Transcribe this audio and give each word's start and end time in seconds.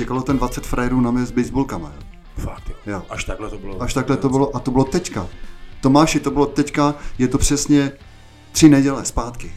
čekalo 0.00 0.22
ten 0.22 0.38
20 0.38 0.66
frajerů 0.66 1.00
na 1.00 1.10
mě 1.10 1.26
s 1.26 1.30
baseballkama. 1.30 1.92
Jo. 1.96 2.44
Fakt, 2.44 2.68
jo. 2.68 2.74
Jo. 2.86 3.02
Až 3.10 3.24
takhle 3.24 3.50
to 3.50 3.58
bylo. 3.58 3.82
Až 3.82 3.94
takhle 3.94 4.16
to 4.16 4.28
bylo 4.28 4.56
a 4.56 4.60
to 4.60 4.70
bylo 4.70 4.84
teďka. 4.84 5.26
Tomáši, 5.80 6.20
to 6.20 6.30
bylo 6.30 6.46
teďka, 6.46 6.94
je 7.18 7.28
to 7.28 7.38
přesně 7.38 7.92
tři 8.52 8.68
neděle 8.68 9.04
zpátky. 9.04 9.52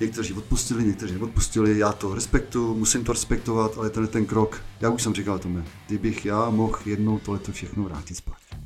Někteří 0.00 0.32
odpustili, 0.32 0.84
někteří 0.84 1.14
neodpustili, 1.14 1.78
já 1.78 1.92
to 1.92 2.14
respektuju, 2.14 2.74
musím 2.74 3.04
to 3.04 3.12
respektovat, 3.12 3.78
ale 3.78 3.90
ten 3.90 4.06
ten 4.06 4.26
krok, 4.26 4.62
já 4.80 4.90
už 4.90 5.02
jsem 5.02 5.14
říkal 5.14 5.38
tomu, 5.38 5.62
kdybych 5.86 6.26
já 6.26 6.50
mohl 6.50 6.78
jednou 6.86 7.18
tohleto 7.18 7.52
všechno 7.52 7.84
vrátit 7.84 8.14
zpátky. 8.14 8.56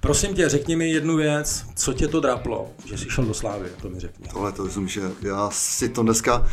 Prosím 0.00 0.34
tě, 0.34 0.48
řekni 0.48 0.76
mi 0.76 0.90
jednu 0.90 1.16
věc, 1.16 1.66
co 1.74 1.92
tě 1.92 2.08
to 2.08 2.20
draplo, 2.20 2.68
že 2.84 2.98
jsi 2.98 3.10
šel 3.10 3.24
do 3.24 3.34
Slávy, 3.34 3.68
to 3.82 3.88
mi 3.88 4.00
řekni. 4.00 4.28
Tohle 4.32 4.52
to 4.52 4.64
myslím, 4.64 4.88
že 4.88 5.02
já 5.22 5.50
si 5.50 5.88
to 5.88 6.02
dneska 6.02 6.46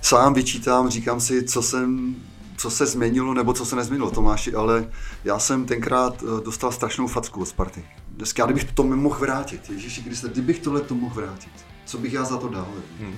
sám 0.00 0.34
vyčítám, 0.34 0.90
říkám 0.90 1.20
si, 1.20 1.44
co 1.44 1.62
jsem 1.62 2.16
co 2.60 2.70
se 2.70 2.86
změnilo 2.86 3.34
nebo 3.34 3.52
co 3.52 3.66
se 3.66 3.76
nezměnilo, 3.76 4.10
Tomáši, 4.10 4.54
ale 4.54 4.88
já 5.24 5.38
jsem 5.38 5.66
tenkrát 5.66 6.22
eh, 6.22 6.44
dostal 6.44 6.72
strašnou 6.72 7.06
facku 7.06 7.40
od 7.40 7.46
Sparty. 7.46 7.84
Dneska, 8.08 8.44
kdybych 8.44 8.72
to 8.72 8.82
mohl 8.82 9.18
vrátit, 9.18 9.70
Ježíši 9.70 10.02
Kriste, 10.02 10.28
kdybych 10.28 10.58
tohle 10.58 10.80
to 10.80 10.94
mohl 10.94 11.14
vrátit, 11.14 11.52
co 11.84 11.98
bych 11.98 12.12
já 12.12 12.24
za 12.24 12.36
to 12.36 12.48
dal? 12.48 12.66
Hmm. 13.00 13.14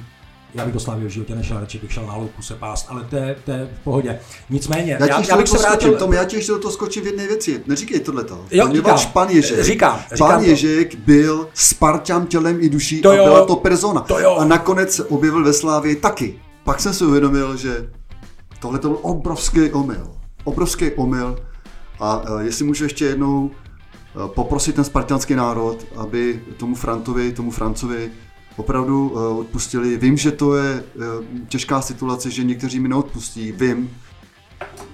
Já 0.54 0.64
bych 0.64 0.74
do 0.74 0.80
Slávy 0.80 1.06
v 1.06 1.08
životě 1.08 1.34
nešel, 1.34 1.60
radši 1.60 1.78
bych 1.78 1.92
šel 1.92 2.06
na 2.06 2.16
louku 2.16 2.42
se 2.42 2.54
pást, 2.54 2.86
ale 2.88 3.04
to 3.10 3.16
je, 3.16 3.36
to 3.44 3.50
je 3.50 3.70
v 3.80 3.84
pohodě. 3.84 4.18
Nicméně, 4.50 4.96
Já, 5.00 5.06
já, 5.06 5.22
já, 5.28 5.36
bych 5.36 5.48
se 5.48 5.58
skočím, 5.58 5.68
vrátil... 5.70 5.96
Tom, 5.96 6.12
já 6.12 6.24
ti 6.24 6.36
ještě 6.36 6.52
do 6.52 6.58
toho 6.58 6.72
skočím 6.72 7.02
v 7.02 7.06
jedné 7.06 7.26
věci. 7.26 7.62
Neříkej 7.66 8.00
tohle 8.00 8.24
to. 8.24 8.44
Jo, 8.50 8.68
říkám. 8.72 8.98
pan 9.12 9.28
Ježek, 9.28 9.64
Říkám, 9.64 10.02
říkám 10.12 10.28
pan 10.28 10.40
to. 10.40 10.50
Ježek 10.50 10.94
byl 10.94 11.48
Spartan 11.54 12.26
tělem 12.26 12.58
i 12.60 12.68
duší 12.68 13.02
To 13.02 13.10
a 13.10 13.14
jo. 13.14 13.24
byla 13.24 13.46
to 13.46 13.56
persona. 13.56 14.00
To 14.00 14.18
jo. 14.18 14.36
A 14.36 14.44
nakonec 14.44 14.94
se 14.94 15.04
objevil 15.04 15.44
ve 15.44 15.52
Slávii 15.52 15.96
taky. 15.96 16.40
Pak 16.64 16.80
jsem 16.80 16.94
si 16.94 17.04
uvědomil, 17.04 17.56
že 17.56 17.90
tohle 18.62 18.78
to 18.78 18.88
byl 18.88 18.98
obrovský 19.02 19.72
omyl. 19.72 20.10
Obrovský 20.44 20.90
omyl. 20.90 21.38
A 22.00 22.30
uh, 22.30 22.40
jestli 22.40 22.64
můžu 22.64 22.84
ještě 22.84 23.04
jednou 23.04 23.44
uh, 23.46 24.26
poprosit 24.26 24.74
ten 24.74 24.84
spartanský 24.84 25.34
národ, 25.34 25.86
aby 25.96 26.44
tomu 26.56 26.74
Frantovi, 26.74 27.32
tomu 27.32 27.50
Francovi 27.50 28.10
opravdu 28.56 29.08
uh, 29.08 29.38
odpustili. 29.38 29.96
Vím, 29.96 30.16
že 30.16 30.30
to 30.30 30.56
je 30.56 30.82
uh, 30.94 31.04
těžká 31.48 31.82
situace, 31.82 32.30
že 32.30 32.44
někteří 32.44 32.80
mi 32.80 32.88
neodpustí. 32.88 33.52
Vím, 33.52 33.96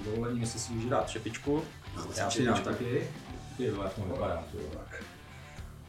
Dovolení, 0.05 0.39
jestli 0.39 0.59
si 0.59 0.73
můžu 0.73 0.89
dát 0.89 1.09
šepičku. 1.09 1.61
Já 2.17 2.29
si 2.29 2.45
dám 2.45 2.61
taky. 2.61 3.03
Ty 3.57 3.71
vole, 3.71 3.91
to 3.95 4.01
vypadá. 4.01 4.43
ty 4.51 4.57
vole. 4.57 4.85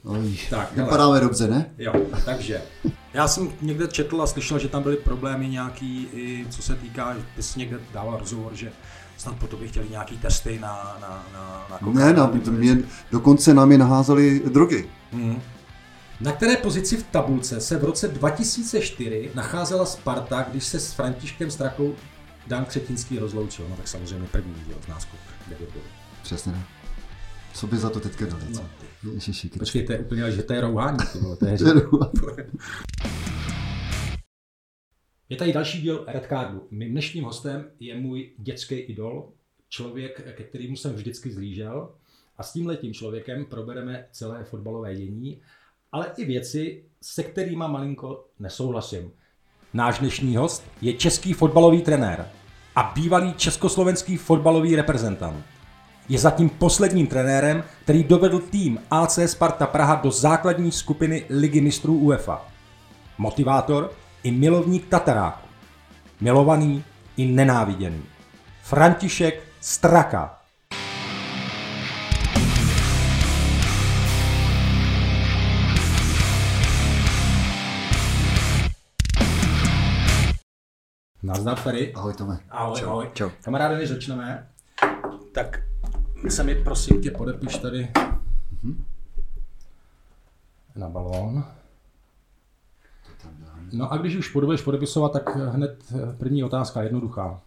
Oj, 0.05 0.37
Tak, 0.51 0.73
hele. 0.77 0.85
vypadáme 0.85 1.21
dobře, 1.21 1.49
ne? 1.49 1.71
Jo, 1.79 1.93
takže. 2.25 2.63
Já 3.15 3.29
jsem 3.29 3.49
někde 3.63 3.89
četl 3.89 4.23
a 4.23 4.27
slyšel, 4.27 4.59
že 4.59 4.69
tam 4.69 4.83
byly 4.83 4.97
problémy 4.97 5.49
nějaký, 5.49 6.09
i 6.13 6.47
co 6.51 6.63
se 6.63 6.75
týká, 6.75 7.15
že 7.15 7.21
ty 7.37 7.43
jsi 7.43 7.59
někde 7.59 7.79
dával 7.95 8.19
rozhovor, 8.19 8.55
že 8.55 8.73
snad 9.17 9.37
po 9.37 9.47
tobě 9.47 9.69
chtěli 9.69 9.89
nějaký 9.91 10.19
testy 10.19 10.59
na, 10.59 10.97
na, 11.01 11.27
na, 11.33 11.67
na 11.71 11.93
Ne, 11.93 12.13
na, 12.13 12.31
mě, 12.51 12.79
dokonce 13.13 13.55
nám 13.55 13.73
je 13.73 13.79
naházeli 13.79 14.43
drogy. 14.53 14.89
Hmm. 15.13 15.43
Na 16.21 16.33
které 16.33 16.57
pozici 16.57 16.97
v 16.97 17.03
tabulce 17.03 17.61
se 17.61 17.77
v 17.79 17.85
roce 17.85 18.09
2004 18.09 19.31
nacházela 19.35 19.87
Sparta, 19.87 20.43
když 20.51 20.65
se 20.65 20.81
s 20.81 20.93
Františkem 20.93 21.51
Strakou 21.51 21.95
Dan 22.47 22.65
Křetinský 22.65 23.19
rozloučil? 23.19 23.67
No 23.71 23.77
tak 23.77 23.89
samozřejmě 23.89 24.27
první, 24.33 24.55
jo, 24.69 24.77
v 24.81 24.89
náskok. 24.89 25.21
debutu. 25.49 25.79
Přesně 26.23 26.53
ne. 26.53 26.63
Co 27.55 27.67
by 27.67 27.77
za 27.77 27.91
to 27.91 28.01
teďka 28.01 28.27
dali? 28.27 28.53
co? 28.53 28.63
No. 28.63 29.13
Ježiši, 29.13 29.49
Kriste. 29.49 29.59
Počkej, 29.59 29.87
to 29.87 29.93
je 29.93 29.99
úplně, 29.99 30.33
že 30.33 30.43
to 30.43 30.53
je 30.53 30.61
rouhání, 30.61 30.99
ty 31.13 31.19
vole, 31.19 31.37
to 31.37 31.47
je 31.47 31.53
hře. 31.53 31.73
Je 35.29 35.37
tady 35.37 35.53
další 35.53 35.83
díl 35.83 36.05
Red 36.09 36.27
Cardu. 36.29 36.67
Mým 36.71 36.91
dnešním 36.91 37.25
hostem 37.25 37.71
je 37.81 38.01
můj 38.01 38.31
dětský 38.39 38.75
idol, 38.75 39.33
člověk, 39.69 40.35
ke 40.37 40.45
kterému 40.45 40.77
jsem 40.77 40.93
vždycky 40.93 41.31
zlížel. 41.33 41.91
A 42.39 42.43
s 42.43 42.53
tímhletím 42.53 42.95
člověkem 42.95 43.45
probereme 43.45 44.07
celé 44.13 44.45
fotbalové 44.45 44.97
dění, 44.97 45.41
ale 45.93 46.07
i 46.17 46.25
věci, 46.25 46.85
se 47.03 47.23
kterými 47.23 47.57
malinko 47.57 48.27
nesouhlasím. 48.39 49.13
Náš 49.75 49.99
dnešní 49.99 50.37
host 50.37 50.65
je 50.81 50.93
český 50.93 51.33
fotbalový 51.33 51.83
trenér 51.83 52.29
a 52.77 52.93
bývalý 52.95 53.35
československý 53.35 54.17
fotbalový 54.17 54.77
reprezentant. 54.77 55.45
Je 56.11 56.19
zatím 56.19 56.49
posledním 56.49 57.07
trenérem, 57.07 57.65
který 57.83 58.05
dovedl 58.05 58.39
tým 58.39 58.81
AC 58.91 59.19
Sparta 59.27 59.67
Praha 59.67 59.95
do 59.95 60.11
základní 60.11 60.73
skupiny 60.73 61.25
Ligy 61.31 61.61
mistrů 61.61 61.99
UEFA. 61.99 62.47
Motivátor 63.19 63.93
i 64.23 64.31
milovník 64.31 64.89
Tataráku. 64.89 65.49
Milovaný 66.21 66.85
i 67.17 67.27
nenáviděný. 67.27 68.03
František 68.63 69.43
Straka. 69.61 70.39
Nazdar, 81.23 81.57
Ferry. 81.57 81.93
Ahoj 81.95 82.15
Tome. 82.15 82.39
Ahoj, 82.51 82.81
Čau. 82.81 82.87
ahoj. 82.87 83.11
Čau. 83.15 83.31
Kamaráde, 83.43 83.79
než 83.79 83.89
začneme, 83.89 84.49
tak 85.33 85.70
se 86.29 86.45
mi 86.45 86.55
prosím 86.55 87.03
tě 87.03 87.11
podepiš 87.11 87.59
tady 87.59 87.89
na 90.77 90.89
balón. 90.89 91.45
No 93.73 93.93
a 93.93 93.97
když 93.97 94.17
už 94.17 94.33
budeš 94.33 94.63
podepisovat, 94.63 95.13
tak 95.13 95.37
hned 95.37 95.93
první 96.19 96.45
otázka, 96.45 96.83
jednoduchá. 96.83 97.41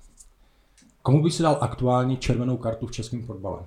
Komu 1.01 1.23
by 1.23 1.31
si 1.31 1.43
dal 1.43 1.57
aktuálně 1.61 2.17
červenou 2.17 2.57
kartu 2.57 2.87
v 2.87 2.91
českém 2.91 3.25
fotbale? 3.25 3.65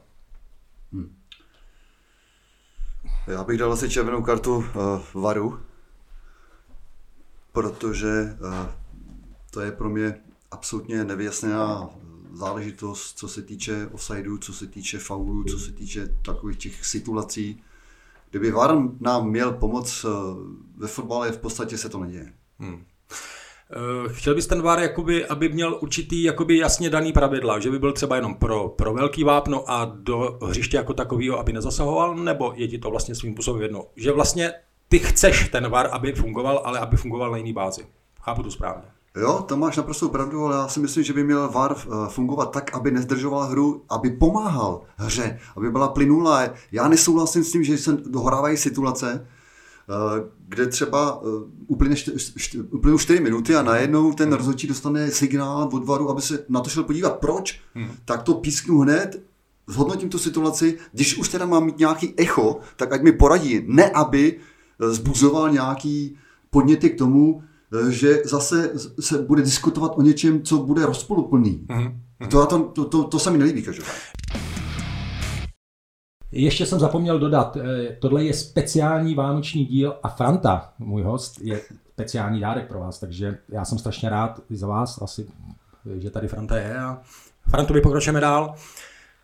Já 3.26 3.44
bych 3.44 3.58
dal 3.58 3.72
asi 3.72 3.90
červenou 3.90 4.22
kartu 4.22 4.56
uh, 4.56 4.64
Varu, 5.22 5.60
protože 7.52 8.36
uh, 8.40 8.66
to 9.50 9.60
je 9.60 9.72
pro 9.72 9.88
mě 9.88 10.20
absolutně 10.50 11.04
nevyjasněná 11.04 11.90
záležitost, 12.36 13.18
co 13.18 13.28
se 13.28 13.42
týče 13.42 13.88
offsideu, 13.92 14.38
co 14.38 14.52
se 14.52 14.66
týče 14.66 14.98
faulů, 14.98 15.44
co 15.44 15.58
se 15.58 15.72
týče 15.72 16.08
takových 16.22 16.58
těch 16.58 16.86
situací. 16.86 17.62
Kdyby 18.30 18.50
VAR 18.50 18.76
nám 19.00 19.28
měl 19.30 19.52
pomoct 19.52 20.04
uh, 20.04 20.10
ve 20.76 20.86
fotbale, 20.86 21.32
v 21.32 21.38
podstatě 21.38 21.78
se 21.78 21.88
to 21.88 21.98
neděje. 21.98 22.32
Eh, 23.70 24.12
Chtěl 24.12 24.34
bys 24.34 24.46
ten 24.46 24.62
VAR, 24.62 24.78
jakoby, 24.78 25.26
aby 25.26 25.48
měl 25.48 25.78
určitý 25.82 26.22
jakoby 26.22 26.58
jasně 26.58 26.90
daný 26.90 27.12
pravidla, 27.12 27.58
že 27.58 27.70
by 27.70 27.78
byl 27.78 27.92
třeba 27.92 28.16
jenom 28.16 28.34
pro, 28.34 28.68
pro 28.68 28.94
velký 28.94 29.24
vápno 29.24 29.70
a 29.70 29.92
do 29.94 30.38
hřiště 30.42 30.76
jako 30.76 30.94
takového, 30.94 31.38
aby 31.38 31.52
nezasahoval, 31.52 32.14
nebo 32.14 32.52
je 32.56 32.68
ti 32.68 32.78
to 32.78 32.90
vlastně 32.90 33.14
svým 33.14 33.32
způsobem 33.32 33.62
jedno? 33.62 33.86
Že 33.96 34.12
vlastně 34.12 34.52
ty 34.88 34.98
chceš 34.98 35.48
ten 35.48 35.68
VAR, 35.68 35.88
aby 35.92 36.12
fungoval, 36.12 36.62
ale 36.64 36.78
aby 36.78 36.96
fungoval 36.96 37.30
na 37.30 37.36
jiný 37.36 37.52
bázi. 37.52 37.86
Chápu 38.20 38.42
to 38.42 38.50
správně. 38.50 38.95
Jo, 39.16 39.44
to 39.48 39.56
máš 39.56 39.76
naprosto 39.76 40.08
pravdu, 40.08 40.44
ale 40.44 40.56
já 40.56 40.68
si 40.68 40.80
myslím, 40.80 41.04
že 41.04 41.12
by 41.12 41.24
měl 41.24 41.48
VAR 41.48 41.76
eh, 41.78 41.88
fungovat 42.08 42.50
tak, 42.50 42.74
aby 42.74 42.90
nezdržoval 42.90 43.46
hru, 43.46 43.82
aby 43.88 44.10
pomáhal 44.10 44.82
hře, 44.96 45.38
aby 45.56 45.70
byla 45.70 45.88
plynulá. 45.88 46.48
Já 46.72 46.88
nesouhlasím 46.88 47.44
s 47.44 47.52
tím, 47.52 47.64
že 47.64 47.78
se 47.78 47.92
dohrávají 47.92 48.56
situace, 48.56 49.26
eh, 49.26 50.28
kde 50.48 50.66
třeba 50.66 51.22
eh, 51.22 51.28
uplynou 52.70 52.98
4 52.98 53.20
minuty 53.20 53.56
a 53.56 53.62
najednou 53.62 54.12
ten 54.12 54.32
rozhodčí 54.32 54.66
dostane 54.66 55.10
signál 55.10 55.68
od 55.72 55.84
VARu, 55.84 56.10
aby 56.10 56.22
se 56.22 56.44
na 56.48 56.60
to 56.60 56.70
šel 56.70 56.84
podívat. 56.84 57.18
Proč? 57.18 57.60
Tak 58.04 58.22
to 58.22 58.34
písknu 58.34 58.78
hned, 58.78 59.22
zhodnotím 59.66 60.08
tu 60.08 60.18
situaci, 60.18 60.78
když 60.92 61.18
už 61.18 61.28
teda 61.28 61.46
mám 61.46 61.64
mít 61.64 61.78
nějaký 61.78 62.14
echo, 62.16 62.60
tak 62.76 62.92
ať 62.92 63.02
mi 63.02 63.12
poradí, 63.12 63.64
ne 63.66 63.90
aby 63.90 64.38
zbuzoval 64.78 65.50
nějaký 65.50 66.18
podněty 66.50 66.90
k 66.90 66.98
tomu, 66.98 67.42
že 67.88 68.22
zase 68.24 68.70
se 69.00 69.22
bude 69.22 69.42
diskutovat 69.42 69.92
o 69.96 70.02
něčem, 70.02 70.42
co 70.42 70.58
bude 70.58 70.86
rozpoluplný. 70.86 71.66
To, 72.30 72.46
to, 72.46 72.58
to, 72.58 72.84
to, 72.84 73.04
to 73.04 73.18
se 73.18 73.30
mi 73.30 73.38
nelíbí 73.38 73.62
každopádně. 73.62 74.00
Ještě 76.32 76.66
jsem 76.66 76.78
zapomněl 76.78 77.18
dodat, 77.18 77.56
eh, 77.56 77.96
tohle 78.00 78.24
je 78.24 78.34
speciální 78.34 79.14
vánoční 79.14 79.64
díl 79.64 79.96
a 80.02 80.08
Franta, 80.08 80.72
můj 80.78 81.02
host, 81.02 81.40
je 81.40 81.60
speciální 81.92 82.40
dárek 82.40 82.68
pro 82.68 82.80
vás, 82.80 82.98
takže 82.98 83.38
já 83.48 83.64
jsem 83.64 83.78
strašně 83.78 84.08
rád 84.10 84.40
i 84.50 84.56
za 84.56 84.66
vás, 84.66 85.02
asi, 85.02 85.26
že 85.98 86.10
tady 86.10 86.28
Franta 86.28 86.56
je 86.56 86.78
a 86.78 87.00
Frantovi 87.50 87.80
pokračujeme 87.80 88.20
dál. 88.20 88.54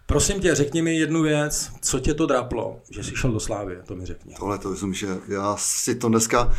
Prosím 0.07 0.41
tě, 0.41 0.55
řekni 0.55 0.83
mi 0.83 0.97
jednu 0.97 1.23
věc, 1.23 1.71
co 1.81 2.01
tě 2.01 2.15
to 2.15 2.27
draplo, 2.27 2.81
že 2.91 3.05
jsi 3.05 3.17
šel 3.17 3.33
do 3.33 3.41
Slávy, 3.41 3.79
to 3.87 3.97
mi 3.97 4.07
řekni. 4.07 4.35
Tohle 4.39 4.59
to 4.59 4.69
myslím, 4.69 4.95
že 4.95 5.07
já 5.29 5.57
si 5.59 5.95
to 5.95 6.09
dneska 6.09 6.53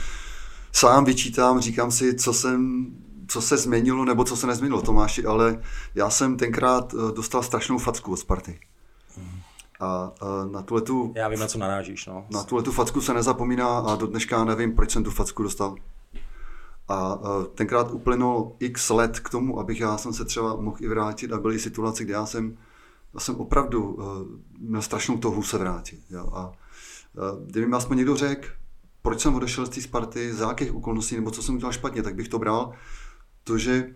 sám 0.75 1.05
vyčítám, 1.05 1.59
říkám 1.59 1.91
si, 1.91 2.15
co 2.15 2.33
jsem 2.33 2.87
co 3.27 3.41
se 3.41 3.57
změnilo 3.57 4.05
nebo 4.05 4.23
co 4.23 4.37
se 4.37 4.47
nezměnilo, 4.47 4.81
Tomáši, 4.81 5.25
ale 5.25 5.59
já 5.95 6.09
jsem 6.09 6.37
tenkrát 6.37 6.93
eh, 6.93 7.11
dostal 7.15 7.43
strašnou 7.43 7.77
facku 7.77 8.11
od 8.11 8.17
Sparty. 8.17 8.59
A 9.79 10.11
eh, 10.21 10.51
na 10.51 10.61
tuhle 10.61 10.81
tu 10.81 11.13
Já 11.15 11.27
vím, 11.27 11.39
na 11.39 11.47
co 11.47 11.57
narážíš, 11.57 12.05
no. 12.05 12.25
Na 12.29 12.43
tuhle 12.43 12.63
tu 12.63 12.71
facku 12.71 13.01
se 13.01 13.13
nezapomíná 13.13 13.79
a 13.79 13.95
do 13.95 14.07
dneška 14.07 14.43
nevím, 14.43 14.75
proč 14.75 14.91
jsem 14.91 15.03
tu 15.03 15.11
facku 15.11 15.43
dostal. 15.43 15.75
A 16.87 17.19
tenkrát 17.55 17.91
uplynulo 17.91 18.55
x 18.59 18.89
let 18.89 19.19
k 19.19 19.29
tomu, 19.29 19.59
abych 19.59 19.79
já 19.79 19.97
jsem 19.97 20.13
se 20.13 20.25
třeba 20.25 20.55
mohl 20.55 20.77
i 20.79 20.87
vrátit 20.87 21.33
a 21.33 21.39
byly 21.39 21.59
situace, 21.59 22.03
kde 22.03 22.13
já 22.13 22.25
jsem, 22.25 22.57
já 23.13 23.19
jsem 23.19 23.35
opravdu 23.35 23.99
měl 24.59 24.81
strašnou 24.81 25.17
touhu 25.17 25.43
se 25.43 25.57
vrátit. 25.57 25.99
Jo. 26.09 26.29
A 26.33 26.51
kdyby 27.45 27.67
mi 27.67 27.75
aspoň 27.75 27.97
někdo 27.97 28.15
řekl, 28.15 28.47
proč 29.03 29.21
jsem 29.21 29.35
odešel 29.35 29.65
z 29.65 29.69
té 29.69 29.81
Sparty, 29.81 30.33
za 30.33 30.47
jakých 30.47 30.75
okolností, 30.75 31.15
nebo 31.15 31.31
co 31.31 31.44
jsem 31.44 31.55
udělal 31.55 31.73
špatně, 31.73 32.03
tak 32.03 32.15
bych 32.15 32.27
to 32.27 32.39
bral. 32.39 32.73
To, 33.44 33.57
že 33.57 33.95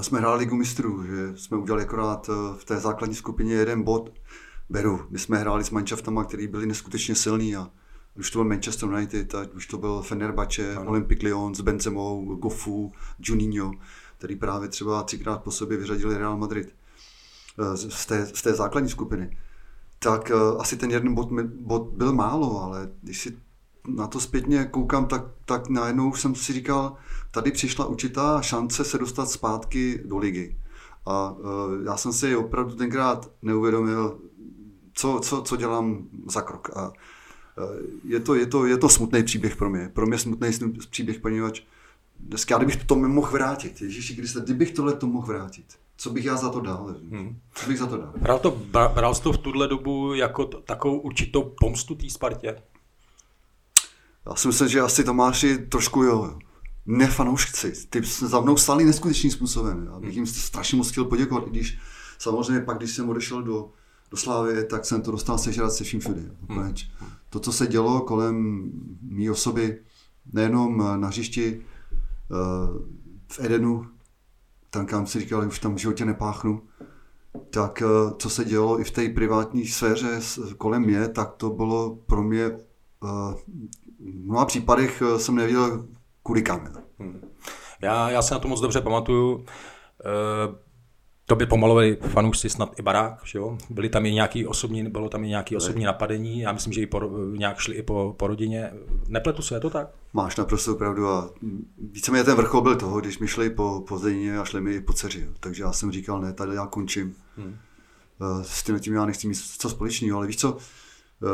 jsme 0.00 0.18
hráli 0.18 0.38
ligu 0.38 0.56
mistrů, 0.56 1.06
že 1.06 1.36
jsme 1.36 1.56
udělali 1.56 1.82
akorát 1.84 2.30
v 2.58 2.64
té 2.64 2.80
základní 2.80 3.14
skupině 3.16 3.54
jeden 3.54 3.82
bod, 3.82 4.12
beru. 4.68 5.06
My 5.10 5.18
jsme 5.18 5.38
hráli 5.38 5.64
s 5.64 5.70
manšaftama, 5.70 6.24
který 6.24 6.46
byli 6.46 6.66
neskutečně 6.66 7.14
silní 7.14 7.56
a 7.56 7.70
už 8.18 8.30
to 8.30 8.38
byl 8.38 8.48
Manchester 8.48 8.88
United, 8.88 9.34
ať 9.34 9.54
už 9.54 9.66
to 9.66 9.78
byl 9.78 10.02
Fenerbahce, 10.02 10.78
Olympic 10.78 11.22
Lyon 11.22 11.54
s 11.54 11.60
Benzemou, 11.60 12.36
Gofu, 12.36 12.92
Juninho, 13.18 13.72
který 14.18 14.36
právě 14.36 14.68
třeba 14.68 15.02
třikrát 15.02 15.42
po 15.42 15.50
sobě 15.50 15.76
vyřadili 15.76 16.18
Real 16.18 16.36
Madrid 16.36 16.74
eh, 17.58 17.76
z 17.76 18.06
té, 18.06 18.26
z 18.26 18.42
té 18.42 18.54
základní 18.54 18.90
skupiny. 18.90 19.36
Tak 19.98 20.30
asi 20.58 20.76
ten 20.76 20.90
jeden 20.90 21.14
bod, 21.14 21.28
bod 21.60 21.82
byl 21.82 22.12
málo, 22.12 22.62
ale 22.62 22.90
když 23.02 23.20
si 23.20 23.36
na 23.88 24.06
to 24.06 24.20
zpětně 24.20 24.64
koukám, 24.64 25.06
tak, 25.06 25.22
tak 25.44 25.68
najednou 25.68 26.14
jsem 26.14 26.34
si 26.34 26.52
říkal, 26.52 26.96
tady 27.30 27.50
přišla 27.50 27.86
určitá 27.86 28.42
šance 28.42 28.84
se 28.84 28.98
dostat 28.98 29.30
zpátky 29.30 30.00
do 30.04 30.18
ligy. 30.18 30.56
A 31.06 31.30
uh, 31.30 31.38
já 31.84 31.96
jsem 31.96 32.12
si 32.12 32.36
opravdu 32.36 32.74
tenkrát 32.74 33.30
neuvědomil, 33.42 34.18
co, 34.96 35.20
co, 35.22 35.42
co 35.42 35.56
dělám 35.56 36.08
za 36.26 36.40
krok. 36.42 36.70
A 36.76 36.92
e, 37.58 37.62
je 38.04 38.20
to, 38.20 38.34
je, 38.34 38.46
to, 38.46 38.66
je 38.66 38.76
to 38.76 38.88
smutný 38.88 39.22
příběh 39.22 39.56
pro 39.56 39.70
mě. 39.70 39.90
Pro 39.94 40.06
mě 40.06 40.18
smutný 40.18 40.50
příběh, 40.90 41.20
poněvadž 41.20 41.62
dneska, 42.20 42.54
já 42.54 42.58
kdybych 42.58 42.84
to 42.84 42.96
mohl 42.96 43.30
vrátit, 43.30 43.82
Ježíši 43.82 44.16
Kriste, 44.16 44.40
kdybych 44.40 44.72
tohle 44.72 44.92
to 44.92 45.06
mohl 45.06 45.26
vrátit, 45.26 45.64
co 45.96 46.10
bych 46.10 46.24
já 46.24 46.36
za 46.36 46.48
to 46.48 46.60
dal? 46.60 46.94
Hmm. 47.10 47.38
Co 47.54 47.66
bych 47.66 47.78
za 47.78 47.86
to 47.86 47.96
dal? 47.96 48.12
Bral, 48.16 48.38
to, 48.38 48.50
bral 48.70 49.14
jsi 49.14 49.22
to 49.22 49.32
v 49.32 49.38
tuhle 49.38 49.68
dobu 49.68 50.14
jako 50.14 50.44
takovou 50.44 50.98
určitou 50.98 51.54
pomstu 51.60 51.94
té 51.94 52.10
Spartě? 52.10 52.62
Já 54.26 54.34
si 54.34 54.48
myslím, 54.48 54.68
že 54.68 54.80
asi 54.80 55.04
Tomáši 55.04 55.58
trošku 55.58 56.02
jo. 56.02 56.38
Nefanoušci. 56.86 57.72
Ty 57.90 58.02
za 58.02 58.40
mnou 58.40 58.56
stali 58.56 58.84
neskutečným 58.84 59.32
způsobem. 59.32 59.88
Já 59.92 60.00
bych 60.00 60.16
jim 60.16 60.26
strašně 60.26 60.78
moc 60.78 60.90
chtěl 60.90 61.04
poděkovat, 61.04 61.46
i 61.46 61.50
když 61.50 61.78
samozřejmě 62.18 62.60
pak, 62.60 62.78
když 62.78 62.90
jsem 62.90 63.08
odešel 63.08 63.42
do, 63.42 63.70
do 64.10 64.16
Slávy, 64.16 64.64
tak 64.64 64.84
jsem 64.84 65.02
to 65.02 65.10
dostal 65.10 65.38
sežrat 65.38 65.72
se 65.72 65.84
vším 65.84 66.00
všude. 66.00 66.22
Hmm. 66.48 66.74
To, 67.30 67.40
co 67.40 67.52
se 67.52 67.66
dělo 67.66 68.00
kolem 68.00 68.64
mý 69.02 69.30
osoby, 69.30 69.78
nejenom 70.32 71.00
na 71.00 71.08
hřišti 71.08 71.60
eh, 71.60 72.34
v 73.28 73.40
Edenu, 73.40 73.86
tam 74.70 74.86
kam 74.86 75.06
si 75.06 75.20
říkal, 75.20 75.48
už 75.48 75.58
tam 75.58 75.74
v 75.74 75.78
životě 75.78 76.04
nepáchnu, 76.04 76.62
tak 77.50 77.82
eh, 77.82 78.14
co 78.18 78.30
se 78.30 78.44
dělo 78.44 78.80
i 78.80 78.84
v 78.84 78.90
té 78.90 79.08
privátní 79.08 79.66
sféře 79.66 80.20
kolem 80.58 80.82
mě, 80.82 81.08
tak 81.08 81.34
to 81.34 81.50
bylo 81.50 81.96
pro 82.06 82.22
mě 82.22 82.44
eh, 82.44 82.58
mnoha 83.98 84.44
případech 84.44 85.02
jsem 85.16 85.34
nevěděl 85.34 85.86
kudy 86.22 86.42
kam. 86.42 86.68
Hmm. 86.98 87.20
Já, 87.82 88.10
já 88.10 88.22
se 88.22 88.34
na 88.34 88.40
to 88.40 88.48
moc 88.48 88.60
dobře 88.60 88.80
pamatuju. 88.80 89.44
To 91.28 91.36
by 91.36 91.46
pomalovali 91.46 91.98
fanoušci 92.00 92.50
snad 92.50 92.78
i 92.78 92.82
barák, 92.82 93.20
že 93.24 93.38
jo? 93.38 93.58
Byly 93.70 93.88
tam 93.88 94.06
i 94.06 94.12
nějaký 94.12 94.46
osobní, 94.46 94.90
bylo 94.90 95.08
tam 95.08 95.24
i 95.24 95.28
nějaký 95.28 95.56
osobní 95.56 95.84
napadení, 95.84 96.40
já 96.40 96.52
myslím, 96.52 96.72
že 96.72 96.80
i 96.80 96.86
po, 96.86 97.00
nějak 97.36 97.58
šli 97.58 97.74
i 97.74 97.82
po, 97.82 98.14
po 98.18 98.26
rodině. 98.26 98.72
Nepletu 99.08 99.42
se, 99.42 99.54
je 99.54 99.60
to 99.60 99.70
tak? 99.70 99.88
Máš 100.12 100.36
naprosto 100.36 100.74
pravdu 100.74 101.08
a 101.08 101.30
víceméně 101.78 102.24
ten 102.24 102.36
vrchol 102.36 102.60
byl 102.60 102.76
toho, 102.76 103.00
když 103.00 103.18
mi 103.18 103.28
šli 103.28 103.50
po, 103.50 103.84
po 103.88 103.98
Zdeně 103.98 104.38
a 104.38 104.44
šli 104.44 104.60
mi 104.60 104.74
i 104.74 104.80
po 104.80 104.92
dceři. 104.92 105.20
Jo. 105.20 105.32
Takže 105.40 105.62
já 105.62 105.72
jsem 105.72 105.92
říkal, 105.92 106.20
ne, 106.20 106.32
tady 106.32 106.54
já 106.54 106.66
končím. 106.66 107.14
Hmm. 107.36 107.56
Eh, 108.20 108.44
s 108.44 108.62
tím, 108.62 108.80
tím 108.80 108.94
já 108.94 109.06
nechci 109.06 109.28
mít 109.28 109.38
co 109.58 109.70
společného, 109.70 110.18
ale 110.18 110.26
víš 110.26 110.36
co, 110.36 110.56
eh, 111.22 111.26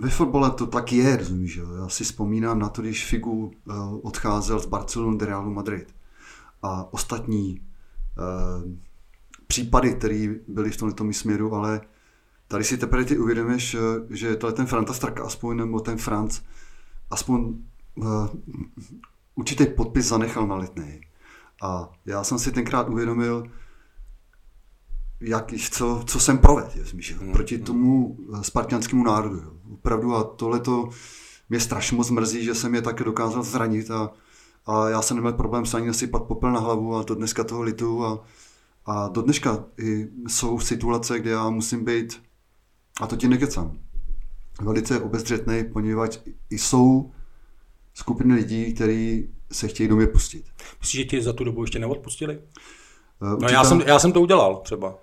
ve 0.00 0.10
fotbale 0.10 0.50
to 0.50 0.66
tak 0.66 0.92
je, 0.92 1.16
rozumíš, 1.16 1.56
jo? 1.56 1.74
Já 1.74 1.88
si 1.88 2.04
vzpomínám 2.04 2.58
na 2.58 2.68
to, 2.68 2.82
když 2.82 3.04
Figu 3.04 3.50
eh, 3.50 3.72
odcházel 4.02 4.58
z 4.58 4.66
Barcelony 4.66 5.18
do 5.18 5.26
Realu 5.26 5.50
Madrid 5.50 5.94
a 6.62 6.92
ostatní 6.92 7.68
Eh, 8.18 8.78
případy, 9.46 9.94
které 9.94 10.34
byly 10.48 10.70
v 10.70 10.76
tomto 10.76 11.12
směru, 11.12 11.54
ale 11.54 11.80
tady 12.48 12.64
si 12.64 12.78
teprve 12.78 13.04
ty 13.04 13.18
uvědomíš, 13.18 13.74
eh, 13.74 13.78
že 14.10 14.36
tohle 14.36 14.52
ten 14.52 14.66
Franta 14.66 14.92
Straka 14.92 15.24
aspoň, 15.24 15.56
nebo 15.56 15.80
ten 15.80 15.98
Franc, 15.98 16.40
aspoň 17.10 17.54
uh, 17.94 18.28
určitý 19.34 19.66
podpis 19.66 20.06
zanechal 20.06 20.46
na 20.46 20.54
letný. 20.54 21.00
A 21.62 21.90
já 22.06 22.24
jsem 22.24 22.38
si 22.38 22.52
tenkrát 22.52 22.88
uvědomil, 22.88 23.44
jak, 25.20 25.52
co, 25.70 26.04
co 26.06 26.20
jsem 26.20 26.38
provedl, 26.38 26.70
hmm. 27.20 27.32
proti 27.32 27.56
hmm. 27.56 27.64
tomu 27.64 28.18
spartianskému 28.42 29.04
národu. 29.04 29.36
Jo. 29.36 29.52
Opravdu 29.88 30.14
a 30.14 30.24
tohle 30.24 30.60
to 30.60 30.88
mě 31.48 31.60
strašně 31.60 31.96
moc 31.96 32.10
mrzí, 32.10 32.44
že 32.44 32.54
jsem 32.54 32.74
je 32.74 32.82
také 32.82 33.04
dokázal 33.04 33.42
zranit 33.42 33.90
a 33.90 34.10
a 34.66 34.88
já 34.88 35.02
jsem 35.02 35.16
neměl 35.16 35.32
problém 35.32 35.66
se 35.66 35.76
ani 35.76 35.86
nasypat 35.86 36.22
popel 36.22 36.52
na 36.52 36.60
hlavu 36.60 36.96
a 36.96 37.02
do 37.02 37.14
dneska 37.14 37.44
toho 37.44 37.62
litu 37.62 38.04
a, 38.04 38.24
a 38.86 39.08
do 39.08 39.22
dneška 39.22 39.64
jsou 40.28 40.60
situace, 40.60 41.18
kde 41.18 41.30
já 41.30 41.50
musím 41.50 41.84
být, 41.84 42.22
a 43.00 43.06
to 43.06 43.16
ti 43.16 43.28
nekecám, 43.28 43.78
velice 44.60 45.00
obezřetný, 45.00 45.64
poněvadž 45.72 46.18
jsou 46.50 47.12
skupiny 47.94 48.34
lidí, 48.34 48.74
kteří 48.74 49.28
se 49.52 49.68
chtějí 49.68 49.88
do 49.88 49.96
mě 49.96 50.06
pustit. 50.06 50.44
Myslíš, 50.80 51.00
že 51.00 51.04
ti 51.04 51.22
za 51.22 51.32
tu 51.32 51.44
dobu 51.44 51.62
ještě 51.62 51.78
neodpustili? 51.78 52.38
Uh, 53.22 53.38
no 53.40 53.48
já 53.48 53.64
jsem, 53.64 53.80
já 53.80 53.98
jsem 53.98 54.12
to 54.12 54.20
udělal 54.20 54.56
třeba. 54.56 54.98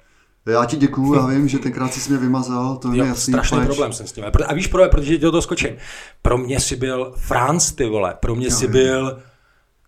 Já 0.48 0.66
ti 0.66 0.78
děkuju, 0.78 1.14
já 1.14 1.26
vím, 1.26 1.48
že 1.48 1.60
tenkrát 1.60 1.94
jsi 1.94 2.10
mě 2.10 2.20
vymazal, 2.20 2.78
to 2.78 2.92
je 2.92 3.06
jasný. 3.06 3.34
Strašný 3.34 3.58
pleč. 3.58 3.68
problém 3.68 3.94
jsem 3.94 4.08
s 4.08 4.12
tím. 4.12 4.24
A 4.48 4.54
víš 4.54 4.68
proč? 4.68 4.92
Protože 4.92 5.18
tě 5.18 5.32
to 5.32 5.42
skočím. 5.42 5.76
Pro 6.22 6.38
mě 6.38 6.60
si 6.60 6.76
byl 6.76 7.14
Franz, 7.18 7.72
ty 7.72 7.86
vole. 7.86 8.16
Pro 8.20 8.36
mě 8.36 8.48
jo, 8.48 8.52
si 8.52 8.68
byl 8.68 9.18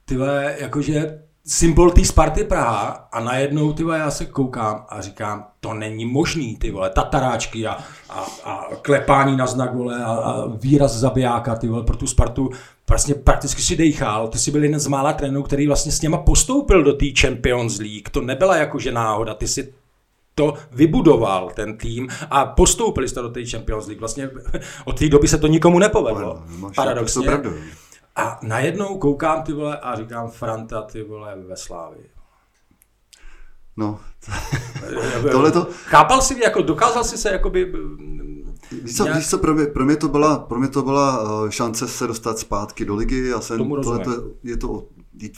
ty 0.06 0.18
vole, 0.18 0.56
jakože 0.59 1.19
symbol 1.45 1.92
té 1.92 2.06
Sparty 2.06 2.44
Praha 2.44 3.07
a 3.12 3.19
najednou 3.19 3.74
ty 3.74 3.83
vole, 3.83 3.98
já 3.98 4.12
se 4.12 4.25
koukám 4.25 4.86
a 4.89 5.01
říkám, 5.01 5.48
to 5.59 5.74
není 5.74 6.06
možný, 6.06 6.56
ty 6.56 6.71
vole, 6.71 6.89
tataráčky 6.89 7.68
a, 7.68 7.77
a, 8.10 8.19
a 8.44 8.75
klepání 8.81 9.38
na 9.38 9.48
znak, 9.48 9.75
vole, 9.75 10.03
a, 10.03 10.12
a 10.12 10.45
výraz 10.45 10.94
zabijáka, 10.94 11.56
ty 11.56 11.68
vole, 11.68 11.83
pro 11.83 11.98
tu 11.98 12.07
Spartu 12.07 12.50
vlastně 12.89 13.15
prakticky 13.15 13.62
si 13.62 13.75
dejchal, 13.75 14.27
ty 14.27 14.39
jsi 14.39 14.51
byl 14.51 14.63
jeden 14.63 14.80
z 14.80 14.88
mála 14.88 15.13
trénů, 15.13 15.44
který 15.44 15.68
vlastně 15.68 15.92
s 15.92 16.01
něma 16.01 16.18
postoupil 16.18 16.83
do 16.83 16.94
té 16.94 17.06
Champions 17.21 17.80
League, 17.80 18.10
to 18.12 18.21
nebyla 18.21 18.56
jakože 18.56 18.92
náhoda, 18.92 19.33
ty 19.33 19.48
si 19.48 19.74
to 20.38 20.54
vybudoval 20.72 21.51
ten 21.56 21.77
tým 21.77 22.08
a 22.29 22.46
postoupili 22.46 23.08
jste 23.08 23.22
do 23.22 23.29
té 23.29 23.46
Champions 23.46 23.88
League. 23.88 24.00
Vlastně 24.00 24.29
od 24.86 25.00
té 25.00 25.10
doby 25.10 25.27
se 25.27 25.38
to 25.38 25.48
nikomu 25.48 25.79
nepovedlo. 25.79 26.44
Paradoxně. 26.75 27.22
To 27.22 27.25
pravdu. 27.25 27.53
A 28.15 28.39
najednou 28.41 28.98
koukám 28.98 29.44
ty 29.44 29.53
vole 29.53 29.79
a 29.79 29.96
říkám 29.96 30.32
Franta 30.32 30.82
ty 30.82 31.03
vole 31.03 31.36
ve 31.48 31.56
Slávii. 31.56 32.10
No, 33.77 34.00
tohle 35.32 35.51
to... 35.51 35.67
Chápal 35.84 36.22
jsi, 36.22 36.44
jako 36.44 36.62
dokázal 36.62 37.03
jsi 37.03 37.17
se 37.17 37.29
jakoby... 37.29 37.74
Víš 38.84 38.98
co, 38.98 39.03
nějak... 39.03 39.17
víš 39.17 39.29
co 39.29 39.38
pro, 39.38 39.53
mě, 39.53 39.65
pro, 39.65 39.86
mě 39.86 39.96
to 39.96 40.08
byla, 40.08 40.39
pro 40.39 40.60
mě 40.60 40.67
to 40.67 40.82
byla 40.82 41.24
eh, 41.48 41.51
šance 41.51 41.88
se 41.88 42.08
dostat 42.08 42.39
zpátky 42.39 42.86
do 42.86 42.96
ligy. 42.96 43.27
Já 43.27 43.41
jsem, 43.41 43.58
tohle 43.58 44.00
to, 44.00 44.12
je 44.44 44.58
to, 44.58 44.86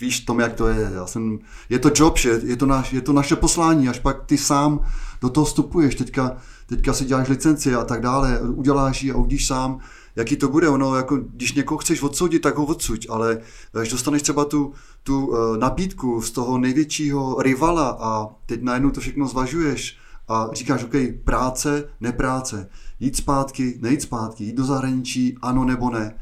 víš 0.01 0.19
tom, 0.19 0.39
jak 0.39 0.53
to 0.53 0.67
je. 0.67 0.91
Já 0.93 1.05
jsem, 1.05 1.39
je 1.69 1.79
to 1.79 1.91
job, 1.95 2.17
že 2.17 2.41
je 2.43 2.55
to, 2.55 2.65
naš, 2.65 2.93
je 2.93 3.01
to 3.01 3.13
naše 3.13 3.35
poslání, 3.35 3.89
až 3.89 3.99
pak 3.99 4.25
ty 4.25 4.37
sám 4.37 4.79
do 5.21 5.29
toho 5.29 5.45
vstupuješ. 5.45 5.95
Teďka, 5.95 6.37
teďka 6.65 6.93
si 6.93 7.05
děláš 7.05 7.29
licenci 7.29 7.75
a 7.75 7.83
tak 7.85 8.01
dále, 8.01 8.41
uděláš 8.41 9.03
ji 9.03 9.11
a 9.11 9.17
uvidíš 9.17 9.47
sám, 9.47 9.79
jaký 10.15 10.35
to 10.35 10.49
bude. 10.49 10.69
Ono, 10.69 10.95
jako, 10.95 11.17
když 11.17 11.53
někoho 11.53 11.77
chceš 11.77 12.01
odsoudit, 12.01 12.41
tak 12.41 12.57
ho 12.57 12.65
odsuď, 12.65 13.07
ale 13.09 13.37
když 13.71 13.91
dostaneš 13.91 14.21
třeba 14.21 14.45
tu, 14.45 14.73
tu 15.03 15.27
uh, 15.27 15.57
nabídku 15.57 16.21
z 16.21 16.31
toho 16.31 16.57
největšího 16.57 17.41
rivala 17.41 17.97
a 17.99 18.27
teď 18.45 18.61
najednou 18.61 18.89
to 18.89 19.01
všechno 19.01 19.27
zvažuješ 19.27 19.97
a 20.27 20.49
říkáš, 20.53 20.83
OK, 20.83 20.93
práce, 21.23 21.89
nepráce, 21.99 22.69
jít 22.99 23.15
zpátky, 23.15 23.77
nejít 23.81 24.01
zpátky, 24.01 24.43
jít 24.43 24.55
do 24.55 24.63
zahraničí, 24.63 25.37
ano 25.41 25.65
nebo 25.65 25.89
ne. 25.89 26.19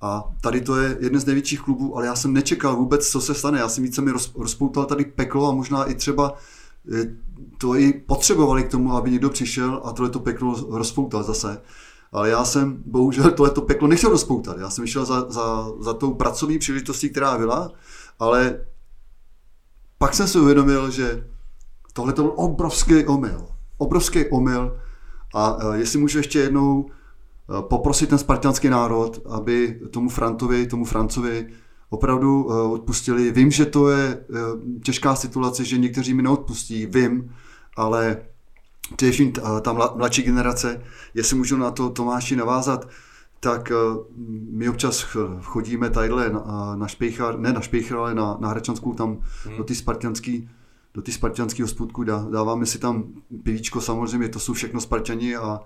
A 0.00 0.24
tady 0.40 0.60
to 0.60 0.76
je 0.76 0.96
jeden 1.00 1.20
z 1.20 1.26
největších 1.26 1.60
klubů, 1.60 1.96
ale 1.96 2.06
já 2.06 2.16
jsem 2.16 2.32
nečekal 2.32 2.76
vůbec, 2.76 3.08
co 3.08 3.20
se 3.20 3.34
stane. 3.34 3.58
Já 3.58 3.68
jsem 3.68 3.84
více 3.84 4.02
mi 4.02 4.12
rozpoutal 4.34 4.84
tady 4.84 5.04
peklo 5.04 5.48
a 5.48 5.52
možná 5.52 5.84
i 5.84 5.94
třeba 5.94 6.34
eh, 6.94 7.16
to 7.58 7.74
i 7.74 7.92
potřebovali 7.92 8.64
k 8.64 8.70
tomu, 8.70 8.96
aby 8.96 9.10
někdo 9.10 9.30
přišel 9.30 9.80
a 9.84 9.92
tohle 9.92 10.10
to 10.10 10.18
peklo 10.20 10.76
rozpoutal 10.78 11.22
zase. 11.22 11.60
Ale 12.12 12.28
já 12.28 12.44
jsem 12.44 12.82
bohužel 12.86 13.30
tohleto 13.30 13.62
peklo 13.62 13.88
nechtěl 13.88 14.10
rozpoutat. 14.10 14.58
Já 14.58 14.70
jsem 14.70 14.86
šel 14.86 15.04
za, 15.04 15.30
za, 15.30 15.66
za 15.80 15.94
tou 15.94 16.14
pracovní 16.14 16.58
příležitostí, 16.58 17.10
která 17.10 17.38
byla, 17.38 17.72
ale 18.18 18.66
pak 19.98 20.14
jsem 20.14 20.28
si 20.28 20.38
uvědomil, 20.38 20.90
že 20.90 21.26
tohle 21.92 22.12
to 22.12 22.22
byl 22.22 22.32
obrovský 22.36 23.06
omyl. 23.06 23.46
Obrovský 23.78 24.26
omyl. 24.26 24.80
A 25.34 25.64
uh, 25.64 25.74
jestli 25.74 25.98
můžu 25.98 26.18
ještě 26.18 26.38
jednou 26.38 26.90
poprosit 27.60 28.08
ten 28.08 28.18
spartianský 28.18 28.68
národ, 28.68 29.26
aby 29.28 29.80
tomu 29.90 30.08
Frantovi, 30.08 30.66
tomu 30.66 30.84
Francovi 30.84 31.46
opravdu 31.90 32.44
uh, 32.44 32.72
odpustili. 32.72 33.32
Vím, 33.32 33.50
že 33.50 33.66
to 33.66 33.88
je 33.88 34.16
uh, 34.16 34.36
těžká 34.82 35.14
situace, 35.14 35.64
že 35.64 35.78
někteří 35.78 36.14
mi 36.14 36.22
neodpustí, 36.22 36.86
vím, 36.86 37.34
ale 37.76 38.16
především 38.96 39.32
ta, 39.60 39.72
mladší 39.72 40.22
generace, 40.22 40.82
jestli 41.14 41.36
můžu 41.36 41.56
na 41.56 41.70
to 41.70 41.90
Tomáši 41.90 42.36
navázat, 42.36 42.88
tak 43.40 43.70
uh, 43.70 44.04
my 44.50 44.68
občas 44.68 45.06
chodíme 45.42 45.90
tadyhle 45.90 46.30
na, 46.30 46.74
na 46.76 46.88
špejchar, 46.88 47.38
ne 47.38 47.52
na 47.52 47.60
špejchar, 47.60 47.98
ale 47.98 48.14
na, 48.14 48.36
na 48.40 48.48
Hračanskou, 48.48 48.94
tam 48.94 49.18
hmm. 49.44 49.56
do 49.56 49.64
ty 49.64 49.74
spartianský 49.74 50.48
do 50.94 51.02
ty 51.02 51.12
spartianského 51.12 51.68
sputku, 51.68 52.04
dá, 52.04 52.26
dáváme 52.32 52.66
si 52.66 52.78
tam 52.78 53.04
pivíčko, 53.42 53.80
samozřejmě 53.80 54.28
to 54.28 54.38
jsou 54.40 54.52
všechno 54.52 54.80
Spartani 54.80 55.36
a 55.36 55.60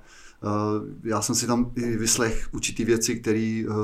já 1.04 1.22
jsem 1.22 1.34
si 1.34 1.46
tam 1.46 1.72
i 1.76 1.96
vyslech 1.96 2.48
určitý 2.52 2.84
věci, 2.84 3.20
které 3.20 3.64
uh, 3.68 3.74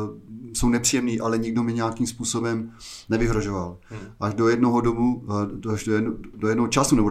jsou 0.52 0.68
nepříjemné, 0.68 1.12
ale 1.22 1.38
nikdo 1.38 1.62
mi 1.62 1.72
nějakým 1.72 2.06
způsobem 2.06 2.72
nevyhrožoval. 3.08 3.78
Hmm. 3.82 4.00
Až 4.20 4.34
do 4.34 4.48
jednoho 4.48 4.80
domu, 4.80 5.16
uh, 5.64 5.72
až 5.72 5.84
do, 5.84 5.94
jedno, 5.94 6.12
do 6.34 6.48
jednoho 6.48 6.68
času, 6.68 6.96
nebo 6.96 7.10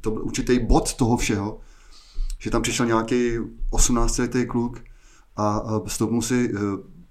to 0.00 0.10
byl 0.10 0.22
určitý 0.22 0.58
bod 0.58 0.94
toho 0.94 1.16
všeho, 1.16 1.60
že 2.38 2.50
tam 2.50 2.62
přišel 2.62 2.86
nějaký 2.86 3.38
18-letý 3.72 4.46
kluk 4.46 4.80
a, 5.36 5.62
stoupnul 5.86 6.22
si 6.22 6.52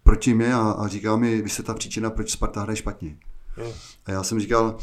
proti 0.03 0.33
mě 0.33 0.53
a, 0.53 0.59
a 0.59 0.87
říká 0.87 1.15
mi, 1.15 1.41
vy 1.41 1.49
jste 1.49 1.63
ta 1.63 1.73
příčina, 1.73 2.09
proč 2.09 2.31
Sparta 2.31 2.61
hraje 2.61 2.75
špatně. 2.75 3.17
Hmm. 3.55 3.71
A 4.05 4.11
já 4.11 4.23
jsem 4.23 4.39
říkal, 4.39 4.77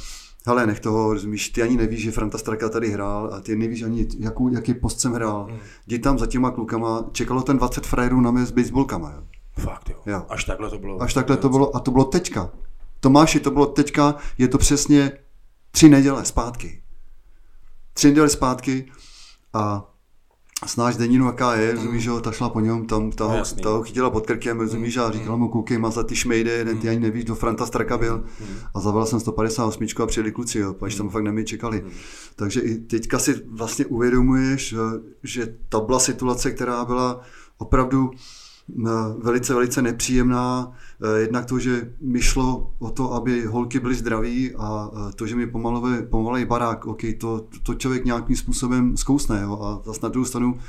hele, 0.47 0.67
nech 0.67 0.81
toho, 0.81 1.13
rozumíš, 1.13 1.49
ty 1.49 1.63
ani 1.63 1.77
nevíš, 1.77 2.03
že 2.03 2.11
Franta 2.11 2.39
Straka 2.39 2.69
tady 2.69 2.91
hrál 2.91 3.31
a 3.35 3.41
ty 3.41 3.57
nevíš 3.57 3.83
ani, 3.83 4.09
jakou, 4.19 4.49
jaký 4.49 4.75
post 4.75 5.01
jsem 5.01 5.13
hrál. 5.13 5.47
Hmm. 5.51 5.59
Jdi 5.87 5.99
tam 5.99 6.19
za 6.19 6.27
těma 6.27 6.51
klukama, 6.51 7.05
čekalo 7.13 7.43
ten 7.43 7.57
20 7.57 7.87
frajerů 7.87 8.21
na 8.21 8.31
mě 8.31 8.47
s 8.47 8.51
baseballkama. 8.51 9.11
Jo. 9.11 9.23
Fakt 9.59 9.91
jo. 9.91 9.97
jo. 10.07 10.27
Až 10.29 10.45
takhle 10.45 10.71
to 10.71 10.79
bylo. 10.79 11.03
Až 11.03 11.15
takhle 11.15 11.37
to 11.37 11.49
bylo 11.49 11.77
a 11.77 11.81
to 11.81 11.91
bylo 11.91 12.05
teďka. 12.05 12.51
Tomáši, 13.01 13.41
to 13.41 13.51
bylo 13.51 13.67
teďka, 13.67 14.15
je 14.39 14.49
to 14.49 14.59
přesně 14.59 15.13
tři 15.71 15.89
neděle 15.89 16.25
zpátky. 16.25 16.83
Tři 17.93 18.09
neděle 18.09 18.29
zpátky 18.29 18.93
a 19.53 19.92
snáš 20.67 20.97
deninu, 20.97 21.27
jaká 21.27 21.55
je, 21.55 21.73
rozumíš, 21.73 22.03
že 22.03 22.11
ta 22.21 22.33
šla 22.33 22.49
po 22.49 22.61
něm, 22.61 22.87
tam 22.87 23.11
ta, 23.11 23.29
no, 23.29 23.43
ta 23.63 23.71
ho 23.71 23.83
chytila 23.83 24.11
pod 24.11 24.27
krkem, 24.27 24.61
rozumíš, 24.61 24.97
a 24.97 25.11
říkala 25.11 25.37
mu, 25.37 25.49
koukej, 25.49 25.79
má 25.79 25.91
za 25.91 26.03
ty 26.03 26.17
šmejde, 26.17 26.51
jeden 26.51 26.79
ty 26.79 26.89
ani 26.89 27.01
nevíš, 27.01 27.25
do 27.25 27.35
Franta 27.35 27.67
Straka 27.67 27.99
byl. 27.99 28.25
A 28.75 28.81
zavolal 28.81 29.07
jsem 29.07 29.21
158 29.21 29.87
a 30.03 30.07
přijeli 30.07 30.33
kluci, 30.33 30.59
jo, 30.59 30.75
až 30.81 30.95
tam 30.95 31.09
fakt 31.09 31.23
nemi 31.23 31.45
čekali. 31.45 31.85
Takže 32.37 32.61
i 32.61 32.79
teďka 32.79 33.19
si 33.19 33.43
vlastně 33.51 33.87
uvědomuješ, 33.87 34.75
že 35.23 35.55
ta 35.69 35.81
byla 35.81 35.99
situace, 35.99 36.51
která 36.51 36.85
byla 36.85 37.21
opravdu 37.59 38.11
velice, 39.19 39.55
velice 39.55 39.83
nepříjemná. 39.83 40.73
Eh, 41.03 41.21
jednak 41.21 41.47
to, 41.47 41.59
že 41.59 41.93
mi 42.01 42.23
šlo 42.23 42.73
o 42.79 42.91
to, 42.91 43.13
aby 43.13 43.45
holky 43.45 43.81
byly 43.81 43.95
zdraví 43.95 44.55
a 44.55 44.91
eh, 44.93 45.13
to, 45.13 45.27
že 45.27 45.37
mi 45.37 45.47
pomalej 46.11 46.45
barák, 46.45 46.87
ok, 46.87 47.01
to, 47.19 47.47
to 47.63 47.75
člověk 47.75 48.05
nějakým 48.05 48.37
způsobem 48.37 48.97
zkousne. 48.97 49.43
Jo? 49.43 49.59
A 49.63 49.83
zase 49.85 50.01
na 50.03 50.09
druhou 50.09 50.25
stranu 50.25 50.61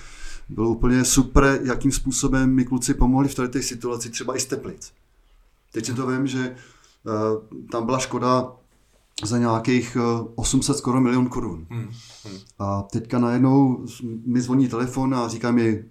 bylo 0.50 0.70
úplně 0.70 1.06
super, 1.06 1.60
jakým 1.64 1.92
způsobem 1.92 2.54
mi 2.54 2.66
kluci 2.66 2.94
pomohli 2.94 3.30
v 3.30 3.36
této 3.36 3.62
situaci, 3.62 4.10
třeba 4.10 4.36
i 4.36 4.40
z 4.40 4.46
Teplic. 4.46 4.92
Teď 5.72 5.86
si 5.86 5.94
to 5.94 6.08
vím, 6.08 6.28
že 6.28 6.56
tam 7.72 7.86
byla 7.86 8.00
škoda 8.00 8.52
za 9.24 9.38
nějakých 9.38 9.98
800 10.36 10.78
skoro 10.78 11.02
milion 11.02 11.28
korun. 11.28 11.68
Hmm. 11.70 11.90
Hmm. 12.26 12.38
A 12.60 12.82
teďka 12.82 13.20
najednou 13.20 13.86
mi 14.26 14.42
zvoní 14.42 14.68
telefon 14.68 15.16
a 15.16 15.28
říká 15.28 15.52
mi, 15.52 15.84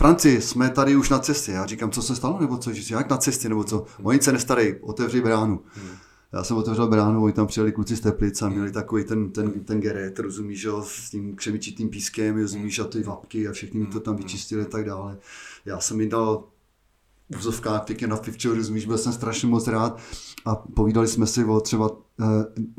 Franci, 0.00 0.40
jsme 0.40 0.70
tady 0.70 0.96
už 0.96 1.08
na 1.08 1.18
cestě. 1.18 1.52
Já 1.52 1.66
říkám, 1.66 1.90
co 1.90 2.02
se 2.02 2.16
stalo, 2.16 2.40
nebo 2.40 2.56
co, 2.56 2.72
že 2.72 2.94
jak 2.94 3.10
na 3.10 3.16
cestě, 3.16 3.48
nebo 3.48 3.64
co. 3.64 3.84
Oni 4.02 4.22
se 4.22 4.32
nestarej, 4.32 4.78
otevři 4.82 5.20
bránu. 5.20 5.60
Hmm. 5.74 5.90
Já 6.32 6.44
jsem 6.44 6.56
otevřel 6.56 6.88
bránu, 6.88 7.24
oni 7.24 7.32
tam 7.32 7.46
přijeli 7.46 7.72
kluci 7.72 7.96
z 7.96 8.00
Teplic 8.00 8.42
a 8.42 8.48
měli 8.48 8.72
takový 8.72 9.04
ten, 9.04 9.30
ten, 9.30 9.50
ten 9.50 9.80
geret, 9.80 10.18
rozumíš, 10.18 10.62
jo, 10.62 10.82
s 10.86 11.10
tím 11.10 11.36
křemičitým 11.36 11.88
pískem, 11.88 12.36
rozumíš, 12.36 12.78
a 12.78 12.84
ty 12.84 13.02
vapky 13.02 13.48
a 13.48 13.52
všechny 13.52 13.80
mi 13.80 13.86
to 13.86 14.00
tam 14.00 14.16
vyčistili 14.16 14.62
a 14.62 14.64
tak 14.64 14.84
dále. 14.84 15.18
Já 15.64 15.80
jsem 15.80 16.00
jim 16.00 16.10
dal 16.10 16.44
úzovkách 17.38 17.84
pěkně 17.84 18.06
na 18.06 18.16
fivčo, 18.16 18.54
rozumíš, 18.54 18.86
byl 18.86 18.98
jsem 18.98 19.12
strašně 19.12 19.48
moc 19.48 19.66
rád 19.66 20.00
a 20.44 20.54
povídali 20.54 21.08
jsme 21.08 21.26
si 21.26 21.44
o 21.44 21.60
třeba 21.60 21.90
uh, 21.90 21.96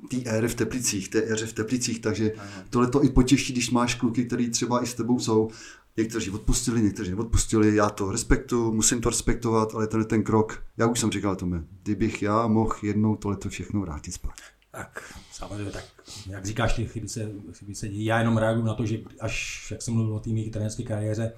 té 0.09 0.17
éry 0.25 0.47
v 0.47 0.55
Teplicích, 0.55 1.09
té 1.09 1.33
éře 1.33 1.45
v 1.45 1.53
Teplicích, 1.53 1.99
takže 1.99 2.31
tohle 2.69 2.87
to 2.87 3.03
i 3.03 3.09
potěší, 3.09 3.53
když 3.53 3.71
máš 3.71 3.95
kluky, 3.95 4.25
který 4.25 4.49
třeba 4.49 4.83
i 4.83 4.87
s 4.87 4.93
tebou 4.93 5.19
jsou 5.19 5.49
Někteří 5.97 6.31
odpustili, 6.31 6.81
někteří 6.81 7.11
neodpustili, 7.11 7.75
já 7.75 7.89
to 7.89 8.11
respektuju, 8.11 8.73
musím 8.73 9.01
to 9.01 9.09
respektovat, 9.09 9.75
ale 9.75 9.87
ten 9.87 10.05
ten 10.05 10.23
krok, 10.23 10.63
já 10.77 10.87
už 10.87 10.99
jsem 10.99 11.11
říkal 11.11 11.35
tomu, 11.35 11.63
kdybych 11.83 12.21
já 12.21 12.47
mohl 12.47 12.75
jednou 12.83 13.15
tohleto 13.15 13.49
všechno 13.49 13.81
vrátit 13.81 14.11
zpátky. 14.11 14.41
Tak 14.71 15.13
samozřejmě, 15.31 15.71
tak 15.71 15.83
jak 16.29 16.45
říkáš, 16.45 16.73
ty 16.73 16.85
chyby 16.85 17.07
se, 17.07 17.31
chyby 17.53 17.75
se 17.75 17.89
dějí. 17.89 18.05
Já 18.05 18.19
jenom 18.19 18.37
reaguju 18.37 18.65
na 18.65 18.73
to, 18.73 18.85
že 18.85 18.99
až, 19.19 19.67
jak 19.71 19.81
jsem 19.81 19.93
mluvil 19.93 20.15
o 20.15 20.19
té 20.19 20.29
mých 20.29 20.51
kariéře, 20.87 21.33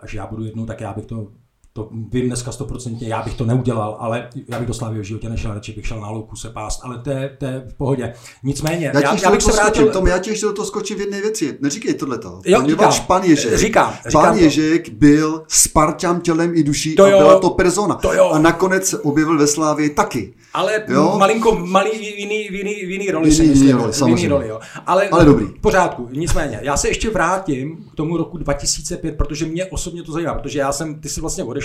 až 0.00 0.14
já 0.14 0.26
budu 0.26 0.44
jednou, 0.44 0.66
tak 0.66 0.80
já 0.80 0.92
bych 0.92 1.06
to 1.06 1.32
to 1.72 1.88
vím 2.12 2.26
dneska 2.26 2.52
stoprocentně, 2.52 3.08
já 3.08 3.22
bych 3.22 3.34
to 3.34 3.44
neudělal, 3.44 3.96
ale 4.00 4.28
já 4.48 4.58
bych 4.58 4.68
do 4.68 4.74
Slávy 4.74 5.00
v 5.00 5.04
životě 5.04 5.28
nešel, 5.28 5.54
radši 5.54 5.72
bych 5.72 5.86
šel 5.86 6.00
na 6.00 6.10
louku 6.10 6.36
se 6.36 6.50
pást, 6.50 6.80
ale 6.84 6.98
to 6.98 7.10
je, 7.10 7.36
to 7.38 7.44
je 7.44 7.64
v 7.68 7.74
pohodě. 7.74 8.12
Nicméně, 8.42 8.90
já, 8.94 9.00
já, 9.00 9.16
já 9.22 9.30
bych 9.30 9.42
se 9.42 9.52
vrátil... 9.52 9.90
Tom, 9.90 10.06
já 10.06 10.18
ti 10.18 10.30
ještě 10.30 10.46
do 10.46 10.52
toho 10.52 10.66
skočím 10.66 10.96
v 10.96 11.00
jedné 11.00 11.20
věci. 11.20 11.58
Neříkej 11.60 11.94
tohleto. 11.94 12.40
Jo, 12.44 12.62
říkám, 12.68 12.92
pan 13.06 13.22
Ježek. 13.22 13.58
Říkám, 13.58 13.94
říkám 14.06 14.22
pan 14.22 14.32
to. 14.34 14.44
Ježek 14.44 14.88
byl 14.88 15.42
Spartan 15.48 16.20
tělem 16.20 16.52
i 16.54 16.62
duší 16.62 16.94
to 16.94 17.04
a 17.04 17.08
byla 17.08 17.40
to 17.40 17.50
persona. 17.50 17.94
To 17.94 18.12
jo. 18.12 18.30
A 18.30 18.38
nakonec 18.38 18.86
se 18.86 18.98
objevil 18.98 19.38
ve 19.38 19.46
Slávě 19.46 19.90
taky. 19.90 20.34
Ale 20.54 20.84
jo? 20.88 21.14
malinko, 21.18 21.54
malý 21.66 21.90
v 21.90 22.02
jiný, 22.02 22.48
v 22.48 22.54
jiný, 22.54 22.74
v 22.74 22.90
jiný 22.90 23.10
roli 23.10 23.30
v 23.30 23.40
jiný, 23.40 23.58
jiný 23.58 23.72
roli, 23.72 23.92
samozřejmě. 23.92 24.28
roli, 24.28 24.48
jo. 24.48 24.60
Ale, 24.86 25.08
ale 25.08 25.24
dobrý. 25.24 25.46
V 25.46 25.60
pořádku, 25.60 26.08
nicméně. 26.12 26.60
Já 26.62 26.76
se 26.76 26.88
ještě 26.88 27.10
vrátím 27.10 27.76
k 27.92 27.96
tomu 27.96 28.16
roku 28.16 28.38
2005, 28.38 29.16
protože 29.16 29.46
mě 29.46 29.66
osobně 29.66 30.02
to 30.02 30.12
zajímá, 30.12 30.34
protože 30.34 30.58
já 30.58 30.72
jsem, 30.72 31.00
ty 31.00 31.08
jsi 31.08 31.20
vlastně 31.20 31.44
odešel, 31.44 31.59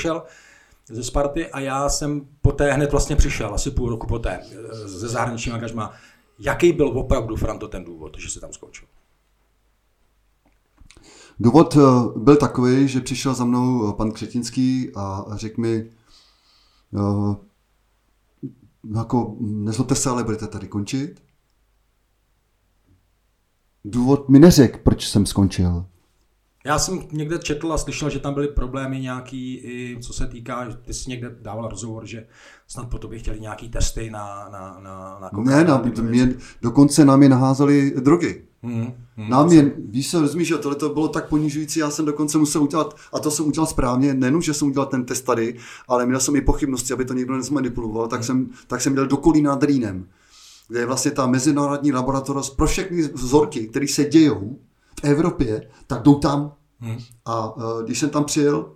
ze 0.88 1.04
Sparty 1.04 1.48
a 1.48 1.60
já 1.60 1.90
jsem 1.90 2.28
poté 2.42 2.72
hned 2.72 2.92
vlastně 2.92 3.16
přišel, 3.16 3.54
asi 3.54 3.72
půl 3.72 3.90
roku 3.90 4.08
poté, 4.08 4.40
ze 4.86 5.08
zahraničního 5.08 5.56
angažma. 5.56 5.94
Jaký 6.40 6.72
byl 6.72 6.88
opravdu, 6.88 7.36
Franto, 7.36 7.68
ten 7.68 7.84
důvod, 7.84 8.18
že 8.20 8.30
se 8.30 8.40
tam 8.40 8.54
skončil? 8.54 8.88
Důvod 11.40 11.76
eh, 11.78 11.80
byl 12.20 12.36
takový, 12.36 12.88
že 12.88 13.02
přišel 13.02 13.34
za 13.34 13.46
mnou 13.46 13.90
eh, 13.90 13.94
pan 13.94 14.12
Křetinský 14.12 14.92
a 14.96 15.26
řekl 15.36 15.62
mi, 15.62 15.92
eh, 16.94 17.36
jako, 18.98 19.36
nezlobte 19.40 19.96
se, 19.96 20.10
ale 20.10 20.24
budete 20.24 20.48
tady 20.48 20.68
končit. 20.68 21.24
Důvod 23.86 24.30
mi 24.30 24.40
neřekl, 24.40 24.80
proč 24.84 25.10
jsem 25.10 25.26
skončil. 25.26 25.86
Já 26.66 26.80
jsem 26.80 27.00
někde 27.12 27.40
četl 27.40 27.74
a 27.74 27.78
slyšel, 27.78 28.10
že 28.10 28.20
tam 28.20 28.34
byly 28.34 28.48
problémy 28.48 29.00
nějaký, 29.00 29.56
i 29.56 29.98
co 30.02 30.14
se 30.14 30.28
týká, 30.28 30.68
ty 30.82 30.94
jsi 30.94 31.10
někde 31.10 31.36
dával 31.42 31.70
rozhovor, 31.70 32.06
že 32.06 32.28
snad 32.68 32.90
po 32.90 32.98
tobě 32.98 33.20
chtěli 33.20 33.40
nějaký 33.40 33.70
testy 33.70 34.10
na, 34.10 34.50
na, 34.52 34.80
na, 34.84 35.20
na 35.20 35.30
Ne, 35.44 35.64
na, 35.64 35.84
mě, 36.02 36.34
dokonce 36.62 37.06
nám 37.06 37.24
je 37.24 37.30
naházeli 37.30 37.94
drogy. 38.00 38.44
Hmm, 38.64 38.94
hmm, 39.18 39.30
nám 39.30 39.52
je, 39.52 39.72
víš 39.90 40.08
se, 40.08 40.22
rozumíš, 40.22 40.48
že 40.48 40.58
tohle 40.58 40.76
to 40.76 40.90
bylo 40.90 41.08
tak 41.08 41.30
ponižující, 41.30 41.80
já 41.80 41.90
jsem 41.90 42.06
dokonce 42.06 42.38
musel 42.38 42.64
udělat, 42.64 42.96
a 43.14 43.20
to 43.20 43.32
jsem 43.32 43.48
udělal 43.48 43.68
správně, 43.68 44.14
nejenom, 44.14 44.42
že 44.42 44.54
jsem 44.54 44.68
udělal 44.68 44.88
ten 44.88 45.06
test 45.06 45.22
tady, 45.22 45.56
ale 45.88 46.06
měl 46.06 46.20
jsem 46.20 46.36
i 46.36 46.42
pochybnosti, 46.42 46.94
aby 46.94 47.06
to 47.06 47.14
někdo 47.14 47.38
nezmanipuloval, 47.38 48.08
tak, 48.08 48.20
hmm. 48.20 48.26
jsem, 48.26 48.50
tak 48.68 48.82
jsem 48.82 48.94
měl 48.94 49.08
do 49.08 49.18
Kolína 49.18 49.52
nad 49.52 49.64
Rýnem, 49.64 50.08
kde 50.68 50.80
je 50.80 50.86
vlastně 50.86 51.12
ta 51.12 51.28
mezinárodní 51.28 51.92
laboratoř 51.92 52.56
pro 52.56 52.68
všechny 52.68 53.02
vzorky, 53.02 53.68
které 53.68 53.88
se 53.88 54.06
dějou, 54.06 54.60
Evropě, 55.06 55.70
tak 55.88 56.02
jdou 56.02 56.16
tam. 56.16 56.52
Hmm. 56.80 56.98
A 57.26 57.56
uh, 57.56 57.84
když 57.84 58.00
jsem 58.00 58.10
tam 58.10 58.24
přijel 58.24 58.72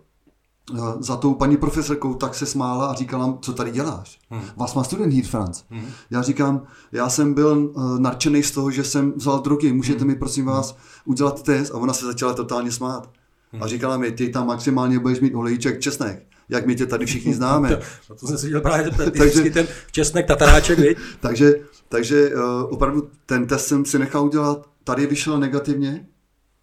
uh, 0.71 1.01
za 1.01 1.17
tou 1.17 1.33
paní 1.33 1.57
profesorkou, 1.57 2.13
tak 2.13 2.35
se 2.35 2.45
smála 2.45 2.87
a 2.87 2.93
říkala, 2.93 3.37
co 3.41 3.53
tady 3.53 3.71
děláš? 3.71 4.19
Hmm. 4.29 4.41
Vás 4.57 4.75
má 4.75 4.83
student 4.83 5.13
hier, 5.13 5.25
Franz. 5.25 5.63
Hmm. 5.69 5.85
Já 6.11 6.21
říkám, 6.21 6.61
já 6.91 7.09
jsem 7.09 7.33
byl 7.33 7.71
uh, 7.73 7.99
narčený 7.99 8.43
z 8.43 8.51
toho, 8.51 8.71
že 8.71 8.83
jsem 8.83 9.11
vzal 9.11 9.39
drogy, 9.39 9.73
můžete 9.73 9.99
hmm. 9.99 10.07
mi 10.07 10.15
prosím 10.15 10.45
vás 10.45 10.77
udělat 11.05 11.43
test? 11.43 11.71
A 11.71 11.77
ona 11.77 11.93
se 11.93 12.05
začala 12.05 12.33
totálně 12.33 12.71
smát. 12.71 13.09
Hmm. 13.51 13.63
A 13.63 13.67
říkala 13.67 13.97
mi, 13.97 14.11
ty 14.11 14.29
tam 14.29 14.47
maximálně 14.47 14.99
budeš 14.99 15.19
mít 15.19 15.35
olejček 15.35 15.79
česnek 15.79 16.29
jak 16.49 16.65
my 16.65 16.75
tě 16.75 16.85
tady 16.85 17.05
všichni 17.05 17.33
známe. 17.33 17.69
to, 18.07 18.15
to 18.15 18.27
jsem 18.27 18.37
si 18.37 18.45
viděl 18.45 18.61
právě 18.61 18.91
ten, 18.91 19.11
takže, 19.17 19.49
ten 19.49 19.67
česnek 19.91 20.27
tataráček, 20.27 20.79
viď? 20.79 20.97
takže 21.19 21.53
takže 21.89 22.35
uh, 22.35 22.41
opravdu 22.73 23.09
ten 23.25 23.47
test 23.47 23.67
jsem 23.67 23.85
si 23.85 23.99
nechal 23.99 24.25
udělat, 24.25 24.69
tady 24.83 25.07
vyšel 25.07 25.39
negativně, 25.39 26.07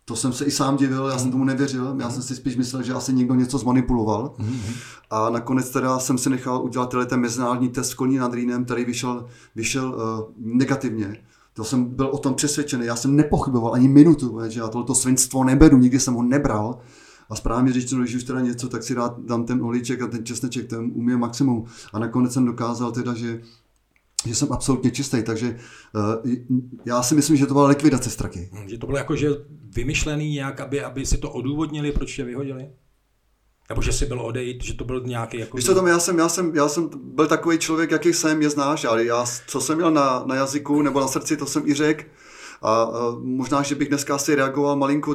to 0.09 0.17
jsem 0.17 0.33
se 0.33 0.45
i 0.45 0.51
sám 0.51 0.77
divil, 0.77 1.07
já 1.07 1.19
jsem 1.19 1.31
tomu 1.31 1.45
nevěřil, 1.45 1.97
já 2.01 2.11
jsem 2.11 2.23
si 2.23 2.37
spíš 2.37 2.57
myslel, 2.57 2.83
že 2.83 2.95
asi 2.95 3.13
někdo 3.13 3.35
něco 3.35 3.59
zmanipuloval. 3.59 4.35
A 5.11 5.31
nakonec 5.31 5.71
teda 5.71 5.99
jsem 5.99 6.19
si 6.19 6.31
nechal 6.31 6.65
udělat 6.65 6.95
ten 7.07 7.21
mezinárodní 7.21 7.69
test 7.69 7.93
v 7.93 7.97
Kolní 7.97 8.17
nad 8.17 8.35
Rýnem, 8.35 8.65
který 8.65 8.85
vyšel, 8.85 9.27
vyšel 9.57 9.89
uh, 9.89 10.33
negativně. 10.37 11.17
To 11.55 11.65
jsem 11.65 11.85
byl 11.85 12.07
o 12.07 12.19
tom 12.19 12.35
přesvědčený, 12.35 12.87
já 12.87 12.97
jsem 12.97 13.17
nepochyboval 13.17 13.75
ani 13.75 13.89
minutu, 13.89 14.39
že 14.49 14.61
já 14.61 14.69
tohleto 14.69 14.95
svinstvo 14.95 15.45
neberu, 15.45 15.77
nikdy 15.77 16.01
jsem 16.01 16.15
ho 16.15 16.23
nebral. 16.23 16.79
A 17.31 17.37
správně 17.37 17.73
řečeno, 17.73 18.03
když 18.03 18.15
už 18.15 18.25
teda 18.25 18.41
něco, 18.41 18.69
tak 18.69 18.83
si 18.83 18.95
rád 18.95 19.21
dám 19.21 19.45
ten 19.45 19.63
olíček 19.63 20.03
a 20.03 20.07
ten 20.07 20.25
česneček, 20.25 20.69
ten 20.69 20.91
umí 20.95 21.17
maximum. 21.17 21.65
A 21.93 21.99
nakonec 21.99 22.33
jsem 22.33 22.45
dokázal 22.45 22.93
teda, 22.93 23.15
že 23.15 23.41
že 24.29 24.35
jsem 24.35 24.53
absolutně 24.53 24.91
čistý, 24.91 25.23
takže 25.23 25.57
uh, 25.95 26.33
já 26.85 27.03
si 27.03 27.15
myslím, 27.15 27.37
že 27.37 27.47
to 27.47 27.55
byla 27.55 27.69
likvidace 27.69 28.11
straky. 28.11 28.51
Hm, 28.53 28.69
že 28.69 28.79
to 28.79 28.87
bylo 28.87 28.99
jako, 28.99 29.17
že 29.17 29.29
vymyšlený 29.75 30.31
nějak, 30.31 30.61
aby, 30.61 30.83
aby 30.83 31.07
si 31.07 31.19
to 31.19 31.31
odůvodnili, 31.31 31.93
proč 31.93 32.19
je 32.19 32.25
vyhodili? 32.25 32.69
Nebo 33.69 33.83
že 33.83 33.93
si 33.93 34.07
byl 34.07 34.21
odejít, 34.21 34.65
že 34.65 34.75
to 34.75 34.85
byl 34.85 35.03
nějaký 35.07 35.39
jako... 35.39 35.57
Víš 35.57 35.67
co 35.67 35.75
tam, 35.75 35.87
já 35.87 35.99
jsem, 35.99 36.19
já 36.19 36.29
jsem, 36.29 36.57
já 36.57 36.69
jsem 36.69 36.91
byl 37.03 37.27
takový 37.27 37.59
člověk, 37.59 37.91
jaký 37.91 38.13
jsem, 38.13 38.43
je 38.43 38.51
znáš, 38.51 38.85
ale 38.85 39.05
já, 39.05 39.25
co 39.47 39.61
jsem 39.61 39.77
měl 39.77 39.91
na, 39.91 40.25
na 40.27 40.35
jazyku 40.35 40.83
nebo 40.83 41.01
na 41.01 41.09
srdci, 41.09 41.37
to 41.37 41.47
jsem 41.47 41.69
i 41.69 41.75
řekl. 41.75 42.05
A, 42.67 42.91
možná, 43.23 43.63
že 43.63 43.75
bych 43.75 43.89
dneska 43.89 44.15
asi 44.15 44.35
reagoval 44.35 44.77
malinko 44.77 45.15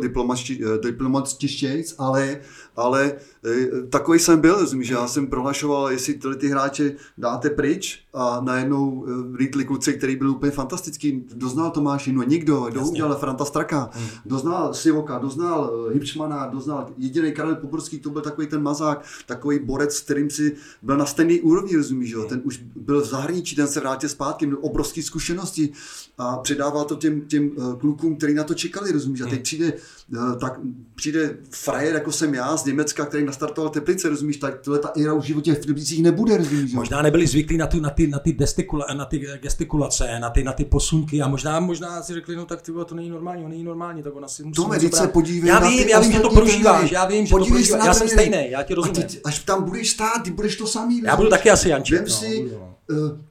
diplomatičtějc, 0.81 1.95
ale, 1.97 2.39
ale 2.75 3.13
e, 3.45 3.87
takový 3.89 4.19
jsem 4.19 4.39
byl, 4.39 4.59
rozumíš, 4.59 4.87
že 4.87 4.93
já 4.93 5.07
jsem 5.07 5.27
prohlašoval, 5.27 5.91
jestli 5.91 6.13
tyhle 6.13 6.35
ty 6.35 6.47
hráče 6.47 6.95
dáte 7.17 7.49
pryč 7.49 7.99
a 8.13 8.41
najednou 8.43 9.05
e, 9.07 9.37
rýtli 9.37 9.65
kluci, 9.65 9.93
který 9.93 10.15
byl 10.15 10.29
úplně 10.29 10.51
fantastický, 10.51 11.25
doznal 11.33 11.71
Tomáši, 11.71 12.13
no 12.13 12.23
nikdo, 12.23 12.67
kdo 12.71 12.81
udělal 12.81 13.15
Franta 13.15 13.45
Straka, 13.45 13.89
hmm. 13.93 14.07
doznal 14.25 14.73
Sivoka, 14.73 15.19
doznal 15.19 15.89
Hipšmana, 15.93 16.47
doznal 16.47 16.87
jediný 16.97 17.31
Karel 17.31 17.55
Poborský, 17.55 17.99
to 17.99 18.09
byl 18.09 18.21
takový 18.21 18.47
ten 18.47 18.63
mazák, 18.63 19.05
takový 19.25 19.59
borec, 19.59 19.95
s 19.95 20.01
kterým 20.01 20.29
si 20.29 20.55
byl 20.81 20.97
na 20.97 21.05
stejný 21.05 21.41
úrovni, 21.41 21.75
rozumíš, 21.77 22.09
že? 22.09 22.17
Hmm. 22.17 22.27
ten 22.27 22.41
už 22.43 22.63
byl 22.75 23.01
v 23.01 23.05
zahraničí, 23.05 23.55
ten 23.55 23.67
se 23.67 23.79
vrátil 23.79 24.09
zpátky, 24.09 24.45
měl 24.45 24.57
obrovské 24.61 25.03
zkušenosti 25.03 25.69
a 26.17 26.37
předával 26.37 26.85
to 26.85 26.95
těm, 26.95 27.21
těm 27.21 27.40
klukům, 27.79 28.15
kteří 28.15 28.33
na 28.33 28.43
to 28.43 28.53
čekali, 28.53 28.91
rozumíš, 28.91 29.21
a 29.21 29.25
teď 29.25 29.33
hmm. 29.33 29.43
přijde, 29.43 29.73
tak 30.39 30.59
přijde 30.95 31.37
frajer, 31.49 31.93
jako 31.93 32.11
jsem 32.11 32.33
já, 32.33 32.57
z 32.57 32.65
Německa, 32.65 33.05
který 33.05 33.25
nastartoval 33.25 33.69
Teplice, 33.71 34.09
rozumíš, 34.09 34.37
tak 34.37 34.59
tohle 34.59 34.79
ta 34.79 34.91
éra 34.97 35.13
už 35.13 35.23
v 35.23 35.27
životě 35.27 35.53
v 35.53 35.65
Teplicích 35.65 36.03
nebude, 36.03 36.37
rozumíš. 36.37 36.73
Možná 36.73 37.01
nebyli 37.01 37.27
zvyklí 37.27 37.57
na, 37.57 37.67
tu, 37.67 37.79
na 37.79 37.89
ty, 37.89 38.07
na 38.07 38.19
ty, 38.19 38.33
destikula, 38.33 38.85
na 38.93 39.05
ty 39.05 39.19
gestikulace, 39.41 40.19
na 40.19 40.29
ty, 40.29 40.43
na 40.43 40.53
ty 40.53 40.65
posunky 40.65 41.21
a 41.21 41.27
možná, 41.27 41.59
možná 41.59 42.03
si 42.03 42.13
řekli, 42.13 42.35
no 42.35 42.45
tak 42.45 42.61
ty, 42.61 42.71
to 42.85 42.95
není 42.95 43.09
normální, 43.09 43.43
on 43.43 43.49
není 43.49 43.63
normální, 43.63 44.03
tak 44.03 44.15
ona 44.15 44.27
si 44.27 44.43
musí. 44.43 44.55
To 44.55 44.67
medice 44.67 45.07
podívej 45.07 45.49
já 45.49 45.59
vím, 45.59 45.87
já 45.87 45.99
vím, 45.99 46.11
že 46.11 46.19
to 46.19 46.29
prožíváš, 46.29 46.91
já 46.91 47.05
vím, 47.05 47.25
že 47.25 47.31
to 47.31 47.45
prožíváš, 47.45 47.85
já 47.85 47.93
jsem 47.93 48.07
stejný, 48.07 48.49
já 48.49 48.63
ti 48.63 48.73
rozumím. 48.73 49.07
Až 49.23 49.39
tam 49.39 49.63
budeš 49.63 49.89
stát, 49.89 50.23
ty 50.23 50.31
budeš 50.31 50.55
to 50.55 50.67
samý. 50.67 51.01
Já 51.05 51.15
budu 51.15 51.29
taky 51.29 51.49
asi 51.49 51.69
Janček. 51.69 51.99
Vem 51.99 52.09
si, 52.09 52.51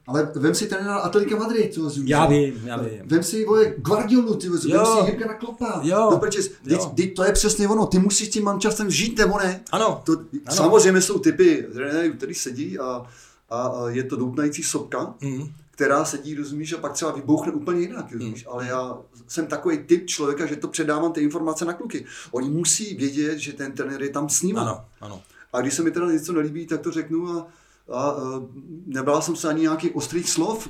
ale 0.07 0.31
vem 0.35 0.55
si 0.55 0.67
trenéra 0.67 0.95
Atletico 0.95 1.37
Madrid, 1.37 1.73
co 1.73 1.91
Já 2.03 2.25
vím, 2.25 2.61
já 2.63 2.77
vím. 2.77 3.01
Vem 3.05 3.23
si 3.23 3.45
vole, 3.45 3.73
Guardiolu, 3.77 4.35
ty 4.35 4.49
vem 4.49 4.59
si 4.59 4.67
Jirka 5.05 5.33
Klopa. 5.33 5.79
Jo. 5.83 6.09
No, 6.11 6.17
protože, 6.17 6.49
teď, 6.95 7.15
to 7.15 7.23
je 7.23 7.31
přesně 7.31 7.67
ono, 7.67 7.85
ty 7.85 7.99
musíš 7.99 8.29
tím 8.29 8.43
mančastem 8.43 8.91
žít, 8.91 9.17
nebo 9.17 9.37
ne? 9.37 9.63
Ano. 9.71 10.01
To, 10.05 10.11
ano. 10.13 10.55
Samozřejmě 10.55 11.01
jsou 11.01 11.19
typy 11.19 11.67
trenérů, 11.73 12.13
který 12.13 12.33
sedí 12.33 12.79
a, 12.79 13.05
a, 13.49 13.61
a 13.67 13.89
je 13.89 14.03
to 14.03 14.15
doutnající 14.15 14.63
sopka, 14.63 15.13
mm. 15.21 15.47
která 15.71 16.05
sedí, 16.05 16.35
rozumíš, 16.35 16.73
a 16.73 16.77
pak 16.77 16.93
třeba 16.93 17.11
vybouchne 17.11 17.51
úplně 17.51 17.81
jinak, 17.81 18.11
rozumíš. 18.11 18.45
Mm. 18.45 18.51
Ale 18.51 18.67
já 18.67 18.97
jsem 19.27 19.47
takový 19.47 19.77
typ 19.77 20.07
člověka, 20.07 20.45
že 20.45 20.55
to 20.55 20.67
předávám 20.67 21.13
ty 21.13 21.21
informace 21.21 21.65
na 21.65 21.73
kluky. 21.73 22.05
Oni 22.31 22.49
musí 22.49 22.95
vědět, 22.95 23.37
že 23.37 23.53
ten 23.53 23.71
trenér 23.71 24.03
je 24.03 24.09
tam 24.09 24.29
s 24.29 24.41
nimi. 24.41 24.59
Ano, 24.59 24.85
ano. 25.01 25.21
A 25.53 25.61
když 25.61 25.73
se 25.73 25.83
mi 25.83 25.91
teda 25.91 26.11
něco 26.11 26.33
nelíbí, 26.33 26.67
tak 26.67 26.81
to 26.81 26.91
řeknu 26.91 27.29
a 27.29 27.47
a 27.93 28.15
nebala 28.85 29.21
jsem 29.21 29.35
se 29.35 29.49
ani 29.49 29.61
nějakých 29.61 29.95
ostrých 29.95 30.29
slov 30.29 30.69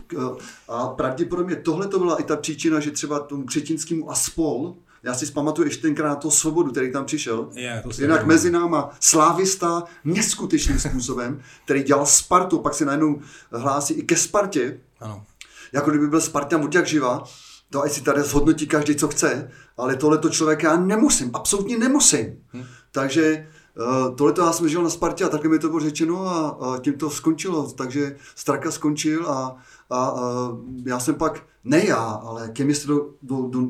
a 0.68 0.88
pravděpodobně 0.88 1.56
tohle 1.56 1.88
to 1.88 2.00
byla 2.00 2.16
i 2.16 2.24
ta 2.24 2.36
příčina, 2.36 2.80
že 2.80 2.92
třeba 2.92 3.20
tomu 3.20 3.46
Křetinskému 3.46 4.12
a 4.12 4.16
spol, 4.16 4.76
já 5.04 5.14
si 5.14 5.26
zpamatuju 5.26 5.68
ještě 5.68 5.82
tenkrát 5.82 6.10
na 6.10 6.16
to 6.16 6.32
svobodu, 6.32 6.72
který 6.72 6.92
tam 6.92 7.06
přišel. 7.06 7.50
Je, 7.56 7.84
to 7.84 8.02
Jinak 8.02 8.26
mezi 8.26 8.52
náma 8.52 8.90
slávista 9.00 9.84
neskutečným 10.04 10.80
způsobem, 10.80 11.42
který 11.66 11.84
dělal 11.84 12.06
Spartu, 12.06 12.60
pak 12.60 12.74
se 12.74 12.86
najednou 12.86 13.22
hlásí 13.52 13.94
i 13.94 14.04
ke 14.04 14.16
Spartě. 14.16 14.80
Ano. 15.00 15.24
Jako 15.72 15.90
kdyby 15.90 16.08
byl 16.08 16.22
Spartan 16.22 16.64
od 16.64 16.76
jak 16.76 16.88
živa. 16.88 17.24
To 17.70 17.82
ať 17.82 17.92
si 17.92 18.02
tady 18.02 18.22
zhodnotí 18.22 18.68
každý, 18.68 18.96
co 18.96 19.08
chce, 19.08 19.52
ale 19.78 19.96
tohleto 19.96 20.30
člověka 20.30 20.72
já 20.72 20.78
nemusím, 20.78 21.32
absolutně 21.34 21.78
nemusím. 21.78 22.44
Hm. 22.54 22.64
Takže 22.92 23.48
Uh, 23.78 24.16
tohle 24.16 24.34
to 24.34 24.42
já 24.42 24.54
jsem 24.54 24.70
žil 24.70 24.84
na 24.84 24.90
Spartě 24.90 25.24
a 25.24 25.30
takhle 25.30 25.50
mi 25.50 25.60
to 25.60 25.68
bylo 25.68 25.80
řečeno 25.80 26.28
a, 26.28 26.50
a 26.50 26.80
tím 26.80 26.94
to 26.94 27.10
skončilo. 27.10 27.72
Takže 27.72 28.16
Straka 28.36 28.72
skončil 28.72 29.30
a, 29.30 29.58
a, 29.90 30.06
a 30.06 30.50
já 30.86 31.00
jsem 31.00 31.16
pak, 31.16 31.44
ne 31.64 31.86
já, 31.86 32.04
ale 32.04 32.50
ke 32.50 32.64
mně 32.64 32.76
do, 32.86 33.10
do, 33.22 33.48
do, 33.48 33.70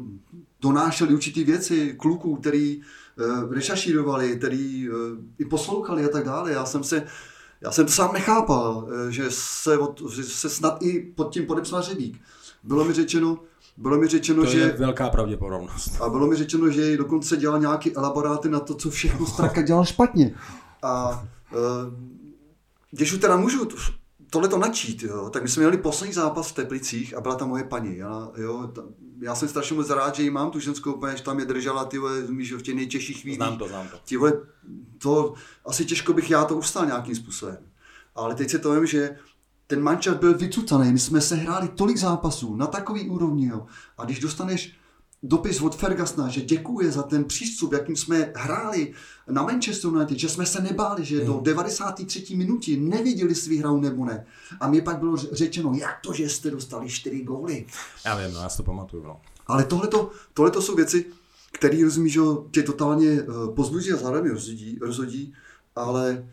donášeli 0.61 1.13
určitý 1.13 1.43
věci 1.43 1.95
kluků, 1.99 2.35
který 2.35 2.81
uh, 2.81 3.53
rešašírovali, 3.53 4.37
který 4.37 4.89
uh, 4.89 4.95
i 5.39 5.45
poslouchali 5.45 6.05
a 6.05 6.09
tak 6.09 6.25
dále. 6.25 6.51
Já 6.51 6.65
jsem 6.65 6.83
se 6.83 7.07
já 7.63 7.71
jsem 7.71 7.85
to 7.85 7.91
sám 7.91 8.13
nechápal, 8.13 8.87
že 9.09 9.25
se, 9.29 9.77
od, 9.77 10.01
že 10.11 10.23
se 10.23 10.49
snad 10.49 10.83
i 10.83 11.13
pod 11.15 11.33
tím 11.33 11.45
podepsal 11.45 11.81
řebík. 11.81 12.21
Bylo 12.63 12.85
mi 12.85 12.93
řečeno, 12.93 13.39
bylo 13.77 13.97
mi 13.97 14.07
řečeno, 14.07 14.43
to 14.43 14.49
že... 14.49 14.59
je 14.59 14.71
velká 14.71 15.09
pravděpodobnost. 15.09 16.01
A 16.01 16.09
bylo 16.09 16.27
mi 16.27 16.35
řečeno, 16.35 16.69
že 16.69 16.97
dokonce 16.97 17.37
dělal 17.37 17.59
nějaký 17.59 17.95
elaboráty 17.97 18.49
na 18.49 18.59
to, 18.59 18.75
co 18.75 18.89
všechno 18.89 19.25
Straka 19.25 19.61
dělal 19.61 19.85
špatně. 19.85 20.35
A 20.83 21.23
uh, 21.51 21.57
když 22.91 23.13
už 23.13 23.19
teda 23.19 23.37
můžu 23.37 23.67
tohle 24.29 24.47
to 24.47 24.57
načít, 24.57 25.03
jo, 25.03 25.29
tak 25.29 25.43
my 25.43 25.49
jsme 25.49 25.63
měli 25.63 25.77
poslední 25.77 26.13
zápas 26.13 26.49
v 26.49 26.55
Teplicích 26.55 27.17
a 27.17 27.21
byla 27.21 27.35
tam 27.35 27.49
moje 27.49 27.63
paní. 27.63 27.97
Já, 27.97 28.29
jo, 28.37 28.69
ta, 28.75 28.81
já 29.21 29.35
jsem 29.35 29.47
strašně 29.47 29.75
moc 29.75 29.89
rád, 29.89 30.15
že 30.15 30.23
jí 30.23 30.29
mám 30.29 30.51
tu 30.51 30.59
ženskou 30.59 30.93
paní, 30.93 31.17
že 31.17 31.23
tam 31.23 31.39
je 31.39 31.45
držela 31.45 31.85
ty 31.85 31.97
víš, 32.29 32.53
v 32.53 32.61
těch 32.61 32.75
nejtěžších 32.75 33.21
chvílích. 33.21 33.37
Znám 33.37 33.57
to, 33.57 33.67
znám 33.67 33.87
to. 33.87 33.97
Ty 34.05 34.17
to 34.97 35.33
asi 35.65 35.85
těžko 35.85 36.13
bych 36.13 36.29
já 36.29 36.45
to 36.45 36.55
ustál 36.55 36.85
nějakým 36.85 37.15
způsobem. 37.15 37.57
Ale 38.15 38.35
teď 38.35 38.49
se 38.49 38.59
to 38.59 38.73
vím, 38.73 38.85
že 38.85 39.15
ten 39.71 39.81
mančat 39.81 40.17
byl 40.17 40.37
vycucaný, 40.37 40.91
my 40.91 40.99
jsme 40.99 41.21
se 41.21 41.35
hráli 41.35 41.67
tolik 41.67 41.97
zápasů 41.97 42.55
na 42.55 42.67
takový 42.67 43.09
úrovni, 43.09 43.47
jo. 43.47 43.65
A 43.97 44.05
když 44.05 44.19
dostaneš 44.19 44.75
dopis 45.23 45.61
od 45.61 45.75
Fergasna, 45.75 46.27
že 46.27 46.41
děkuje 46.41 46.91
za 46.91 47.03
ten 47.03 47.23
přístup, 47.23 47.73
jakým 47.73 47.95
jsme 47.95 48.33
hráli 48.35 48.93
na 49.29 49.43
Manchester 49.43 49.91
United, 49.91 50.19
že 50.19 50.29
jsme 50.29 50.45
se 50.45 50.61
nebáli, 50.61 51.05
že 51.05 51.25
do 51.25 51.39
93. 51.43 52.25
Hmm. 52.29 52.37
minuty 52.37 52.77
nevěděli, 52.77 53.31
jestli 53.31 53.49
vyhrajou 53.49 53.79
nebo 53.79 54.05
ne. 54.05 54.25
A 54.59 54.67
mě 54.67 54.81
pak 54.81 54.99
bylo 54.99 55.17
řečeno, 55.17 55.73
jak 55.75 55.99
to, 56.03 56.13
že 56.13 56.29
jste 56.29 56.51
dostali 56.51 56.89
4 56.89 57.21
góly. 57.21 57.65
Já 58.05 58.15
vím, 58.15 58.33
no, 58.33 58.41
já 58.41 58.49
si 58.49 58.57
to 58.57 58.63
pamatuju. 58.63 59.03
No. 59.03 59.21
Ale 59.47 59.63
tohle 60.33 60.51
to 60.51 60.61
jsou 60.61 60.75
věci, 60.75 61.05
které 61.51 61.83
rozumíš, 61.83 62.13
že 62.13 62.21
tě 62.51 62.63
totálně 62.63 63.09
eh, 63.09 63.25
pozbudí 63.55 63.93
a 63.93 63.97
zároveň 63.97 64.31
rozhodí, 64.31 64.77
rozhodí 64.81 65.33
ale 65.75 66.27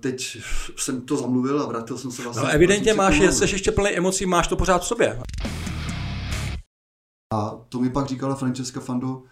teď 0.00 0.38
jsem 0.76 1.00
to 1.00 1.16
zamluvil 1.16 1.62
a 1.62 1.66
vrátil 1.66 1.98
jsem 1.98 2.10
se 2.10 2.22
vlastně. 2.22 2.42
No 2.42 2.50
evidentně 2.50 2.94
máš, 2.94 3.20
jsi 3.20 3.44
ještě 3.44 3.72
plný 3.72 3.90
emocí, 3.90 4.26
máš 4.26 4.48
to 4.48 4.56
pořád 4.56 4.82
v 4.82 4.86
sobě. 4.86 5.20
A 7.34 7.60
to 7.68 7.78
mi 7.80 7.90
pak 7.90 8.06
říkala 8.06 8.34
Francesca 8.34 8.80
Fando, 8.80 9.22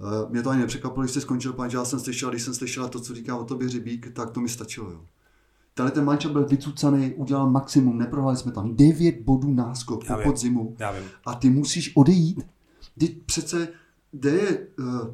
eh, 0.00 0.30
mě 0.30 0.42
to 0.42 0.50
ani 0.50 0.60
nepřekvapilo, 0.60 1.02
když 1.02 1.12
jsi 1.12 1.20
skončil 1.20 1.52
pan, 1.52 1.70
že 1.70 1.76
já 1.76 1.84
jsem 1.84 2.00
slyšel, 2.00 2.30
když 2.30 2.42
jsem 2.42 2.54
slyšela 2.54 2.88
to, 2.88 3.00
co 3.00 3.14
říká 3.14 3.36
o 3.36 3.44
tobě 3.44 3.68
Řebík, 3.68 4.12
tak 4.12 4.30
to 4.30 4.40
mi 4.40 4.48
stačilo. 4.48 4.90
Jo. 4.90 5.00
Tenhle 5.74 5.90
ten 5.90 6.04
mančat 6.04 6.32
byl 6.32 6.46
vycucaný, 6.46 7.14
udělal 7.14 7.50
maximum, 7.50 7.98
neprohráli 7.98 8.36
jsme 8.36 8.52
tam 8.52 8.76
9 8.76 9.20
bodů 9.20 9.54
náskok 9.54 10.06
po 10.06 10.14
podzimu. 10.22 10.76
A 11.26 11.34
ty 11.34 11.50
musíš 11.50 11.96
odejít. 11.96 12.46
Ty 12.98 13.08
přece, 13.08 13.68
kde 14.12 14.30
je 14.30 14.66
uh, 14.78 15.08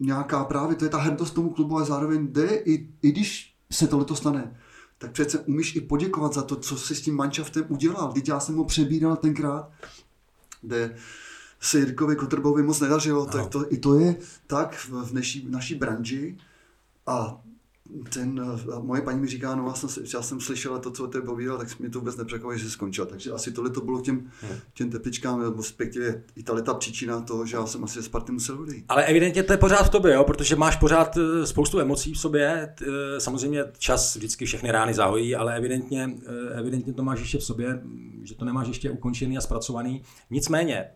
nějaká 0.00 0.44
právě, 0.44 0.76
to 0.76 0.84
je 0.84 0.88
ta 0.88 0.98
hrdost 0.98 1.34
tomu 1.34 1.50
klubu, 1.50 1.76
ale 1.76 1.86
zároveň 1.86 2.32
jde, 2.32 2.56
i, 2.56 2.88
i 3.02 3.12
když 3.12 3.54
se 3.70 3.86
tohle 3.86 4.16
stane, 4.16 4.56
tak 4.98 5.12
přece 5.12 5.38
umíš 5.38 5.76
i 5.76 5.80
poděkovat 5.80 6.34
za 6.34 6.42
to, 6.42 6.56
co 6.56 6.76
jsi 6.78 6.94
s 6.94 7.02
tím 7.02 7.16
manšaftem 7.16 7.64
udělal. 7.68 8.12
Teď 8.12 8.28
já 8.28 8.40
jsem 8.40 8.56
ho 8.56 8.64
přebíral 8.64 9.16
tenkrát, 9.16 9.70
kde 10.62 10.96
se 11.60 11.78
Jirkovi 11.78 12.16
Kotrbovi 12.16 12.62
moc 12.62 12.80
nedařilo, 12.80 13.26
no. 13.26 13.32
tak 13.32 13.46
to, 13.46 13.72
i 13.72 13.78
to 13.78 13.98
je 13.98 14.16
tak 14.46 14.76
v 14.76 15.12
naší, 15.12 15.46
naší 15.50 15.74
branži 15.74 16.38
a 17.06 17.40
ten, 18.12 18.40
a 18.74 18.78
moje 18.78 19.02
paní 19.02 19.20
mi 19.20 19.26
říká, 19.26 19.54
no 19.54 19.66
já 19.66 19.74
jsem, 19.74 20.04
já 20.14 20.22
jsem 20.22 20.40
slyšela 20.40 20.78
to, 20.78 20.90
co 20.90 21.04
o 21.04 21.06
té 21.06 21.20
povídal, 21.20 21.58
tak 21.58 21.80
mi 21.80 21.90
to 21.90 21.98
vůbec 21.98 22.16
nepřekvapuje, 22.16 22.58
že 22.58 22.64
se 22.64 22.70
skončil. 22.70 23.06
Takže 23.06 23.32
asi 23.32 23.52
tohle 23.52 23.70
to 23.70 23.80
bylo 23.80 24.00
těm, 24.00 24.16
hmm. 24.16 24.58
těm 24.74 24.90
tepličkám, 24.90 25.56
respektive 25.56 26.22
i 26.36 26.42
ta 26.42 26.52
leta 26.52 26.74
příčina 26.74 27.20
toho, 27.20 27.46
že 27.46 27.56
já 27.56 27.66
jsem 27.66 27.84
asi 27.84 28.02
Sparty 28.02 28.32
musel 28.32 28.60
odejít. 28.60 28.84
Ale 28.88 29.04
evidentně 29.04 29.42
to 29.42 29.52
je 29.52 29.56
pořád 29.56 29.82
v 29.82 29.90
tobě, 29.90 30.14
jo? 30.14 30.24
protože 30.24 30.56
máš 30.56 30.76
pořád 30.76 31.16
eh, 31.16 31.46
spoustu 31.46 31.80
emocí 31.80 32.12
v 32.14 32.18
sobě. 32.18 32.74
Eh, 32.82 33.20
samozřejmě 33.20 33.64
čas 33.78 34.16
vždycky 34.16 34.44
všechny 34.44 34.70
rány 34.70 34.94
zahojí, 34.94 35.36
ale 35.36 35.56
evidentně, 35.56 36.10
eh, 36.26 36.58
evidentně 36.58 36.92
to 36.92 37.02
máš 37.02 37.20
ještě 37.20 37.38
v 37.38 37.44
sobě, 37.44 37.80
že 38.22 38.34
to 38.34 38.44
nemáš 38.44 38.68
ještě 38.68 38.90
ukončený 38.90 39.38
a 39.38 39.40
zpracovaný. 39.40 40.02
Nicméně, 40.30 40.90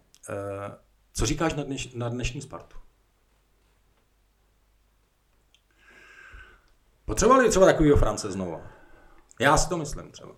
co 1.15 1.27
říkáš 1.27 1.55
na, 1.55 1.63
dneš, 1.63 1.95
na 1.95 2.09
dnešní 2.09 2.41
Spartu? 2.41 2.82
Potřebovali 7.13 7.49
třeba 7.49 7.67
takového 7.67 7.97
France 7.97 8.33
znovu. 8.33 8.57
Já 9.41 9.57
si 9.57 9.69
to 9.69 9.79
myslím 9.79 10.11
třeba. 10.11 10.33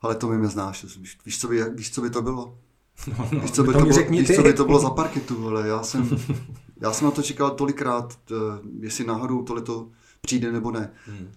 Ale 0.00 0.14
to 0.14 0.28
mi 0.28 0.42
neznáš, 0.42 0.84
víš, 0.98 1.18
víš, 1.24 1.40
co 1.40 1.48
by, 1.48 1.64
víš, 1.74 1.94
co 1.94 2.00
by 2.00 2.10
to 2.10 2.22
bylo? 2.22 2.58
No, 3.18 3.28
no, 3.32 3.40
víš, 3.40 3.50
co 3.50 3.62
by 3.62 3.72
to, 3.72 3.78
to 3.78 3.84
bylo, 3.84 4.10
víš, 4.10 4.36
co 4.36 4.42
by 4.42 4.52
to 4.52 4.64
bylo 4.64 4.78
za 4.78 4.90
parketu, 4.90 5.48
ale 5.48 5.68
já 5.68 5.82
jsem, 5.82 6.10
já 6.80 6.92
jsem 6.92 7.04
na 7.04 7.10
to 7.10 7.22
čekal 7.22 7.50
tolikrát, 7.50 8.18
jestli 8.80 9.04
náhodou 9.04 9.42
tohle 9.42 9.62
to 9.62 9.90
přijde 10.20 10.52
nebo 10.52 10.70
ne. 10.70 10.92
Hmm. 11.06 11.32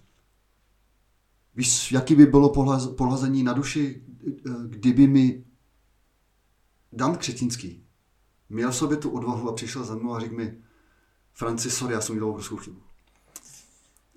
víš, 1.54 1.92
jaký 1.92 2.14
by 2.14 2.26
bylo 2.26 2.48
pohlaz, 2.48 2.86
pohlazení 2.86 3.42
na 3.42 3.52
duši, 3.52 4.02
eh, 4.26 4.50
kdyby 4.66 5.06
mi 5.06 5.44
Dan 6.92 7.16
Křetínský 7.16 7.84
měl 8.48 8.72
sobě 8.72 8.96
tu 8.96 9.10
odvahu 9.10 9.48
a 9.48 9.52
přišel 9.52 9.84
za 9.84 9.94
mnou 9.94 10.14
a 10.14 10.20
řekl 10.20 10.34
mi, 10.34 10.58
Franci, 11.32 11.70
sorry, 11.70 11.94
já 11.94 12.00
jsem 12.00 12.14
udělal 12.14 12.30
obrovskou 12.30 12.56
chybu. 12.56 12.89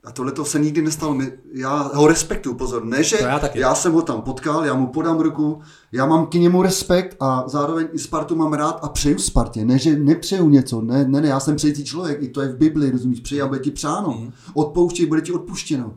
A 0.04 0.12
tohle 0.12 0.32
to 0.32 0.46
se 0.46 0.60
nikdy 0.60 0.82
nestalo. 0.82 1.18
Já 1.54 1.92
ho 1.94 2.08
respektuju, 2.08 2.56
pozor. 2.56 2.86
Ne, 2.86 3.04
že 3.04 3.18
To 3.18 3.24
já 3.24 3.39
taky. 3.39 3.60
já 3.60 3.76
jsem 3.76 3.94
ho 3.94 4.02
tam 4.02 4.22
potkal, 4.22 4.66
já 4.66 4.74
mu 4.74 4.88
podám 4.88 5.20
ruku, 5.20 5.62
já 5.92 6.06
mám 6.06 6.26
k 6.26 6.34
němu 6.34 6.62
respekt 6.62 7.18
a 7.20 7.44
zároveň 7.48 7.88
i 7.94 8.00
Spartu 8.00 8.36
mám 8.36 8.54
rád 8.54 8.80
a 8.84 8.89
přeju 8.89 9.18
Spartě. 9.20 9.66
Ne, 9.66 9.80
že 9.80 9.96
nepřeju 9.96 10.50
něco, 10.50 10.82
ne, 10.82 11.06
ne, 11.08 11.22
ne 11.22 11.28
já 11.28 11.39
jsem 11.39 11.56
přející 11.56 11.86
člověk, 11.86 12.22
i 12.24 12.28
to 12.28 12.42
je 12.42 12.48
v 12.48 12.58
Bibli, 12.58 12.92
rozumíš, 12.92 13.20
přeji 13.20 13.42
a 13.42 13.48
bude 13.48 13.60
ti 13.60 13.72
přáno. 13.72 14.12
Mhm. 14.20 14.32
Odpouštěj, 14.54 15.06
bude 15.06 15.22
ti 15.22 15.32
odpuštěno. 15.32 15.94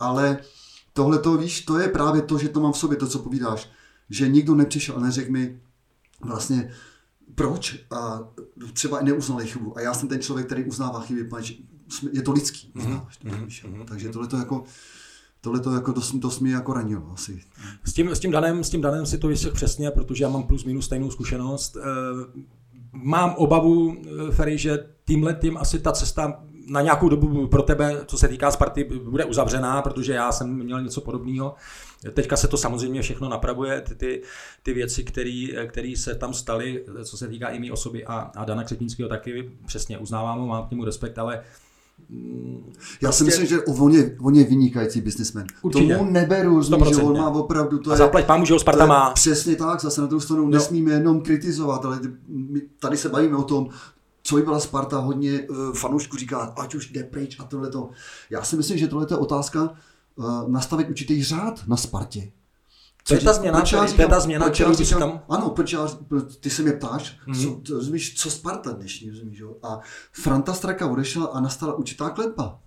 Ale 0.00 0.38
tohle 0.92 1.18
to 1.18 1.36
víš, 1.36 1.60
to 1.64 1.78
je 1.78 1.88
právě 1.88 2.22
to, 2.22 2.38
že 2.38 2.48
to 2.48 2.60
mám 2.60 2.72
v 2.72 2.78
sobě, 2.78 2.96
to, 2.96 3.06
co 3.06 3.18
povídáš. 3.18 3.70
Že 4.10 4.28
nikdo 4.28 4.54
nepřišel 4.54 4.96
a 4.96 5.00
neřekl 5.00 5.32
mi 5.32 5.60
vlastně, 6.24 6.70
proč 7.34 7.84
a 7.90 8.20
třeba 8.72 9.00
neuznali 9.00 9.46
chybu. 9.46 9.78
A 9.78 9.80
já 9.80 9.94
jsem 9.94 10.08
ten 10.08 10.20
člověk, 10.20 10.46
který 10.46 10.64
uznává 10.64 11.00
chyby, 11.00 11.24
protože 11.24 11.54
je 12.12 12.22
to 12.22 12.32
lidský, 12.32 12.72
uznáváš 12.76 13.16
to, 13.16 13.28
jo. 13.28 13.84
Takže 13.88 14.08
tohle 14.08 14.28
to 14.28 14.36
jako, 14.36 14.64
tohle 15.40 15.60
to 15.60 15.74
jako, 15.74 15.92
dost, 15.92 16.14
dost 16.14 16.40
mě 16.40 16.52
jako 16.52 16.72
ranilo 16.72 17.12
asi. 17.12 17.42
S 17.84 17.92
tím, 17.92 18.10
s 18.10 18.20
tím 18.20 18.30
Danem, 18.30 18.64
s 18.64 18.70
tím 18.70 18.80
Danem 18.80 19.06
si 19.06 19.18
to 19.18 19.28
vysvět 19.28 19.54
přesně, 19.54 19.90
protože 19.90 20.24
já 20.24 20.30
mám 20.30 20.42
plus 20.42 20.64
minus 20.64 20.84
stejnou 20.84 21.10
zkušenost. 21.10 21.76
Eh, 21.76 22.42
Mám 23.02 23.34
obavu, 23.34 23.96
eh, 23.96 24.32
Ferry, 24.32 24.58
že 24.58 24.86
tímhle 25.04 25.34
tím 25.34 25.56
asi 25.56 25.78
ta 25.78 25.92
cesta 25.92 26.42
na 26.68 26.80
nějakou 26.80 27.08
dobu 27.08 27.46
pro 27.46 27.62
tebe, 27.62 28.00
co 28.06 28.18
se 28.18 28.28
týká 28.28 28.50
Sparty, 28.50 28.84
bude 28.84 29.24
uzavřená, 29.24 29.82
protože 29.82 30.12
já 30.12 30.32
jsem 30.32 30.54
měl 30.54 30.82
něco 30.82 31.00
podobného. 31.00 31.54
Teďka 32.14 32.36
se 32.36 32.48
to 32.48 32.56
samozřejmě 32.56 33.02
všechno 33.02 33.28
napravuje, 33.28 33.80
ty, 33.80 33.94
ty, 33.94 34.22
ty 34.62 34.72
věci, 34.72 35.04
které 35.68 35.94
se 35.96 36.14
tam 36.14 36.34
staly, 36.34 36.84
co 37.04 37.16
se 37.16 37.28
týká 37.28 37.48
i 37.48 37.58
mý 37.58 37.70
osoby 37.70 38.04
a, 38.04 38.16
a 38.36 38.44
Dana 38.44 38.64
Křetínského 38.64 39.08
taky, 39.08 39.50
přesně 39.66 39.98
uznávám 39.98 40.38
ho, 40.38 40.46
mám 40.46 40.66
k 40.66 40.70
němu 40.70 40.84
respekt, 40.84 41.18
ale 41.18 41.42
Já 43.02 43.12
si 43.12 43.24
Prostě- 43.24 43.24
myslím, 43.24 43.46
že 43.46 43.60
on 43.60 43.92
je, 43.92 44.16
on 44.20 44.34
je 44.34 44.44
vynikající 44.44 45.00
businessman. 45.00 45.46
Určitě. 45.62 45.96
Tomu 45.96 46.10
neberu, 46.10 46.56
rozumíš, 46.56 46.88
že 46.88 47.02
on 47.02 47.14
100%. 47.14 47.18
má 47.18 47.30
opravdu, 47.30 47.78
to 47.78 47.92
a 47.92 47.96
zaplať 47.96 48.26
pámu, 48.26 48.44
že 48.44 48.52
ho 48.52 48.58
Sparta 48.58 48.86
má. 48.86 49.10
přesně 49.10 49.56
tak, 49.56 49.80
zase 49.80 50.00
na 50.00 50.06
druhou 50.06 50.20
stranu 50.20 50.48
nesmíme 50.48 50.92
jenom 50.92 51.20
kritizovat, 51.20 51.84
ale 51.84 52.00
tady 52.78 52.96
se 52.96 53.08
bavíme 53.08 53.36
o 53.36 53.42
tom, 53.42 53.68
co 54.22 54.36
by 54.36 54.42
byla 54.42 54.60
Sparta, 54.60 54.98
hodně 54.98 55.40
uh, 55.42 55.72
fanoušků 55.72 56.16
říká, 56.16 56.38
ať 56.38 56.74
už 56.74 56.90
jde 56.90 57.02
pryč 57.02 57.36
a 57.40 57.44
tohle 57.44 57.70
to. 57.70 57.90
Já 58.30 58.42
si 58.42 58.56
myslím, 58.56 58.78
že 58.78 58.88
tohle 58.88 59.06
je 59.10 59.16
otázka 59.16 59.74
nastavit 60.46 60.88
určitý 60.88 61.22
řád 61.24 61.62
na 61.66 61.76
Spartě. 61.76 62.32
To 63.08 63.14
je 63.14 63.20
ta 63.20 63.32
změna, 63.32 63.58
já 63.72 63.86
to 63.86 64.02
je 64.02 64.08
ta 64.08 64.20
změna, 64.20 64.46
říkám- 64.72 65.00
tam- 65.00 65.20
Ano, 65.28 65.54
já, 65.72 65.88
ty 66.40 66.50
se 66.50 66.62
mě 66.62 66.72
ptáš, 66.72 67.18
Mhm. 67.26 67.62
co, 67.64 67.74
rozumíš, 67.74 68.14
co 68.14 68.30
Sparta 68.30 68.72
dnešní, 68.72 69.10
rozumíš, 69.10 69.38
jo? 69.38 69.56
A 69.62 69.80
Franta 70.12 70.54
Straka 70.54 70.86
odešel 70.86 71.30
a 71.32 71.40
nastala 71.40 71.74
určitá 71.74 72.10
kletba. 72.10 72.60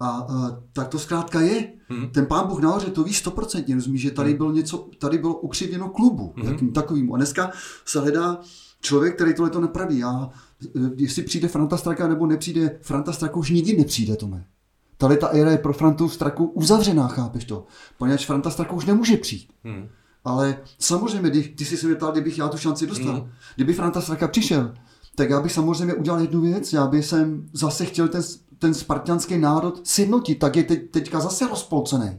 A, 0.00 0.08
a 0.08 0.60
tak 0.72 0.88
to 0.88 0.98
zkrátka 0.98 1.40
je. 1.40 1.72
Mhm. 1.88 2.08
Ten 2.10 2.26
pán 2.26 2.46
Bůh 2.48 2.60
nahoře 2.60 2.86
to 2.90 3.04
ví 3.04 3.14
stoprocentně, 3.14 3.74
rozumíš, 3.74 4.02
že 4.02 4.10
tady 4.10 4.34
bylo 4.34 4.52
něco, 4.52 4.88
tady 4.98 5.18
bylo 5.18 5.34
ukřivěno 5.34 5.88
klubu, 5.88 6.32
Mhm. 6.36 6.46
takým, 6.52 6.72
takovým. 6.72 7.14
A 7.14 7.16
dneska 7.16 7.50
se 7.84 8.00
hledá 8.00 8.38
člověk, 8.80 9.14
který 9.14 9.34
tohle 9.34 9.50
to 9.50 9.60
nepraví. 9.60 9.98
Já, 9.98 10.30
eh, 10.76 10.90
jestli 10.96 11.22
přijde 11.22 11.48
Franta 11.48 11.76
Straka 11.76 12.08
nebo 12.08 12.26
nepřijde, 12.26 12.78
Franta 12.82 13.12
Straka 13.12 13.36
už 13.36 13.50
nikdy 13.50 13.76
nepřijde, 13.78 14.16
Tome. 14.16 14.44
Tady 15.00 15.16
ta 15.16 15.26
éra 15.26 15.50
je 15.50 15.58
pro 15.58 15.72
Frantu 15.72 16.08
Straku 16.08 16.44
uzavřená, 16.44 17.08
chápeš 17.08 17.44
to? 17.44 17.64
Poněvadž 17.98 18.26
Franta 18.26 18.50
Straka 18.50 18.72
už 18.72 18.86
nemůže 18.86 19.16
přijít. 19.16 19.48
Hmm. 19.64 19.88
Ale 20.24 20.56
samozřejmě, 20.78 21.30
kdy, 21.30 21.42
ty 21.42 21.64
jsi 21.64 21.76
se 21.76 21.86
mě 21.86 21.96
ptal, 21.96 22.12
kdybych 22.12 22.38
já 22.38 22.48
tu 22.48 22.58
šanci 22.58 22.86
dostal. 22.86 23.12
Mhm. 23.12 23.30
Kdyby 23.56 23.72
Franta 23.72 24.00
Straka 24.00 24.28
přišel, 24.28 24.74
tak 25.14 25.30
já 25.30 25.40
bych 25.40 25.52
samozřejmě 25.52 25.94
udělal 25.94 26.20
jednu 26.20 26.40
věc. 26.40 26.72
Já 26.72 26.86
bych 26.86 27.04
jsem 27.06 27.48
zase 27.52 27.84
chtěl 27.84 28.08
ten, 28.08 28.22
ten 28.58 28.74
spartianský 28.74 29.38
národ 29.38 29.80
sjednotit, 29.86 30.34
tak 30.34 30.56
je 30.56 30.64
teď, 30.64 30.90
teďka 30.90 31.20
zase 31.20 31.48
rozpolcený. 31.48 32.18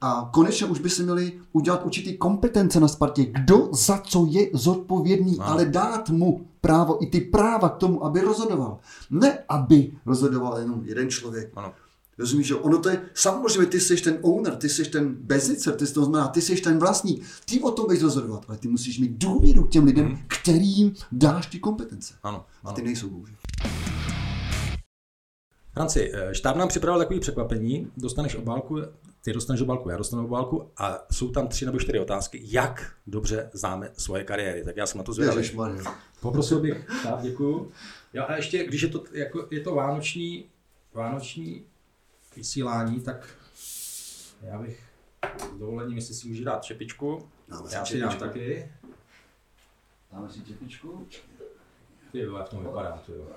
A 0.00 0.30
konečně 0.32 0.66
už 0.66 0.80
by 0.80 0.90
se 0.90 1.02
měli 1.02 1.32
udělat 1.52 1.84
určitý 1.84 2.18
kompetence 2.18 2.80
na 2.80 2.88
Spartě. 2.88 3.24
Kdo 3.24 3.68
za 3.72 3.98
co 3.98 4.26
je 4.30 4.50
zodpovědný, 4.52 5.38
Ano. 5.38 5.50
ale 5.50 5.64
dát 5.64 6.10
mu 6.10 6.46
právo, 6.60 7.02
i 7.02 7.06
ty 7.06 7.20
práva 7.20 7.68
k 7.68 7.76
tomu, 7.76 8.04
aby 8.04 8.20
rozhodoval. 8.20 8.78
Ne, 9.10 9.38
aby 9.48 9.92
rozhodoval 10.06 10.58
jenom 10.58 10.82
jeden 10.84 11.10
člověk. 11.10 11.52
Ano. 11.56 11.72
Rozumíš, 12.18 12.46
že 12.46 12.54
ono 12.54 12.78
to 12.78 12.88
je, 12.88 13.02
samozřejmě 13.14 13.66
ty 13.66 13.80
jsi 13.80 13.96
ten 13.96 14.18
owner, 14.22 14.56
ty 14.56 14.68
jsi 14.68 14.84
ten 14.84 15.14
beznicer, 15.14 15.74
ty 15.74 15.86
jsi 15.86 15.94
to 15.94 16.04
znamená, 16.04 16.28
ty 16.28 16.42
jsi 16.42 16.56
ten 16.60 16.78
vlastník, 16.78 17.24
ty 17.44 17.60
o 17.60 17.70
tom 17.70 17.84
budeš 17.86 18.02
rozhodovat, 18.02 18.44
ale 18.48 18.58
ty 18.58 18.68
musíš 18.68 18.98
mít 18.98 19.12
důvěru 19.18 19.64
k 19.64 19.70
těm 19.70 19.84
lidem, 19.84 20.06
Mhm. 20.06 20.18
kterým 20.28 20.94
dáš 21.12 21.46
ty 21.46 21.58
kompetence. 21.58 22.14
Ano, 22.22 22.44
A 22.64 22.68
ano. 22.68 22.76
ty 22.76 22.82
nejsou 22.82 23.08
bohužel. 23.10 23.36
Franci, 25.72 26.10
eh, 26.14 26.34
štáb 26.34 26.56
nám 26.56 26.68
připravil 26.68 27.00
takový 27.00 27.20
překvapení, 27.20 27.90
dostaneš 27.96 28.34
obálku, 28.34 28.76
ty 29.24 29.32
dostaneš 29.32 29.60
obálku, 29.62 29.88
já 29.90 29.96
dostanu 29.96 30.24
obálku 30.24 30.70
a 30.76 30.98
jsou 31.12 31.30
tam 31.30 31.48
tři 31.48 31.66
nebo 31.66 31.78
čtyři 31.78 31.98
otázky, 32.00 32.40
jak 32.44 32.92
dobře 33.06 33.50
známe 33.52 33.90
svoje 33.96 34.24
kariéry. 34.24 34.64
Tak 34.64 34.76
já 34.76 34.86
jsem 34.86 34.98
na 34.98 35.04
to 35.04 35.12
zvědavý. 35.12 35.50
Poprosil 36.20 36.60
bych, 36.60 36.86
tak 37.02 37.22
děkuju. 37.22 37.70
Jo 38.14 38.24
a 38.28 38.36
ještě, 38.36 38.66
když 38.66 38.82
je 38.82 38.88
to, 38.88 39.04
jako, 39.12 39.46
je 39.50 39.60
to 39.60 39.74
vánoční, 39.74 40.44
vánoční 40.94 41.62
vysílání, 42.36 43.00
tak 43.00 43.26
já 44.42 44.58
bych 44.58 44.82
s 45.54 45.58
dovolením, 45.58 45.96
jestli 45.96 46.14
si 46.14 46.28
můžu 46.28 46.44
dát 46.44 46.64
čepičku. 46.64 47.28
Dáme 47.48 47.68
si 47.68 47.74
Já 47.74 47.84
si 47.84 48.00
dám 48.00 48.16
taky. 48.18 48.72
Dáme 50.12 50.28
si 50.32 50.40
čepičku. 50.44 51.06
Ty 52.12 52.26
vole, 52.26 52.40
jak 52.40 52.48
to 52.48 52.56
vypadá, 52.60 53.02
ty 53.06 53.12
vole. 53.12 53.30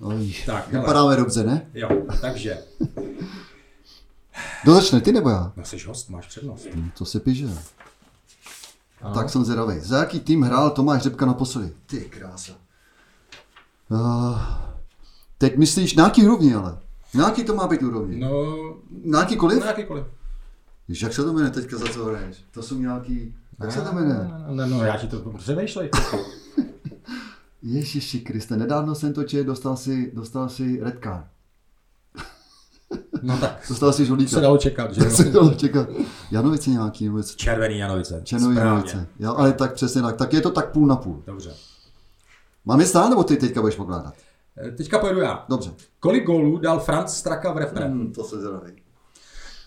Oj, 0.00 0.34
Tak, 0.46 0.68
hele. 0.68 0.80
vypadáme 0.80 1.16
dobře, 1.16 1.44
ne? 1.44 1.70
Jo, 1.74 1.88
takže, 2.20 2.58
Kdo 4.62 4.74
začne, 4.74 5.00
ty 5.00 5.12
nebo 5.12 5.30
já? 5.30 5.52
no 5.56 5.64
jsi 5.64 5.78
host, 5.78 6.10
máš 6.10 6.26
přednost. 6.26 6.66
Hm, 6.74 6.90
To 6.98 7.04
se 7.04 7.20
píše. 7.20 7.44
Ano. 9.02 9.14
Tak 9.14 9.30
jsem 9.30 9.44
zvědavý. 9.44 9.80
Za 9.80 9.98
jaký 9.98 10.20
tým 10.20 10.42
hrál 10.42 10.70
Tomáš 10.70 11.02
Řepka 11.02 11.26
naposledy? 11.26 11.72
Ty 11.86 12.00
krása. 12.00 12.52
Uh, 13.90 14.40
teď 15.38 15.56
myslíš, 15.56 15.94
na 15.94 16.04
jaký 16.04 16.22
úrovni 16.22 16.54
ale? 16.54 16.78
Na 17.16 17.24
jaký 17.28 17.44
to 17.44 17.54
má 17.54 17.66
být 17.66 17.82
úrovni? 17.82 18.18
No, 18.20 18.56
Na 19.04 19.20
jakýkoliv? 19.20 19.60
na 19.60 19.66
jakýkoliv. 19.66 20.04
Víš, 20.88 21.02
jak 21.02 21.12
se 21.12 21.24
to 21.24 21.32
jmenuje 21.32 21.50
teďka, 21.50 21.76
za 21.78 21.86
co 21.88 22.04
hraješ? 22.04 22.36
To 22.50 22.62
jsou 22.62 22.78
nějaký... 22.78 23.34
Jak 23.60 23.72
se 23.72 23.80
to 23.80 23.92
jmenuje? 23.92 24.30
No, 24.48 24.54
no, 24.54 24.66
no, 24.66 24.84
já 24.84 24.96
ti 24.96 25.06
to 25.06 25.30
přemýšlej. 25.30 25.90
Ježiši 27.62 28.20
Kriste, 28.20 28.56
nedávno 28.56 28.94
jsem 28.94 29.12
to 29.12 29.24
čet, 29.24 29.44
dostal 29.46 29.76
si, 29.76 30.12
dostal 30.14 30.48
si 30.48 30.80
red 30.82 30.98
card. 31.04 31.24
No 33.22 33.38
tak, 33.38 33.62
Dostal 33.68 33.92
si 33.92 33.96
se 33.96 34.04
žolíka. 34.04 34.40
dalo 34.40 34.58
čekat, 34.58 34.94
že 34.94 35.10
se 35.10 35.24
dalo 35.24 35.54
čekat. 35.54 35.88
Janovice 36.30 36.70
nějaký, 36.70 37.04
nebo 37.04 37.16
něco. 37.18 37.34
Červený 37.36 37.78
Janovice. 37.78 38.22
Správně. 38.26 38.60
Janovice. 38.60 39.06
Jo, 39.18 39.34
ale 39.36 39.52
tak 39.52 39.72
přesně 39.74 40.02
tak. 40.02 40.16
Tak 40.16 40.32
je 40.32 40.40
to 40.40 40.50
tak 40.50 40.72
půl 40.72 40.86
na 40.86 40.96
půl. 40.96 41.22
Dobře. 41.26 41.54
Mám 42.64 42.80
je 42.80 42.86
stát, 42.86 43.08
nebo 43.08 43.24
ty 43.24 43.36
teďka 43.36 43.60
budeš 43.60 43.76
pokládat? 43.76 44.14
Eh, 44.58 44.70
Teďka 44.70 44.98
pojedu 44.98 45.20
já. 45.20 45.44
Dobře. 45.48 45.70
Kolik 46.00 46.24
gólů 46.24 46.58
dal 46.58 46.80
Franz 46.80 47.16
Straka 47.16 47.52
v 47.52 47.56
repre? 47.58 47.84
Hmm, 47.86 48.12
to 48.12 48.24
se 48.24 48.40
zrovna. 48.40 48.70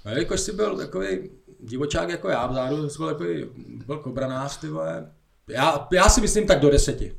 A 0.06 0.10
jelikož 0.10 0.40
jsi 0.40 0.52
byl 0.54 0.78
takový 0.78 1.30
divočák 1.60 2.10
jako 2.10 2.30
já, 2.30 2.48
vzadu 2.48 2.90
jsi 2.90 2.98
byl 2.98 3.08
takový 3.08 3.46
byl 3.86 3.98
kobranář, 3.98 4.58
ty 4.58 4.68
vole. 4.70 5.12
Já, 5.48 5.88
já 5.92 6.10
si 6.10 6.22
myslím 6.22 6.48
tak 6.48 6.60
do 6.60 6.70
deseti. 6.70 7.16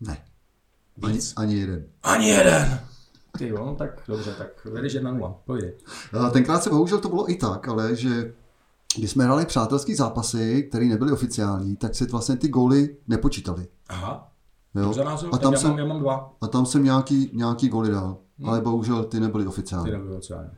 Ne. 0.00 0.24
Ani, 1.02 1.12
Víc. 1.14 1.34
ani 1.36 1.54
jeden. 1.58 1.86
Ani 2.02 2.28
jeden. 2.28 2.80
Ty 3.38 3.48
jo, 3.48 3.66
no 3.66 3.74
tak 3.74 4.02
dobře, 4.08 4.34
tak 4.38 4.64
vedeš 4.64 4.94
1-0, 4.96 5.34
pojď. 5.44 5.64
Eh, 6.26 6.30
Tenkrát 6.30 6.62
se 6.62 6.70
bohužel 6.70 6.98
to 7.00 7.08
bylo 7.08 7.30
i 7.30 7.34
tak, 7.36 7.68
ale 7.68 7.96
že 7.96 8.34
když 8.96 9.10
jsme 9.10 9.24
hráli 9.24 9.46
přátelský 9.46 9.94
zápasy, 9.94 10.62
které 10.62 10.84
nebyly 10.86 11.12
oficiální, 11.12 11.76
tak 11.76 11.94
se 11.94 12.06
vlastně 12.06 12.36
ty 12.36 12.48
góly 12.48 12.96
nepočítaly. 13.08 13.66
Aha, 13.88 14.31
Jo? 14.74 14.94
A 15.32 15.38
tam 15.38 15.52
já, 15.52 15.58
jsem, 15.58 15.70
mám, 15.70 15.78
já 15.78 15.84
mám 15.84 16.00
dva. 16.00 16.34
a 16.40 16.46
tam 16.46 16.66
jsem 16.66 16.84
nějaký, 16.84 17.30
nějaký 17.34 17.68
góly 17.68 17.90
dal, 17.90 18.16
ale 18.44 18.60
bohužel 18.60 19.04
ty 19.04 19.20
nebyly 19.20 19.44
Ty 19.44 19.48
oficiální. 19.48 19.90
nebyly 19.90 20.16
oceány. 20.16 20.48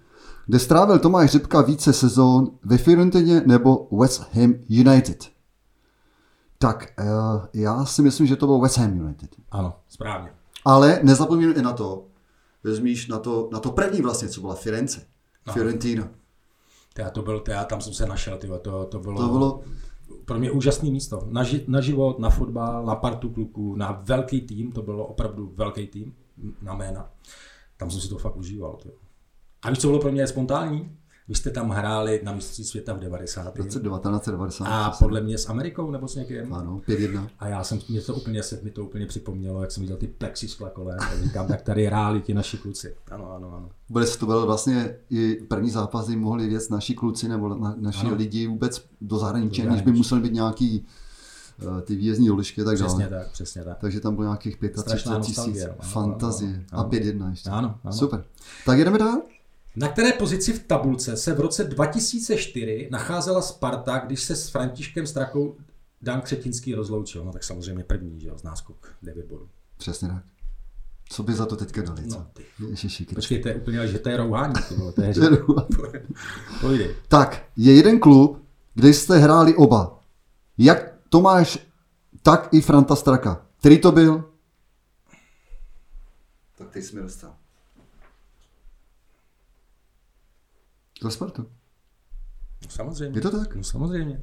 Kde 0.46 0.58
strávil 0.58 0.98
Tomáš 0.98 1.30
Řepka 1.30 1.60
více 1.60 1.92
sezón 1.92 2.50
ve 2.64 2.78
Fiorentině 2.78 3.42
nebo 3.46 3.88
West 4.00 4.34
Ham 4.34 4.54
United? 4.68 5.24
Tak 6.58 6.92
uh, 7.00 7.06
já 7.54 7.84
si 7.84 8.02
myslím, 8.02 8.26
že 8.26 8.36
to 8.36 8.46
byl 8.46 8.58
West 8.60 8.78
Ham 8.78 9.00
United. 9.00 9.30
Ano, 9.50 9.76
správně. 9.88 10.30
Ale 10.64 11.00
nezapomínám 11.02 11.54
i 11.56 11.62
na 11.62 11.72
to, 11.72 12.04
vezmíš 12.64 13.08
na 13.08 13.18
to, 13.18 13.48
na 13.52 13.60
to 13.60 13.70
první 13.72 14.00
vlastně, 14.00 14.28
co 14.28 14.40
byla 14.40 14.54
Firenze. 14.54 15.00
Aha. 15.46 15.54
Fiorentina. 15.54 16.08
Já 16.98 17.10
to 17.10 17.22
byl, 17.22 17.42
já 17.48 17.64
tam 17.64 17.80
jsem 17.80 17.92
se 17.92 18.06
našel, 18.06 18.38
tyjo, 18.38 18.58
to, 18.58 18.84
to 18.84 18.98
bylo, 18.98 19.22
To 19.22 19.28
bylo, 19.28 19.60
pro 20.24 20.38
mě 20.38 20.50
úžasné 20.50 20.90
místo. 20.90 21.28
Na, 21.30 21.42
ži, 21.42 21.64
na 21.68 21.80
život, 21.80 22.18
na 22.18 22.30
fotbal, 22.30 22.86
na 22.86 22.94
partu 22.94 23.30
kluků, 23.30 23.76
na 23.76 24.02
velký 24.04 24.40
tým, 24.40 24.72
to 24.72 24.82
bylo 24.82 25.06
opravdu 25.06 25.52
velký 25.56 25.86
tým, 25.86 26.14
na 26.62 26.74
jména. 26.74 27.10
Tam 27.76 27.90
jsem 27.90 28.00
si 28.00 28.08
to 28.08 28.18
fakt 28.18 28.36
užíval. 28.36 28.78
Tyjo. 28.82 28.94
A 29.62 29.70
víš, 29.70 29.78
co 29.78 29.86
bylo 29.86 30.00
pro 30.00 30.12
mě 30.12 30.26
spontánní? 30.26 30.96
Vy 31.28 31.34
jste 31.34 31.50
tam 31.50 31.70
hráli 31.70 32.20
na 32.24 32.32
mistrovství 32.32 32.64
světa 32.64 32.94
v 32.94 32.98
90. 32.98 33.54
V 33.54 33.56
roce 33.56 33.80
1990. 33.80 34.64
A 34.64 34.90
podle 34.90 35.20
mě 35.20 35.38
s 35.38 35.48
Amerikou 35.48 35.90
nebo 35.90 36.08
s 36.08 36.14
někým? 36.14 36.54
Ano, 36.54 36.80
5-1. 36.88 37.28
A 37.38 37.48
já 37.48 37.64
jsem, 37.64 37.78
mě 37.88 38.00
to 38.00 38.14
úplně, 38.14 38.42
se 38.42 38.60
mi 38.62 38.70
to 38.70 38.84
úplně 38.84 39.06
připomnělo, 39.06 39.60
jak 39.60 39.70
jsem 39.70 39.80
viděl 39.80 39.96
ty 39.96 40.06
plexiskla 40.06 40.70
kolem, 40.70 40.98
tak 40.98 41.24
říkám, 41.24 41.46
tak 41.46 41.62
tady 41.62 41.86
hráli 41.86 42.20
ti 42.20 42.34
naši 42.34 42.58
kluci. 42.58 42.96
Ano, 43.10 43.32
ano, 43.32 43.56
ano. 43.56 43.68
Vůbec 43.88 44.16
to 44.16 44.26
byl 44.26 44.46
vlastně 44.46 44.96
i 45.10 45.34
první 45.34 45.70
zápas, 45.70 46.06
kdy 46.06 46.16
mohli 46.16 46.48
věc 46.48 46.68
naši 46.68 46.94
kluci 46.94 47.28
nebo 47.28 47.48
na, 47.48 47.74
naši 47.78 48.06
ano. 48.06 48.16
lidi 48.16 48.46
vůbec 48.46 48.84
do 49.00 49.18
zahraničí, 49.18 49.62
než 49.62 49.82
by 49.82 49.92
museli 49.92 50.20
být 50.20 50.32
nějaký 50.32 50.86
uh, 51.62 51.80
ty 51.80 51.96
výjezdní 51.96 52.28
dolišky 52.28 52.64
tak 52.64 52.78
dále. 52.78 52.88
Přesně 52.88 53.08
tak, 53.08 53.30
přesně 53.30 53.64
tak. 53.64 53.78
Takže 53.78 54.00
tam 54.00 54.14
bylo 54.14 54.26
nějakých 54.26 54.56
35 54.84 55.22
tisíc. 55.22 55.66
Fantazie. 55.80 56.64
ano. 56.72 56.84
A 56.84 56.88
5-1 56.88 57.30
ještě. 57.30 57.50
Ano, 57.50 57.78
ano. 57.84 57.92
Super. 57.92 58.24
Tak 58.66 58.78
jedeme 58.78 58.98
dál? 58.98 59.22
Na 59.76 59.88
které 59.88 60.12
pozici 60.12 60.52
v 60.52 60.64
tabulce 60.64 61.16
se 61.16 61.34
v 61.34 61.40
roce 61.40 61.64
2004 61.64 62.88
nacházela 62.90 63.42
Sparta, 63.42 63.98
když 63.98 64.22
se 64.22 64.36
s 64.36 64.48
Františkem 64.48 65.06
Strakou 65.06 65.56
Dan 66.02 66.20
Křetinský 66.20 66.74
rozloučil? 66.74 67.24
No 67.24 67.32
tak 67.32 67.44
samozřejmě 67.44 67.84
první, 67.84 68.20
že 68.20 68.28
jo, 68.28 68.38
z 68.38 68.42
náskok 68.42 68.96
9 69.02 69.26
bodů. 69.26 69.48
Přesně 69.76 70.08
tak. 70.08 70.24
Co 71.08 71.22
by 71.22 71.34
za 71.34 71.46
to 71.46 71.56
teďka 71.56 71.82
dali, 71.82 72.08
co? 72.08 72.18
No, 72.18 72.26
ty. 72.32 72.44
Ježiši, 72.68 73.04
Počkej, 73.04 73.42
to 73.42 73.48
je 73.48 73.54
úplně, 73.54 73.88
že 73.88 73.98
to 73.98 74.08
je 74.08 74.16
rouhání, 74.16 74.54
vole, 74.76 74.92
to 74.92 75.02
je, 75.02 75.14
Pojdi. 76.60 76.96
Tak, 77.08 77.44
je 77.56 77.76
jeden 77.76 78.00
klub, 78.00 78.44
kde 78.74 78.88
jste 78.88 79.18
hráli 79.18 79.54
oba. 79.54 80.00
Jak 80.58 80.94
Tomáš, 81.08 81.58
tak 82.22 82.48
i 82.52 82.60
Franta 82.60 82.96
Straka. 82.96 83.46
Který 83.58 83.78
to 83.78 83.92
byl? 83.92 84.24
Tak 86.58 86.70
teď 86.70 86.84
jsme 86.84 87.02
dostal. 87.02 87.34
Za 91.04 91.10
Spartu. 91.10 91.42
No, 92.62 92.70
samozřejmě. 92.70 93.18
Je 93.18 93.22
to 93.22 93.30
tak? 93.38 93.56
No 93.56 93.62
samozřejmě. 93.64 94.22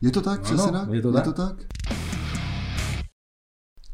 Je 0.00 0.10
to 0.10 0.20
tak? 0.20 0.38
Ano, 0.38 0.44
Přesně 0.44 0.72
tak? 0.72 0.88
je 0.92 1.02
to 1.02 1.08
je 1.08 1.14
tak. 1.14 1.24
to 1.24 1.32
tak? 1.32 1.56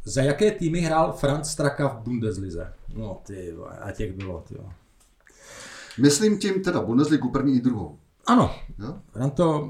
Za 0.04 0.22
jaké 0.22 0.50
týmy 0.50 0.80
hrál 0.80 1.12
Franz 1.12 1.50
Straka 1.50 1.88
v 1.88 2.02
Bundeslize? 2.02 2.72
No 2.96 3.20
ty 3.26 3.54
a 3.80 3.92
těch 3.92 4.12
bylo, 4.12 4.44
ty. 4.48 4.56
Myslím 5.98 6.38
tím 6.38 6.62
teda 6.62 6.80
Bundesligu 6.80 7.30
první 7.30 7.56
i 7.56 7.60
druhou. 7.60 7.98
Ano, 8.26 8.50
Jo? 8.78 8.94
Franto, 9.12 9.68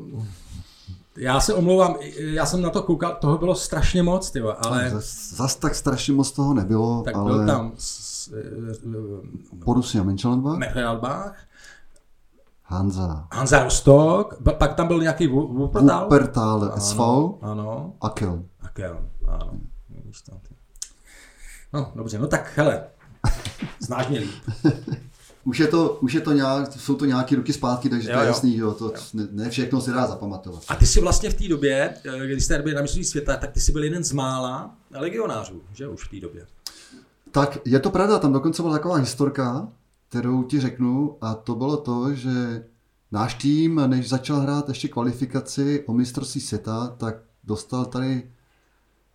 já 1.16 1.40
se 1.40 1.54
omlouvám, 1.54 1.96
já 2.16 2.46
jsem 2.46 2.62
na 2.62 2.70
to 2.70 2.82
koukal, 2.82 3.16
toho 3.20 3.38
bylo 3.38 3.54
strašně 3.54 4.02
moc, 4.02 4.30
ty 4.30 4.40
vole, 4.40 4.56
ale 4.66 4.90
Zas, 4.90 5.32
zas 5.32 5.56
tak 5.56 5.74
strašně 5.74 6.14
moc 6.14 6.32
toho 6.32 6.54
nebylo, 6.54 7.02
tak 7.02 7.14
ale 7.14 7.32
byl 7.32 7.46
tam 7.46 7.72
s, 7.78 8.02
Borussia 9.52 10.04
Mönchengladbach, 10.04 10.58
Mönchengladbach, 10.58 11.32
Hansa, 12.72 13.26
Hansa 13.32 13.64
Rostock, 13.64 14.34
pak 14.58 14.74
tam 14.74 14.86
byl 14.88 15.00
nějaký 15.02 15.28
Wu- 15.28 15.54
Wuppertal. 15.56 16.02
Wuppertal 16.02 16.72
SV 16.78 16.98
Ano, 17.42 17.94
a 18.00 18.08
Köln. 18.08 18.44
a 18.60 18.68
Köln, 18.68 19.08
ano. 19.28 19.50
No, 21.72 21.92
dobře, 21.94 22.18
no 22.18 22.26
tak 22.26 22.52
hele, 22.56 22.84
znáš 23.80 24.08
mě 24.08 24.18
líp. 24.18 24.30
Už 25.44 25.58
je 25.58 25.66
to, 25.66 25.98
už 26.00 26.12
je 26.12 26.20
to 26.20 26.32
nějak, 26.32 26.72
jsou 26.72 26.94
to 26.94 27.04
nějaké 27.04 27.36
roky 27.36 27.52
zpátky, 27.52 27.88
takže 27.88 28.10
Jo, 28.10 28.14
to 28.16 28.20
je 28.20 28.26
jo. 28.26 28.28
jasný, 28.28 28.56
jo, 28.56 28.72
to 28.74 28.92
ne, 29.14 29.26
ne 29.30 29.50
všechno 29.50 29.80
se 29.80 29.90
dá 29.92 30.06
zapamatovat. 30.06 30.62
A 30.68 30.74
ty 30.76 30.86
jsi 30.86 31.00
vlastně 31.00 31.30
v 31.30 31.34
té 31.34 31.48
době, 31.48 31.94
eh, 32.22 32.26
když 32.26 32.44
jste 32.44 32.62
byli 32.62 32.74
na 32.74 32.80
mistrovství 32.82 33.04
světa, 33.04 33.36
tak 33.36 33.50
ty 33.52 33.60
jsi 33.60 33.72
byl 33.72 33.84
jeden 33.84 34.04
z 34.04 34.12
mála 34.12 34.74
legionářů, 34.90 35.62
že 35.72 35.88
už 35.88 36.06
v 36.06 36.10
té 36.10 36.20
době. 36.20 36.46
Tak 37.30 37.58
je 37.64 37.78
to 37.80 37.90
pravda, 37.90 38.18
tam 38.18 38.32
dokonce 38.32 38.62
byla 38.62 38.74
taková 38.74 38.96
historka, 38.96 39.68
kterou 40.12 40.42
ti 40.42 40.60
řeknu, 40.60 41.18
a 41.20 41.34
to 41.34 41.54
bylo 41.54 41.76
to, 41.76 42.14
že 42.14 42.64
náš 43.12 43.34
tým, 43.34 43.82
než 43.86 44.08
začal 44.08 44.40
hrát 44.40 44.68
ještě 44.68 44.88
kvalifikaci 44.88 45.84
o 45.86 45.92
mistrovství 45.92 46.40
světa, 46.40 46.88
tak 46.88 47.16
dostal 47.44 47.84
tady, 47.84 48.32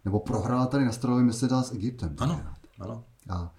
nebo 0.06 0.20
prohrál 0.20 0.66
tady 0.66 0.86
na 0.86 0.92
strojovém 0.92 1.26
mistrovství 1.26 1.64
s 1.64 1.80
Egyptem. 1.80 2.16
Ano, 2.20 2.42
ano. 2.80 3.04
A 3.30 3.54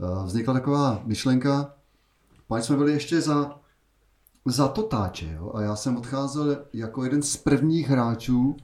e, 0.00 0.26
vznikla 0.26 0.54
taková 0.54 1.02
myšlenka, 1.04 1.74
pak 2.46 2.64
jsme 2.64 2.76
byli 2.76 2.92
ještě 2.92 3.20
za, 3.20 3.60
za 4.44 4.68
Totáče, 4.68 5.32
jo? 5.32 5.52
a 5.54 5.62
já 5.62 5.76
jsem 5.76 5.96
odcházel 5.96 6.56
jako 6.72 7.04
jeden 7.04 7.22
z 7.22 7.36
prvních 7.36 7.88
hráčů 7.88 8.56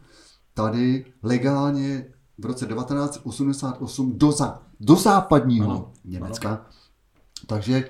tady 0.55 1.13
legálně 1.23 2.07
v 2.39 2.47
roce 2.47 2.67
1988 2.67 4.19
do, 4.19 4.33
za, 4.33 4.63
do 4.81 4.97
západního 4.97 5.71
ano, 5.71 5.93
Německa. 6.05 6.49
Ano. 6.49 6.84
Takže 7.47 7.89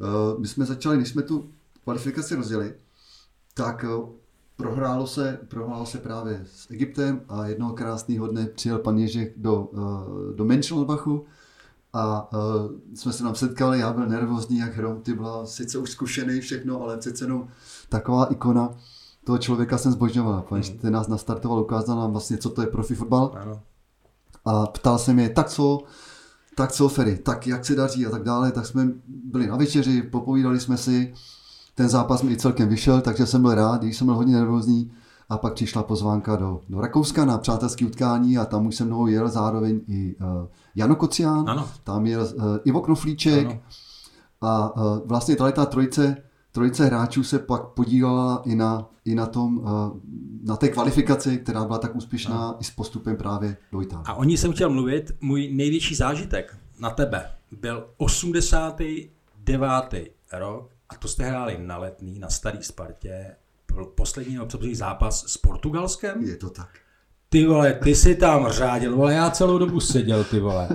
uh, 0.00 0.40
my 0.40 0.48
jsme 0.48 0.66
začali, 0.66 0.96
když 0.96 1.08
jsme 1.08 1.22
tu 1.22 1.50
kvalifikaci 1.84 2.34
rozjeli, 2.34 2.74
tak 3.54 3.84
uh, 3.98 4.08
prohrálo 4.56 5.06
se, 5.06 5.38
prohrálo 5.48 5.86
se 5.86 5.98
právě 5.98 6.46
s 6.46 6.70
Egyptem 6.70 7.20
a 7.28 7.46
jednoho 7.46 7.72
krásného 7.72 8.26
dne 8.26 8.46
přijel 8.46 8.78
pan 8.78 8.98
Ježek 8.98 9.32
do, 9.36 9.62
uh, 9.62 10.32
do 10.34 10.44
Mönchengladbachu 10.44 11.24
a 11.92 12.32
uh, 12.32 12.40
jsme 12.94 13.12
se 13.12 13.22
tam 13.22 13.34
setkali, 13.34 13.78
já 13.78 13.92
byl 13.92 14.06
nervózní 14.06 14.58
jak 14.58 14.76
hrom, 14.76 15.02
ty 15.02 15.14
byla 15.14 15.46
sice 15.46 15.78
už 15.78 15.90
zkušený 15.90 16.40
všechno, 16.40 16.82
ale 16.82 16.98
přece 16.98 17.24
jenom 17.24 17.48
taková 17.88 18.24
ikona 18.26 18.74
toho 19.24 19.38
člověka 19.38 19.78
jsem 19.78 19.92
zbožňoval, 19.92 20.42
protože 20.48 20.72
ten 20.72 20.92
nás 20.92 21.08
nastartoval, 21.08 21.60
ukázal 21.60 21.96
nám 21.96 22.12
vlastně, 22.12 22.38
co 22.38 22.50
to 22.50 22.60
je 22.60 22.66
profi 22.66 22.94
fotbal. 22.94 23.32
Ano. 23.40 23.60
a 24.44 24.66
ptal 24.66 24.98
se 24.98 25.12
mě, 25.12 25.28
tak 25.28 25.48
co, 25.48 25.82
tak 26.60 26.72
co 26.72 26.88
Ferry, 26.88 27.18
tak 27.18 27.46
jak 27.46 27.64
se 27.64 27.74
daří 27.74 28.06
a 28.06 28.10
tak 28.10 28.22
dále, 28.22 28.52
tak 28.52 28.66
jsme 28.66 28.88
byli 29.08 29.46
na 29.46 29.56
večeři, 29.56 30.02
popovídali 30.02 30.60
jsme 30.60 30.76
si, 30.76 31.12
ten 31.74 31.88
zápas 31.88 32.22
mi 32.22 32.32
i 32.32 32.36
celkem 32.36 32.68
vyšel, 32.68 33.00
takže 33.00 33.26
jsem 33.26 33.42
byl 33.42 33.54
rád, 33.54 33.82
když 33.82 33.96
jsem 33.96 34.06
byl 34.06 34.14
hodně 34.14 34.34
nervózní 34.34 34.92
a 35.28 35.38
pak 35.38 35.54
přišla 35.54 35.82
pozvánka 35.82 36.36
do, 36.36 36.60
do 36.68 36.80
Rakouska 36.80 37.24
na 37.24 37.38
přátelské 37.38 37.86
utkání 37.86 38.38
a 38.38 38.44
tam 38.44 38.66
už 38.66 38.74
se 38.74 38.84
mnou 38.84 39.06
jel 39.06 39.28
zároveň 39.28 39.80
i 39.88 40.16
uh, 40.20 40.26
Jano 40.74 40.96
Kocián, 40.96 41.50
Ano. 41.50 41.68
tam 41.84 42.06
jel 42.06 42.22
uh, 42.22 42.44
Ivo 42.64 42.80
Knoflíček 42.80 43.46
Ano. 43.46 43.60
a 44.40 44.76
uh, 44.76 44.98
vlastně 45.04 45.36
tady 45.36 45.52
ta 45.52 45.66
trojice, 45.66 46.16
trojice 46.52 46.86
hráčů 46.86 47.22
se 47.22 47.38
pak 47.38 47.66
podílela 47.66 48.42
i 48.46 48.54
na, 48.54 48.90
i 49.04 49.14
na, 49.14 49.26
tom, 49.26 49.58
uh, 49.58 49.66
na 50.42 50.56
té 50.56 50.68
kvalifikaci, 50.68 51.38
která 51.38 51.64
byla 51.64 51.78
tak 51.78 51.96
úspěšná 51.96 52.56
i 52.60 52.64
s 52.64 52.70
postupem 52.70 53.16
právě 53.16 53.56
do 53.72 53.82
Itálie. 53.82 54.04
A 54.06 54.14
o 54.14 54.24
ní 54.24 54.36
jsem 54.36 54.52
chtěl 54.52 54.70
mluvit. 54.70 55.12
Můj 55.20 55.50
největší 55.52 55.94
zážitek 55.94 56.56
na 56.80 56.90
tebe 56.90 57.30
byl 57.50 57.90
89. 57.96 59.94
rok 60.32 60.70
a 60.88 60.94
to 60.94 61.08
jste 61.08 61.24
hráli 61.24 61.58
na 61.58 61.78
letný, 61.78 62.18
na 62.18 62.28
starý 62.28 62.62
Spartě. 62.62 63.36
Byl 63.74 63.84
poslední 63.84 64.40
obsazení 64.40 64.74
zápas 64.74 65.24
s 65.26 65.36
Portugalskem. 65.36 66.24
Je 66.24 66.36
to 66.36 66.50
tak. 66.50 66.78
Ty 67.32 67.46
vole, 67.46 67.72
ty 67.72 67.94
si 67.94 68.14
tam 68.14 68.48
řádil, 68.48 68.96
vole, 68.96 69.14
já 69.14 69.30
celou 69.30 69.58
dobu 69.58 69.80
seděl, 69.80 70.24
ty 70.24 70.40
vole. 70.40 70.68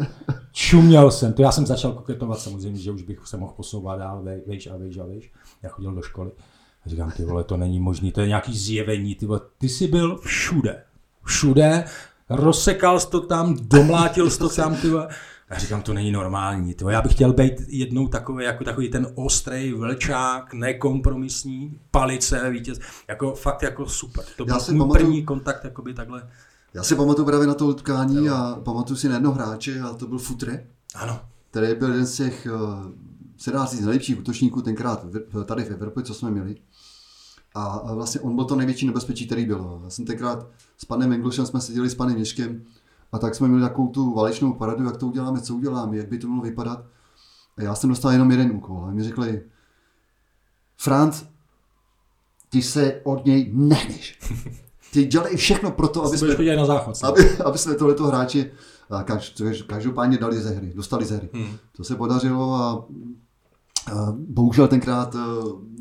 Čuměl 0.52 1.12
jsem, 1.12 1.34
to 1.34 1.42
já 1.42 1.52
jsem 1.52 1.66
začal 1.66 1.92
koketovat 1.94 2.40
samozřejmě, 2.40 2.80
že 2.82 2.92
už 2.92 3.02
bych 3.02 3.28
se 3.28 3.38
mohl 3.38 3.54
posouvat 3.58 4.00
dál, 4.00 4.24
vej- 4.24 4.42
vejš 4.48 4.68
a 4.68 4.78
vejš 4.78 4.98
a 4.98 5.06
vejš. 5.06 5.32
Já 5.64 5.70
chodil 5.70 5.92
do 5.92 6.02
školy. 6.02 6.32
A 6.86 6.90
říkám, 6.90 7.12
ty 7.12 7.26
vole, 7.26 7.44
to 7.44 7.58
není 7.58 7.80
možný, 7.80 8.12
to 8.12 8.22
je 8.22 8.28
nějaký 8.28 8.58
zjevení, 8.58 9.16
ty 9.16 9.26
vole. 9.26 9.40
Ty 9.58 9.70
jsi 9.70 9.88
byl 9.88 10.18
všude. 10.18 10.84
Všude, 11.24 11.84
rozsekal 12.30 13.00
jsi 13.00 13.10
to 13.10 13.22
tam, 13.22 13.56
domlátil 13.62 14.30
jsi 14.30 14.40
to 14.40 14.50
tam, 14.50 14.76
ty 14.76 14.90
vole. 14.90 15.08
Já 15.50 15.58
říkám, 15.60 15.82
to 15.82 15.94
není 15.94 16.12
normální, 16.12 16.74
ty 16.74 16.84
vole. 16.84 16.94
Já 16.94 17.02
bych 17.02 17.12
chtěl 17.14 17.34
být 17.34 17.54
jednou 17.68 18.08
takový, 18.08 18.46
jako 18.46 18.64
takový 18.64 18.90
ten 18.90 19.08
ostrý 19.16 19.74
vlčák, 19.74 20.54
nekompromisní, 20.54 21.80
palice, 21.92 22.50
vítěz, 22.50 22.80
jako 23.08 23.36
fakt 23.36 23.62
jako 23.62 23.86
super. 23.86 24.24
To 24.38 24.46
Já 24.48 24.56
byl 24.56 24.66
můj 24.76 24.80
pamatuju- 24.80 24.92
první 24.94 25.26
kontakt, 25.26 25.64
jakoby 25.64 25.94
takhle. 25.94 26.30
Já 26.76 26.84
si 26.84 26.96
pamatuju 26.96 27.26
právě 27.26 27.48
na 27.48 27.54
to 27.54 27.68
utkání 27.68 28.30
a 28.30 28.60
pamatuju 28.64 28.98
si 28.98 29.10
na 29.10 29.14
jednoho 29.14 29.36
hráče 29.36 29.82
a 29.82 29.94
to 29.94 30.08
byl 30.08 30.18
Futre, 30.18 30.68
Ano, 30.96 31.20
který 31.52 31.76
byl 31.76 31.90
jeden 31.90 32.06
z 32.06 32.16
těch, 32.16 32.48
uh, 32.54 32.92
se 33.38 33.52
dá 33.52 33.66
říct, 33.66 33.82
nejlepších 33.82 34.20
útočníků 34.20 34.62
tenkrát 34.62 35.06
tady 35.46 35.64
v 35.64 35.72
Evropě, 35.72 36.04
co 36.04 36.14
jsme 36.14 36.32
měli. 36.32 36.56
A 37.56 37.64
a 37.64 37.94
vlastně 37.94 38.22
on 38.22 38.36
byl 38.36 38.46
to 38.46 38.56
největší 38.56 38.88
nebezpečí, 38.88 39.26
který 39.26 39.46
bylo. 39.46 39.82
Já 39.84 39.90
jsem 39.90 40.06
tenkrát 40.06 40.48
s 40.78 40.86
panem 40.86 41.14
Englušem 41.14 41.46
jsme 41.46 41.62
seděli 41.62 41.90
s 41.90 41.96
panem 41.96 42.16
Měškem 42.16 42.64
a 43.12 43.20
tak 43.20 43.36
jsme 43.36 43.48
měli 43.48 43.64
takovou 43.64 43.88
tu 43.88 44.14
válečnou 44.14 44.54
paradu, 44.54 44.84
jak 44.84 44.98
to 44.98 45.08
uděláme, 45.08 45.42
co 45.42 45.56
uděláme, 45.56 45.98
jak 45.98 46.10
by 46.10 46.18
to 46.18 46.28
mělo 46.28 46.42
vypadat. 46.42 46.86
A 47.58 47.62
já 47.62 47.76
jsem 47.76 47.90
dostal 47.90 48.12
jenom 48.12 48.32
jeden 48.32 48.52
úkol. 48.52 48.86
A 48.86 48.92
mi 48.92 49.04
řekli, 49.04 49.44
Franz, 50.78 51.26
ty 52.50 52.62
se 52.62 53.02
od 53.04 53.26
něj 53.26 53.52
nehneš. 53.54 54.20
Ty 54.96 55.06
dělej 55.06 55.36
všechno 55.38 55.72
pro 55.72 55.88
to, 55.88 56.06
aby 56.06 56.18
jsme, 56.18 56.56
na 56.56 56.66
záchod. 56.66 57.04
aby, 57.04 57.38
aby 57.46 57.58
jsme 57.58 57.76
tohleto 57.76 58.04
hráči 58.08 58.52
každopádně 59.68 60.18
dali 60.18 60.42
ze 60.42 60.50
hry, 60.50 60.74
dostali 60.76 61.06
ze 61.06 61.18
hry. 61.18 61.30
Hmm. 61.34 61.58
To 61.78 61.84
se 61.84 61.96
podařilo 61.96 62.54
a, 62.54 62.86
a 63.94 64.14
bohužel 64.18 64.68
tenkrát 64.68 65.16
uh, 65.16 65.22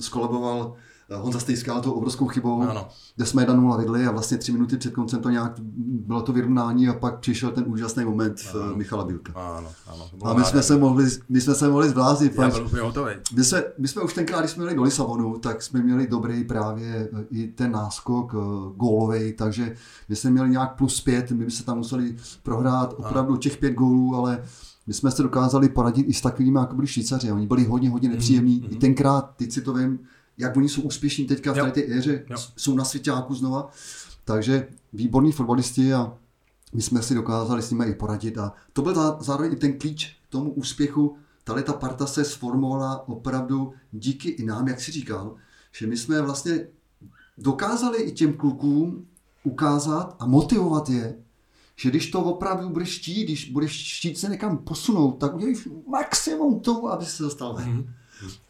skolaboval 0.01 0.75
eh, 0.77 0.83
Honza 1.13 1.41
Stejská 1.41 1.81
tou 1.81 1.93
obrovskou 1.93 2.27
chybou, 2.27 2.63
Ano. 2.63 2.89
kde 3.17 3.27
jsme 3.27 3.45
1-0 3.47 3.77
vedli 3.77 4.07
a 4.07 4.11
vlastně 4.11 4.39
tři 4.39 4.53
minuty 4.53 4.77
před 4.77 4.95
koncem 4.95 5.21
to 5.21 5.31
nějak 5.31 5.53
bylo 5.87 6.23
to 6.23 6.33
vyrovnání 6.33 6.89
a 6.89 6.93
pak 6.95 7.19
přišel 7.19 7.51
ten 7.51 7.65
úžasný 7.67 8.05
moment 8.05 8.37
ano. 8.55 8.77
Michala 8.77 9.05
Bílka. 9.05 9.33
Ano, 9.35 9.69
ano. 9.87 10.11
A 10.25 10.35
my 10.35 10.45
jsme, 10.45 10.63
se 10.63 10.77
mohli, 10.77 11.05
my 11.29 11.41
jsme 11.41 11.55
se 11.55 11.69
mohli 11.69 11.89
zvláznit. 11.89 12.33
Já 12.39 12.49
byl 12.51 12.67
úplně 12.67 12.83
hotový. 12.83 13.13
My 13.37 13.45
jsme, 13.45 13.63
my 13.79 13.89
jsme 13.89 14.03
už 14.03 14.15
tenkrát, 14.15 14.41
když 14.41 14.51
jsme 14.51 14.65
jeli 14.65 14.75
do 14.75 14.83
Lisabonu, 14.83 15.39
tak 15.39 15.63
jsme 15.63 15.83
měli 15.83 16.07
dobrý 16.07 16.45
právě 16.45 17.09
eh, 17.13 17.25
i 17.31 17.47
ten 17.49 17.73
náskok 17.73 18.35
gólový, 18.77 19.33
takže 19.33 19.75
my 20.09 20.17
jsme 20.17 20.31
měli 20.31 20.51
nějak 20.51 20.77
plus 20.77 21.01
pět, 21.01 21.31
my 21.31 21.51
se 21.51 21.65
tam 21.65 21.77
museli 21.79 22.17
prohrát 22.43 22.95
opravdu 22.97 23.37
těch 23.37 23.57
pět 23.57 23.71
gólů, 23.75 24.17
ale 24.17 24.43
my 24.87 24.95
jsme 24.95 25.11
se 25.11 25.23
dokázali 25.23 25.69
poradit 25.69 26.03
i 26.09 26.13
s 26.13 26.21
takovými, 26.21 26.59
jako 26.59 26.75
byli 26.75 26.87
Švýcaři. 26.87 27.33
Oni 27.33 27.47
byli 27.47 27.65
hodně, 27.65 27.91
hodně 27.91 28.09
nepříjemní. 28.09 28.61
Mm, 28.61 28.73
I 28.73 28.77
tenkrát, 28.77 29.31
teď 29.37 29.53
si 29.53 29.63
to 29.63 29.75
vím, 29.75 29.99
jak 30.39 30.57
oni 30.57 30.69
jsou 30.69 30.83
úspěšní 30.83 31.25
teďka 31.27 31.53
v 31.53 31.71
té 31.71 31.83
éře, 31.99 32.25
Jo. 32.31 32.37
jsou 32.57 32.75
na 32.77 32.85
svěťáku 32.85 33.35
znova. 33.35 33.71
Takže 34.25 34.69
výborní 34.93 35.33
fotbalisti 35.33 35.95
a 35.95 36.19
my 36.75 36.83
jsme 36.83 37.03
si 37.03 37.15
dokázali 37.15 37.63
s 37.63 37.71
nimi 37.71 37.85
i 37.87 37.95
poradit. 37.95 38.39
A 38.39 38.53
to 38.73 38.83
byl 38.83 38.93
zá- 38.95 39.23
zároveň 39.23 39.53
i 39.53 39.57
ten 39.57 39.79
klíč 39.79 40.17
k 40.29 40.33
tomu 40.33 40.51
úspěchu. 40.53 41.17
Tady 41.45 41.63
ta 41.63 41.73
parta 41.73 42.07
se 42.07 42.25
sformovala 42.25 43.09
opravdu 43.09 43.73
díky 43.93 44.29
i 44.29 44.45
nám, 44.45 44.69
jak 44.69 44.81
si 44.81 44.93
říkal, 44.93 45.35
že 45.73 45.87
my 45.87 45.97
jsme 45.97 46.23
vlastně 46.23 46.67
dokázali 47.39 48.03
i 48.03 48.13
těm 48.13 48.33
klukům 48.33 49.07
ukázat 49.45 50.17
a 50.19 50.27
motivovat 50.27 50.89
je, 50.89 51.15
že 51.77 51.91
když 51.91 52.11
to 52.11 52.21
opravdu 52.25 52.69
budeš 52.71 52.89
štít, 52.89 53.25
když 53.25 53.51
budeš 53.51 53.73
štít 53.73 54.19
se 54.19 54.29
někam 54.29 54.59
posunout, 54.59 55.13
tak 55.13 55.35
udělíš 55.35 55.69
maximum 55.89 56.61
toho, 56.61 56.89
aby 56.93 57.05
se 57.07 57.23
dostal 57.23 57.55
ven. 57.55 57.95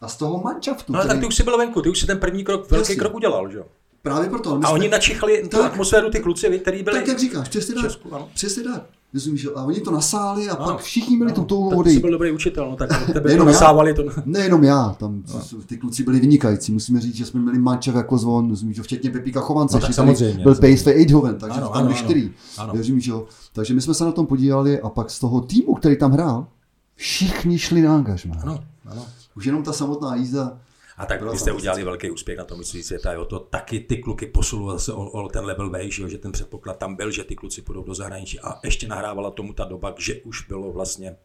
A 0.01 0.07
z 0.07 0.17
toho 0.17 0.41
manšaftu, 0.43 0.93
No 0.93 0.99
ale 0.99 1.07
tak 1.07 1.19
ty 1.19 1.25
už 1.25 1.35
jsi 1.35 1.43
byl 1.43 1.57
venku, 1.57 1.81
ty 1.81 1.89
už 1.89 1.99
si 1.99 2.07
ten 2.07 2.17
první 2.19 2.43
krok, 2.43 2.71
velký 2.71 2.81
Jasně. 2.81 2.95
krok 2.95 3.15
udělal, 3.15 3.51
že 3.51 3.57
jo? 3.57 3.63
právě 4.01 4.29
proto. 4.29 4.49
my 4.57 4.63
A 4.63 4.67
jsme- 4.67 4.73
oni 4.79 4.89
načichli 4.89 5.41
tu 5.41 5.57
Tak. 5.57 5.65
atmosféru, 5.71 6.09
ty 6.09 6.19
kluci, 6.19 6.59
který 6.59 6.83
byli... 6.83 6.97
Tak 6.99 7.07
jak 7.07 7.19
říkáš, 7.19 7.49
přesně 7.49 7.75
tak. 7.75 7.91
Ano. 8.11 8.27
Přesně 8.33 8.63
tak. 8.63 8.83
Rozumíš, 9.13 9.47
a 9.55 9.63
oni 9.63 9.81
to 9.81 9.91
nasáli 9.91 10.49
a 10.49 10.53
Ano. 10.55 10.65
pak 10.65 10.81
všichni 10.83 11.17
měli 11.17 11.31
tu 11.33 11.43
touhu 11.43 11.77
odejít. 11.77 12.01
byl 12.01 12.11
dobrý 12.11 12.31
učitel, 12.31 12.69
no 12.69 12.75
tak 12.75 12.89
tebe 13.07 13.21
to 13.21 13.27
Nejenom 13.27 13.47
já. 13.47 13.53
nasávali 13.53 13.93
to... 13.93 14.03
Nejenom 14.25 14.63
já, 14.63 14.95
tam 14.99 15.23
ty 15.65 15.77
kluci 15.77 16.03
byli 16.03 16.19
vynikající. 16.19 16.71
Musíme 16.71 17.01
říct, 17.01 17.15
že 17.15 17.25
jsme 17.25 17.39
měli 17.41 17.59
mančev 17.59 17.95
jako 17.95 18.17
zvon, 18.17 18.49
rozumíš, 18.49 18.79
včetně 18.79 19.09
Pepíka 19.09 19.39
Chovance, 19.41 19.75
No 19.75 19.81
tak 19.81 19.93
samozřejmě, 19.93 20.43
byl. 20.43 20.55
PSV 20.55 20.87
Eindhoven, 20.87 21.35
takže 21.37 21.57
Ano, 21.57 21.67
tam 21.69 21.77
ano, 21.77 21.87
byli 21.87 21.99
ano. 21.99 22.05
čtyři. 22.09 22.31
Ano. 22.57 22.73
Rozumíš, 22.77 23.05
jo? 23.07 23.25
Takže 23.53 23.73
my 23.73 23.81
jsme 23.81 23.93
se 23.93 24.03
na 24.05 24.11
tom 24.11 24.25
podíleli 24.25 24.81
a 24.81 24.89
pak 24.89 25.09
z 25.09 25.19
toho 25.19 25.41
týmu, 25.41 25.73
který 25.75 25.97
tam 25.97 26.11
hrál, 26.11 26.47
všichni 26.95 27.59
šli 27.59 27.81
na 27.81 27.95
angažmá. 27.95 28.35
Ano, 28.41 28.59
ano. 28.85 29.05
Už 29.35 29.45
jenom 29.45 29.63
ta 29.63 29.73
samotná 29.73 30.15
jízda. 30.15 30.61
A 30.97 31.05
tak 31.05 31.21
vy 31.31 31.37
jste 31.37 31.51
udělali 31.51 31.83
velký 31.83 32.11
úspěch 32.11 32.37
na 32.37 32.45
tom 32.45 32.57
myslí 32.57 32.83
světa, 32.83 33.13
jo, 33.13 33.25
to 33.25 33.39
taky 33.39 33.79
ty 33.79 33.97
kluky 33.97 34.25
posunul 34.25 34.71
zase 34.71 34.93
o, 34.93 35.09
o 35.09 35.29
ten 35.29 35.45
level 35.45 35.69
vejš, 35.69 35.99
jo, 35.99 36.07
že 36.07 36.17
ten 36.17 36.31
předpoklad 36.31 36.77
tam 36.77 36.95
byl, 36.95 37.11
že 37.11 37.23
ty 37.23 37.35
kluci 37.35 37.61
půjdou 37.61 37.83
do 37.83 37.93
zahraničí 37.95 38.39
a 38.39 38.59
ještě 38.63 38.87
nahrávala 38.87 39.31
tomu 39.31 39.53
ta 39.53 39.65
doba, 39.65 39.95
že 39.97 40.21
už 40.21 40.47
bylo 40.47 40.71
vlastně 40.71 41.15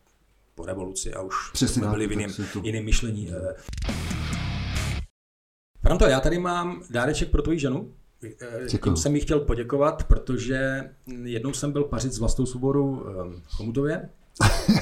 po 0.55 0.67
revoluci 0.67 1.15
a 1.15 1.23
už 1.23 1.35
Přesně 1.53 1.87
byli 1.89 2.07
v 2.07 2.11
jiném, 2.11 2.31
jiném 2.63 2.85
myšlení. 2.85 3.31
eh. 3.33 3.55
Franto, 5.83 6.05
já 6.07 6.21
tady 6.21 6.39
mám 6.39 6.83
dáreček 6.91 7.31
pro 7.31 7.43
tvoji 7.43 7.59
ženu. 7.59 7.93
Eh, 8.25 8.29
Děkuju. 8.71 8.95
Tím 8.95 9.03
jsem 9.03 9.15
jí 9.15 9.21
chtěl 9.21 9.41
poděkovat, 9.41 10.05
protože 10.05 10.91
jednou 11.23 11.53
jsem 11.53 11.73
byl 11.73 11.85
pařit 11.85 12.13
s 12.13 12.19
vlastou 12.19 12.47
souboru 12.47 13.05
v 13.49 13.57
Chomutově 13.57 14.09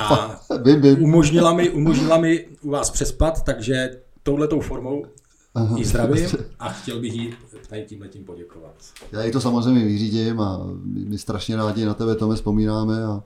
a 0.00 0.40
umožnila 1.00 1.52
mi, 1.52 1.70
umožnila 1.70 2.18
mi 2.18 2.46
u 2.62 2.70
vás 2.70 2.90
přespat, 2.90 3.42
takže 3.42 3.90
touhletou 4.22 4.60
formou 4.60 5.04
Aha. 5.54 5.76
jí 5.78 5.84
zdravím 5.84 6.28
a 6.58 6.68
chtěl 6.68 7.00
bych 7.00 7.14
jí 7.14 7.34
tady 7.68 7.84
tímhle 7.84 8.08
tím 8.08 8.24
poděkovat. 8.24 8.74
Já 9.12 9.24
jí 9.24 9.32
to 9.32 9.40
samozřejmě 9.40 9.84
vyřídím 9.84 10.40
a 10.40 10.60
my, 10.84 11.00
my 11.00 11.18
strašně 11.18 11.56
rádi 11.56 11.84
na 11.84 11.94
tebe 11.94 12.14
Tome 12.14 12.34
vzpomínáme 12.34 13.04
a, 13.04 13.22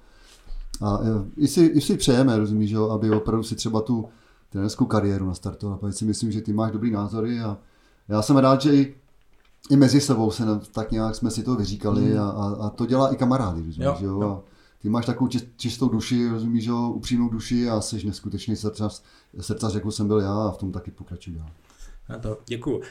a 0.82 0.98
e, 1.02 1.30
i, 1.36 1.48
si, 1.48 1.64
i 1.64 1.80
si 1.80 1.96
přejeme, 1.96 2.38
rozumíš, 2.38 2.70
jo, 2.70 2.90
aby 2.90 3.10
opravdu 3.10 3.42
si 3.42 3.54
třeba 3.54 3.80
tu 3.80 4.08
trenerskou 4.50 4.84
kariéru 4.84 5.26
nastartoval. 5.26 5.78
Protože 5.78 5.92
si 5.92 6.04
myslím, 6.04 6.32
že 6.32 6.40
ty 6.40 6.52
máš 6.52 6.72
dobrý 6.72 6.90
názory 6.90 7.40
a 7.40 7.56
já 8.08 8.22
jsem 8.22 8.36
rád, 8.36 8.60
že 8.60 8.74
i, 8.74 8.94
i 9.70 9.76
mezi 9.76 10.00
sebou 10.00 10.30
se 10.30 10.44
tak 10.72 10.90
nějak 10.90 11.14
jsme 11.14 11.30
si 11.30 11.42
to 11.42 11.54
vyříkali 11.54 12.18
a, 12.18 12.24
a, 12.24 12.66
a 12.66 12.70
to 12.70 12.86
dělá 12.86 13.12
i 13.12 13.16
kamarády, 13.16 13.62
rozumíš, 13.66 13.78
Jo, 13.78 13.96
jo, 14.00 14.22
jo. 14.22 14.42
Ty 14.84 14.90
máš 14.90 15.06
takovou 15.06 15.28
čist, 15.28 15.46
čistou 15.56 15.88
duši, 15.88 16.28
rozumíš, 16.28 16.64
jo, 16.64 16.92
upřímnou 16.94 17.28
duši 17.28 17.68
a 17.68 17.80
jsi 17.80 18.06
neskutečný 18.06 18.56
srdcař, 18.56 19.02
srdcař, 19.40 19.74
jako 19.74 19.90
jsem 19.90 20.06
byl 20.06 20.20
já 20.20 20.32
a 20.32 20.50
v 20.50 20.58
tom 20.58 20.72
taky 20.72 20.90
pokračuju 20.90 21.36
dál. 21.36 21.50
Na 22.08 22.18
to 22.18 22.38
děkuju. 22.46 22.82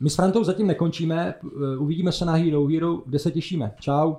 My 0.00 0.10
s 0.10 0.14
Frantou 0.14 0.44
zatím 0.44 0.66
nekončíme, 0.66 1.34
eh, 1.44 1.78
uvidíme 1.78 2.12
se 2.12 2.24
na 2.24 2.32
Hero 2.32 2.66
Hero, 2.66 3.02
kde 3.06 3.18
se 3.18 3.30
těšíme. 3.30 3.74
Čau. 3.80 4.14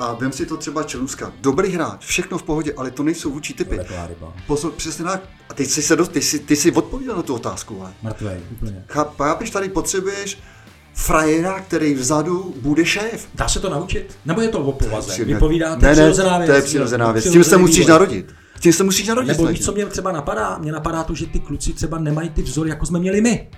A 0.00 0.14
vem 0.14 0.32
si 0.32 0.46
to 0.46 0.56
třeba 0.56 0.82
Čeluska. 0.82 1.32
Dobrý 1.40 1.68
hráč, 1.68 2.06
všechno 2.06 2.38
v 2.38 2.42
pohodě, 2.42 2.74
ale 2.76 2.90
to 2.90 3.02
nejsou 3.02 3.30
vůči 3.30 3.54
typy. 3.54 3.76
Taková 3.76 4.06
ryba. 4.06 4.34
Pozor, 4.46 4.72
přesně 4.72 5.04
tak. 5.04 5.28
A 5.48 5.54
teď 5.54 5.68
jsi, 5.68 5.82
se 5.82 5.96
dost, 5.96 6.08
ty, 6.08 6.22
jsi, 6.22 6.38
ty 6.38 6.56
jsi 6.56 6.72
odpověděl 6.72 7.16
na 7.16 7.22
tu 7.22 7.34
otázku, 7.34 7.80
ale. 7.80 7.94
Mrtvej, 8.02 8.40
úplně. 8.52 8.84
Chápeš, 8.88 9.50
tady 9.50 9.68
potřebuješ 9.68 10.38
frajera, 11.06 11.60
který 11.60 11.94
vzadu 11.94 12.54
bude 12.62 12.84
šéf. 12.84 13.28
Dá 13.34 13.48
se 13.48 13.60
to 13.60 13.70
naučit? 13.70 14.16
Nebo 14.26 14.40
je 14.40 14.48
to 14.48 14.58
o 14.58 14.72
povaze? 14.72 15.12
Při- 15.12 15.24
Vy 15.24 15.34
povídáte 15.38 15.82
ne, 15.82 15.88
ne, 15.88 15.94
přirozená 15.94 16.38
věc. 16.38 16.50
to 16.50 16.56
je 16.56 16.62
přirozená 16.62 17.12
věc. 17.12 17.24
S 17.24 17.30
tím 17.32 17.44
se 17.44 17.56
musíš 17.56 17.86
narodit. 17.86 18.34
S 18.56 18.60
tím 18.60 18.72
se 18.72 18.84
musíš 18.84 19.08
narodit. 19.08 19.28
Nebo 19.28 19.46
víš, 19.46 19.64
co 19.64 19.72
mě 19.72 19.86
třeba 19.86 20.12
napadá? 20.12 20.58
Mně 20.58 20.72
napadá 20.72 21.04
to, 21.04 21.14
že 21.14 21.26
ty 21.26 21.40
kluci 21.40 21.72
třeba 21.72 21.98
nemají 21.98 22.28
ty 22.30 22.42
vzory, 22.42 22.70
jako 22.70 22.86
jsme 22.86 22.98
měli 22.98 23.20
my. 23.20 23.48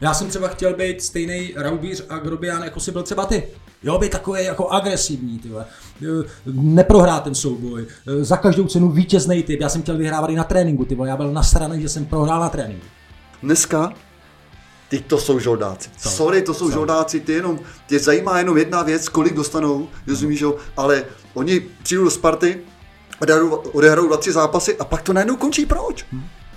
Já 0.00 0.14
jsem 0.14 0.26
třeba 0.28 0.48
chtěl 0.48 0.74
být 0.74 1.02
stejný 1.02 1.52
raubíř 1.56 2.04
a 2.08 2.18
grobián, 2.18 2.62
jako 2.64 2.80
jsi 2.80 2.92
byl 2.92 3.02
třeba 3.02 3.26
ty. 3.26 3.42
Jo, 3.82 3.98
být 3.98 4.12
takový 4.12 4.44
jako 4.44 4.68
agresivní, 4.68 5.38
ty. 5.38 5.48
Eh, 5.58 6.24
Neprohrát 6.46 7.24
ten 7.24 7.34
souboj. 7.34 7.86
Eh, 8.20 8.24
Za 8.24 8.36
každou 8.36 8.66
cenu 8.66 8.90
vítězný 8.90 9.42
typ. 9.42 9.60
Já 9.60 9.68
jsem 9.68 9.82
chtěl 9.82 9.96
vyhrávat 9.96 10.30
i 10.30 10.36
na 10.36 10.44
tréninku, 10.44 10.84
ty. 10.84 10.96
Já 11.06 11.16
byl 11.16 11.32
nasraný, 11.32 11.82
že 11.82 11.88
jsem 11.88 12.04
prohrál 12.06 12.40
na 12.40 12.48
tréninku. 12.48 12.86
Dneska 13.42 13.92
Teď 14.92 15.06
to 15.06 15.18
jsou 15.18 15.38
žoldáci. 15.38 15.90
Sorry, 15.98 16.42
to 16.42 16.54
jsou 16.54 16.70
žoldáci, 16.70 17.20
ty 17.20 17.32
jenom, 17.32 17.60
tě 17.86 17.98
zajímá 17.98 18.38
jenom 18.38 18.58
jedna 18.58 18.82
věc, 18.82 19.08
kolik 19.08 19.34
dostanou, 19.34 19.88
rozumíš, 20.06 20.40
jo? 20.40 20.56
ale 20.76 21.04
oni 21.34 21.60
přijdou 21.82 22.04
do 22.04 22.10
Sparty, 22.10 22.60
odehrajou, 23.20 23.56
odehrajou 23.56 24.06
dva, 24.06 24.16
tři 24.16 24.32
zápasy 24.32 24.78
a 24.78 24.84
pak 24.84 25.02
to 25.02 25.12
najednou 25.12 25.36
končí. 25.36 25.66
Proč? 25.66 26.06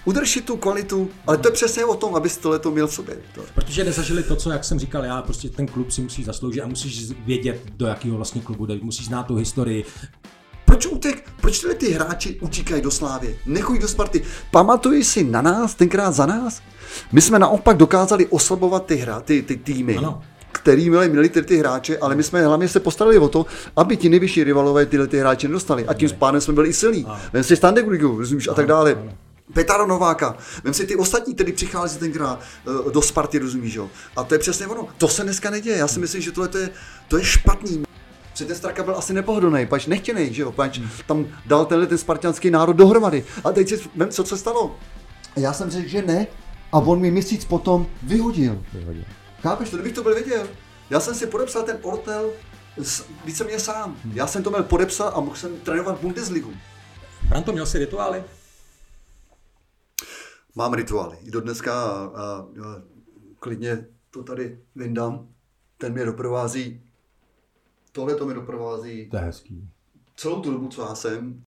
Udrž 0.05 0.31
si 0.31 0.41
tu 0.41 0.57
kvalitu, 0.57 1.09
ale 1.27 1.37
to 1.37 1.47
je 1.47 1.51
přesně 1.51 1.85
o 1.85 1.95
tom, 1.95 2.15
abys 2.15 2.37
tohle 2.37 2.59
to 2.59 2.71
měl 2.71 2.87
v 2.87 2.93
sobě. 2.93 3.17
To. 3.35 3.41
Protože 3.53 3.83
nezažili 3.83 4.23
to, 4.23 4.35
co, 4.35 4.51
jak 4.51 4.63
jsem 4.63 4.79
říkal 4.79 5.05
já, 5.05 5.21
prostě 5.21 5.49
ten 5.49 5.67
klub 5.67 5.91
si 5.91 6.01
musí 6.01 6.23
zasloužit 6.23 6.61
a 6.61 6.67
musíš 6.67 7.11
vědět, 7.11 7.61
do 7.77 7.87
jakého 7.87 8.15
vlastně 8.15 8.41
klubu 8.41 8.65
jde, 8.65 8.79
musíš 8.81 9.05
znát 9.05 9.23
tu 9.23 9.35
historii. 9.35 9.85
Proč 10.65 10.85
utek? 10.85 11.29
Proč 11.41 11.59
tyhle 11.59 11.75
ty 11.75 11.91
hráči 11.91 12.39
utíkají 12.41 12.81
do 12.81 12.91
Slávy? 12.91 13.39
Nechodí 13.45 13.79
do 13.79 13.87
Sparty. 13.87 14.21
Pamatuji 14.51 15.03
si 15.03 15.23
na 15.23 15.41
nás, 15.41 15.75
tenkrát 15.75 16.11
za 16.11 16.25
nás? 16.25 16.61
My 17.11 17.21
jsme 17.21 17.39
naopak 17.39 17.77
dokázali 17.77 18.25
oslabovat 18.27 18.85
ty, 18.85 18.95
hra, 18.95 19.19
ty, 19.19 19.41
ty 19.41 19.57
týmy. 19.57 19.97
Ano. 19.97 20.21
který 20.51 20.89
měli, 20.89 21.09
měli 21.09 21.29
ty, 21.29 21.41
ty 21.41 21.57
hráče, 21.57 21.97
ale 21.97 22.15
my 22.15 22.23
jsme 22.23 22.45
hlavně 22.45 22.67
se 22.67 22.79
postarali 22.79 23.17
o 23.17 23.27
to, 23.27 23.45
aby 23.75 23.97
ti 23.97 24.09
nejvyšší 24.09 24.43
rivalové 24.43 24.85
tyhle 24.85 25.07
ty 25.07 25.19
hráče 25.19 25.47
nedostali. 25.47 25.85
A 25.85 25.93
tím 25.93 26.09
pádem 26.09 26.41
jsme 26.41 26.53
byli 26.53 26.69
i 26.69 26.73
silní. 26.73 27.07
Vem 27.33 27.43
si 27.43 27.55
Standegurigu, 27.55 28.17
rozumíš, 28.19 28.47
a 28.47 28.53
tak 28.53 28.67
dále. 28.67 28.97
Petra 29.53 29.85
Nováka, 29.85 30.37
vem 30.63 30.73
si 30.73 30.87
ty 30.87 30.95
ostatní, 30.95 31.35
kteří 31.35 31.51
přichází 31.51 31.99
tenkrát 31.99 32.39
eh, 32.41 32.91
do 32.91 33.01
Sparty, 33.01 33.39
rozumíš, 33.39 33.73
jo. 33.73 33.89
A 34.15 34.23
to 34.23 34.35
je 34.35 34.39
přesně 34.39 34.67
ono. 34.67 34.87
To 34.97 35.07
se 35.07 35.23
dneska 35.23 35.49
neděje. 35.49 35.77
Já 35.77 35.87
si 35.87 35.99
myslím, 35.99 36.21
že 36.21 36.31
tohle 36.31 36.47
to 36.47 36.57
je, 36.57 36.69
to 37.07 37.17
je 37.17 37.23
špatný. 37.23 37.84
Protože 38.35 38.45
ten 38.45 38.55
Straka 38.55 38.83
byl 38.83 38.97
asi 38.97 39.13
nepohodlný, 39.13 39.65
pač 39.65 39.85
nechtěný, 39.85 40.33
že 40.33 40.41
jo, 40.41 40.51
pač 40.51 40.79
tam 41.07 41.25
dal 41.45 41.65
tenhle 41.65 41.87
ten 41.87 41.97
spartianský 41.97 42.49
národ 42.51 42.73
dohromady. 42.73 43.23
A 43.43 43.51
teď 43.51 43.69
si 43.69 43.79
vem, 43.95 44.09
co 44.09 44.23
se 44.25 44.37
stalo. 44.37 44.75
A 45.35 45.39
já 45.39 45.53
jsem 45.53 45.69
řekl, 45.69 45.87
že 45.89 46.01
ne, 46.01 46.27
a 46.71 46.77
on 46.79 46.99
mi 46.99 47.11
měsíc 47.11 47.45
potom 47.45 47.87
vyhodil. 48.03 48.63
Vyhodil. 48.73 49.03
Chápeš 49.41 49.69
to, 49.69 49.75
kdybych 49.77 49.93
to 49.93 50.03
byl 50.03 50.15
viděl. 50.15 50.47
Já 50.89 50.99
jsem 50.99 51.15
si 51.15 51.27
podepsal 51.27 51.63
ten 51.63 51.77
Ortel 51.81 52.29
s- 52.81 53.05
víceméně 53.25 53.59
sám. 53.59 53.95
Já 54.13 54.27
jsem 54.27 54.43
to 54.43 54.49
měl 54.49 54.63
podepsat 54.63 55.07
a 55.15 55.19
mohl 55.19 55.35
jsem 55.35 55.59
trénovat 55.59 55.99
Bundesligu. 56.01 56.53
Franto, 57.27 57.51
měl 57.51 57.65
si 57.65 57.77
rituály? 57.79 58.23
Mám 60.55 60.73
rituály. 60.73 61.17
I 61.23 61.31
do 61.31 61.41
dneska 61.41 61.73
a, 61.83 61.93
a, 61.95 62.23
a 62.39 62.81
klidně 63.39 63.85
to 64.11 64.23
tady 64.23 64.59
vyndám. 64.75 65.27
Ten 65.77 65.93
mě 65.93 66.05
doprovází, 66.05 66.81
tohle 67.95 68.15
to 68.15 68.25
mě 68.25 68.33
doprovází 68.35 69.09
To 69.09 69.17
je 69.17 69.23
hezký. 69.23 69.69
celou 70.15 70.41
tu 70.41 70.51
dobu, 70.51 70.67
co 70.67 70.81
já 70.81 70.95
jsem. 70.95 71.43